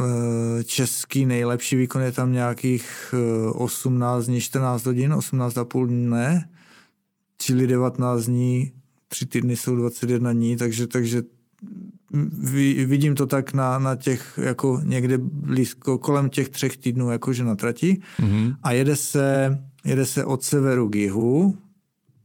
e, 0.00 0.64
český 0.64 1.26
nejlepší 1.26 1.76
výkon 1.76 2.02
je 2.02 2.12
tam 2.12 2.32
nějakých 2.32 3.14
18 3.52 4.26
dní, 4.26 4.40
14 4.40 4.86
hodin, 4.86 5.12
18,5 5.12 5.86
dne, 5.86 6.48
čili 7.38 7.66
19 7.66 8.24
dní 8.24 8.72
tři 9.08 9.26
týdny 9.26 9.56
jsou 9.56 9.76
21 9.76 10.32
dní, 10.32 10.56
takže, 10.56 10.86
takže 10.86 11.22
vidím 12.86 13.14
to 13.14 13.26
tak 13.26 13.52
na, 13.52 13.78
na 13.78 13.96
těch, 13.96 14.38
jako 14.42 14.80
někde 14.84 15.18
blízko, 15.18 15.98
kolem 15.98 16.30
těch 16.30 16.48
třech 16.48 16.76
týdnů, 16.76 17.10
jakože 17.10 17.44
na 17.44 17.56
trati. 17.56 18.00
Mm-hmm. 18.20 18.56
A 18.62 18.72
jede 18.72 18.96
se, 18.96 19.58
jede 19.88 20.06
se 20.06 20.24
od 20.24 20.42
severu 20.42 20.88
k 20.88 20.94
jihu, 20.94 21.58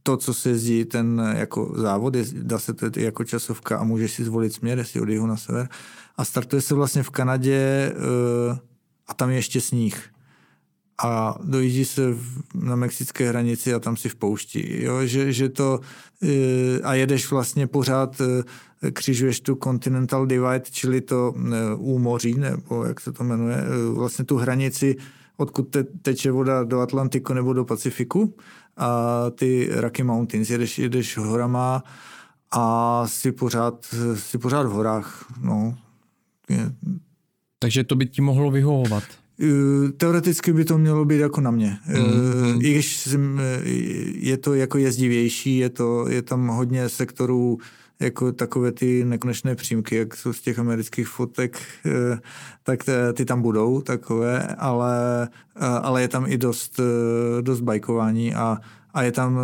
to, 0.02 0.16
co 0.16 0.34
se 0.34 0.48
jezdí 0.48 0.84
ten 0.84 1.32
jako 1.36 1.74
závod, 1.76 2.14
je, 2.14 2.24
dá 2.32 2.58
se 2.58 2.74
to 2.74 2.86
jako 2.96 3.24
časovka 3.24 3.78
a 3.78 3.84
můžeš 3.84 4.12
si 4.12 4.24
zvolit 4.24 4.52
směr, 4.52 4.78
jestli 4.78 5.00
od 5.00 5.08
jihu 5.08 5.26
na 5.26 5.36
sever. 5.36 5.68
A 6.16 6.24
startuje 6.24 6.62
se 6.62 6.74
vlastně 6.74 7.02
v 7.02 7.10
Kanadě 7.10 7.92
uh, 8.50 8.58
a 9.06 9.14
tam 9.14 9.30
je 9.30 9.36
ještě 9.36 9.60
sníh 9.60 10.14
a 11.02 11.38
dojíždí 11.42 11.84
se 11.84 12.02
na 12.54 12.76
mexické 12.76 13.28
hranici 13.28 13.74
a 13.74 13.78
tam 13.78 13.96
si 13.96 14.08
v 14.08 14.14
poušti. 14.14 14.82
Jo? 14.84 15.06
Že, 15.06 15.32
že 15.32 15.48
to, 15.48 15.80
e, 16.22 16.80
a 16.80 16.94
jedeš 16.94 17.30
vlastně 17.30 17.66
pořád, 17.66 18.20
e, 18.20 18.90
křižuješ 18.90 19.40
tu 19.40 19.58
Continental 19.64 20.26
Divide, 20.26 20.62
čili 20.70 21.00
to 21.00 21.34
e, 21.36 21.74
úmoří, 21.74 22.34
nebo 22.34 22.84
jak 22.84 23.00
se 23.00 23.12
to 23.12 23.24
jmenuje, 23.24 23.56
vlastně 23.92 24.24
tu 24.24 24.36
hranici, 24.36 24.96
odkud 25.36 25.62
te, 25.62 25.84
teče 25.84 26.30
voda 26.30 26.64
do 26.64 26.80
Atlantiku 26.80 27.34
nebo 27.34 27.52
do 27.52 27.64
Pacifiku 27.64 28.34
a 28.76 29.30
ty 29.30 29.68
Rocky 29.72 30.02
Mountains. 30.02 30.50
Jedeš, 30.50 30.78
jedeš 30.78 31.16
horama 31.16 31.82
a 32.50 33.02
si 33.06 33.32
pořád, 33.32 33.94
si 34.14 34.38
pořád 34.38 34.66
v 34.66 34.70
horách. 34.70 35.32
No. 35.40 35.78
Takže 37.58 37.84
to 37.84 37.96
by 37.96 38.06
ti 38.06 38.22
mohlo 38.22 38.50
vyhovovat? 38.50 39.02
Teoreticky 39.96 40.52
by 40.52 40.64
to 40.64 40.78
mělo 40.78 41.04
být 41.04 41.18
jako 41.18 41.40
na 41.40 41.50
mě. 41.50 41.78
Mm-hmm. 41.88 42.58
I 42.62 42.70
když 42.70 42.96
jsem, 42.96 43.40
je 44.14 44.36
to 44.36 44.54
jako 44.54 44.78
jezdivější, 44.78 45.56
je, 45.56 45.70
to, 45.70 46.08
je 46.08 46.22
tam 46.22 46.48
hodně 46.48 46.88
sektorů, 46.88 47.58
jako 48.00 48.32
takové 48.32 48.72
ty 48.72 49.04
nekonečné 49.04 49.54
přímky, 49.54 49.96
jak 49.96 50.16
jsou 50.16 50.32
z 50.32 50.40
těch 50.40 50.58
amerických 50.58 51.08
fotek, 51.08 51.58
tak 52.62 52.80
ty 53.14 53.24
tam 53.24 53.42
budou 53.42 53.80
takové, 53.80 54.46
ale, 54.58 55.28
ale 55.82 56.02
je 56.02 56.08
tam 56.08 56.26
i 56.28 56.38
dost, 56.38 56.80
dost 57.40 57.60
bajkování 57.60 58.34
a, 58.34 58.58
a 58.94 59.02
je 59.02 59.12
tam 59.12 59.38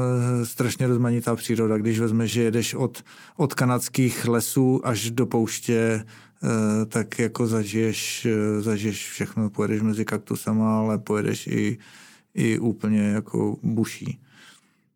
strašně 0.45 0.87
rozmanitá 0.87 1.37
příroda, 1.37 1.79
když 1.79 2.01
vezmeš, 2.01 2.33
že 2.33 2.43
jedeš 2.43 2.75
od, 2.75 3.05
od 3.37 3.55
kanadských 3.55 4.29
lesů 4.29 4.81
až 4.85 5.11
do 5.11 5.27
pouště 5.27 6.05
Eh, 6.43 6.87
tak 6.87 7.19
jako 7.19 7.47
zažiješ, 7.47 8.27
eh, 8.27 8.61
zažiješ 8.61 9.09
všechno, 9.09 9.51
pojedeš 9.51 9.83
mezi 9.83 10.05
kaktusama, 10.05 10.79
ale 10.79 10.99
pojedeš 10.99 11.47
i, 11.47 11.79
i 12.35 12.59
úplně 12.59 13.03
jako 13.03 13.57
buší. 13.63 14.21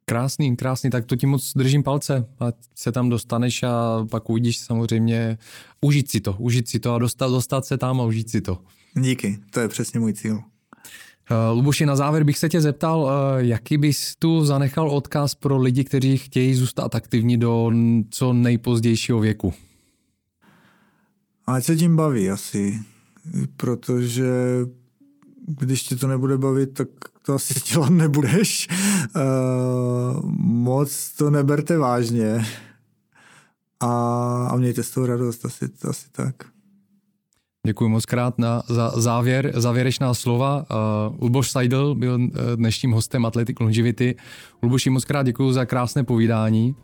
Krásný, 0.06 0.56
krásný, 0.56 0.90
tak 0.90 1.06
to 1.06 1.16
ti 1.16 1.26
moc 1.26 1.52
držím 1.56 1.82
palce, 1.82 2.26
a 2.40 2.46
se 2.74 2.92
tam 2.92 3.08
dostaneš 3.08 3.62
a 3.62 4.06
pak 4.10 4.30
uvidíš 4.30 4.58
samozřejmě 4.58 5.38
užít 5.80 6.10
si 6.10 6.20
to, 6.20 6.36
užít 6.38 6.68
si 6.68 6.80
to 6.80 6.94
a 6.94 6.98
dostat, 6.98 7.30
dostat 7.30 7.66
se 7.66 7.78
tam 7.78 8.00
a 8.00 8.04
užít 8.04 8.30
si 8.30 8.40
to. 8.40 8.58
Díky, 8.94 9.38
to 9.50 9.60
je 9.60 9.68
přesně 9.68 10.00
můj 10.00 10.12
cíl. 10.12 10.34
Uh, 10.34 11.56
Luboši, 11.56 11.86
na 11.86 11.96
závěr 11.96 12.24
bych 12.24 12.38
se 12.38 12.48
tě 12.48 12.60
zeptal, 12.60 13.00
uh, 13.00 13.10
jaký 13.38 13.78
bys 13.78 14.16
tu 14.18 14.44
zanechal 14.44 14.90
odkaz 14.90 15.34
pro 15.34 15.58
lidi, 15.58 15.84
kteří 15.84 16.16
chtějí 16.16 16.54
zůstat 16.54 16.94
aktivní 16.94 17.36
do 17.36 17.70
co 18.10 18.32
nejpozdějšího 18.32 19.20
věku? 19.20 19.54
Ať 21.46 21.64
se 21.64 21.76
tím 21.76 21.96
baví 21.96 22.30
asi, 22.30 22.80
protože 23.56 24.32
když 25.46 25.82
ti 25.82 25.96
to 25.96 26.06
nebude 26.06 26.38
bavit, 26.38 26.74
tak 26.74 26.88
to 27.26 27.34
asi 27.34 27.54
dělat 27.72 27.90
nebudeš. 27.90 28.68
Uh, 29.16 30.30
moc 30.38 31.12
to 31.16 31.30
neberte 31.30 31.78
vážně 31.78 32.46
a, 33.80 33.88
a 34.50 34.56
mějte 34.56 34.82
z 34.82 34.90
toho 34.90 35.06
radost, 35.06 35.44
asi, 35.44 35.68
asi 35.88 36.06
tak. 36.12 36.34
Děkuji 37.66 37.88
moc 37.88 38.06
krát 38.06 38.38
na, 38.38 38.62
za 38.68 38.92
závěr, 38.96 39.52
závěrečná 39.54 40.14
slova. 40.14 40.66
Uh, 41.10 41.16
Luboš 41.20 41.50
Seidel 41.50 41.94
byl 41.94 42.18
dnešním 42.56 42.92
hostem 42.92 43.26
Athletic 43.26 43.60
Longevity. 43.60 44.16
Luboši, 44.62 44.90
moc 44.90 45.04
krát 45.04 45.22
děkuji 45.22 45.52
za 45.52 45.64
krásné 45.64 46.04
povídání 46.04 46.76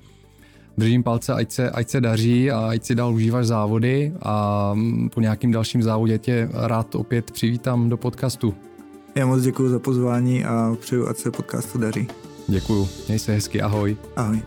držím 0.80 1.02
palce, 1.02 1.32
ať 1.32 1.50
se, 1.50 1.70
ať 1.70 1.88
se 1.88 2.00
daří 2.00 2.50
a 2.50 2.58
ať 2.68 2.84
si 2.84 2.94
dál 2.94 3.14
užíváš 3.14 3.46
závody 3.46 4.12
a 4.22 4.74
po 5.14 5.20
nějakým 5.20 5.52
dalším 5.52 5.82
závodě 5.82 6.18
tě 6.18 6.48
rád 6.52 6.94
opět 6.94 7.30
přivítám 7.30 7.88
do 7.88 7.96
podcastu. 7.96 8.54
Já 9.20 9.26
moc 9.26 9.42
děkuji 9.42 9.68
za 9.68 9.78
pozvání 9.78 10.44
a 10.44 10.76
přeju, 10.80 11.08
ať 11.08 11.16
se 11.16 11.30
podcastu 11.30 11.78
daří. 11.78 12.08
Děkuji, 12.46 12.88
měj 13.08 13.18
se 13.18 13.32
hezky, 13.32 13.62
ahoj. 13.62 13.96
Ahoj. 14.16 14.42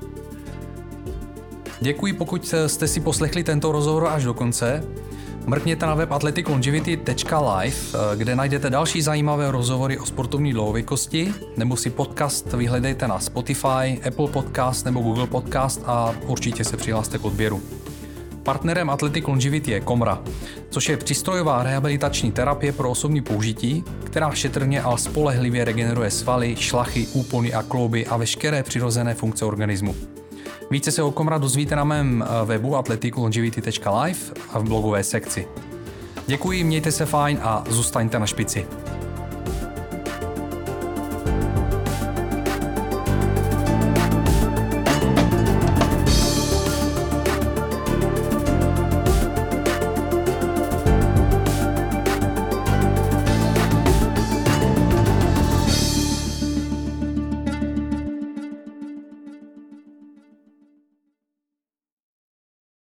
Děkuji, 1.82 2.14
pokud 2.14 2.54
jste 2.68 2.88
si 2.88 3.00
poslechli 3.00 3.44
tento 3.44 3.72
rozhovor 3.72 4.08
až 4.08 4.24
do 4.24 4.34
konce. 4.34 4.84
Mrkněte 5.46 5.86
na 5.86 5.96
web 5.96 6.12
athleticlongevity.live, 6.12 7.76
eh, 7.94 8.18
kde 8.18 8.36
najdete 8.36 8.70
další 8.70 9.02
zajímavé 9.02 9.52
rozhovory 9.52 10.00
o 10.00 10.06
sportovní 10.06 10.54
dlouhověkosti, 10.54 11.34
nebo 11.58 11.78
si 11.78 11.90
podcast 11.90 12.54
vyhledejte 12.54 13.08
na 13.08 13.20
Spotify, 13.20 14.02
Apple 14.08 14.28
Podcast 14.28 14.86
nebo 14.86 15.02
Google 15.02 15.28
Podcast 15.28 15.82
a 15.86 16.16
určitě 16.28 16.64
se 16.64 16.78
přihlaste 16.78 17.18
k 17.18 17.26
odběru. 17.26 17.62
Partnerem 18.44 18.90
Athletic 18.90 19.28
Longevity 19.28 19.72
je 19.72 19.80
Komra, 19.80 20.22
což 20.70 20.90
je 20.90 20.98
přístrojová 20.98 21.64
rehabilitační 21.64 22.32
terapie 22.32 22.72
pro 22.72 22.90
osobní 22.92 23.22
použití, 23.22 23.84
která 24.04 24.32
šetrně 24.32 24.82
a 24.82 24.98
spolehlivě 24.98 25.66
regeneruje 25.66 26.12
svaly, 26.12 26.56
šlachy, 26.56 27.08
úpony 27.14 27.54
a 27.54 27.64
klouby 27.64 28.06
a 28.06 28.18
veškeré 28.18 28.64
přirozené 28.64 29.14
funkce 29.14 29.46
organismu. 29.46 29.96
Více 30.72 30.92
se 30.92 31.04
o 31.04 31.12
Komra 31.12 31.38
dozvíte 31.38 31.76
na 31.76 31.84
mém 31.84 32.24
eh, 32.24 32.46
webu 32.46 32.76
athleticlongevity.live 32.76 34.20
a 34.50 34.60
v 34.60 34.64
blogové 34.64 35.04
sekci. 35.04 35.48
Děkuji, 36.28 36.64
mějte 36.64 36.92
se 36.92 37.06
fajn 37.06 37.40
a 37.42 37.64
zůstaňte 37.70 38.20
na 38.20 38.26
špici. 38.26 38.66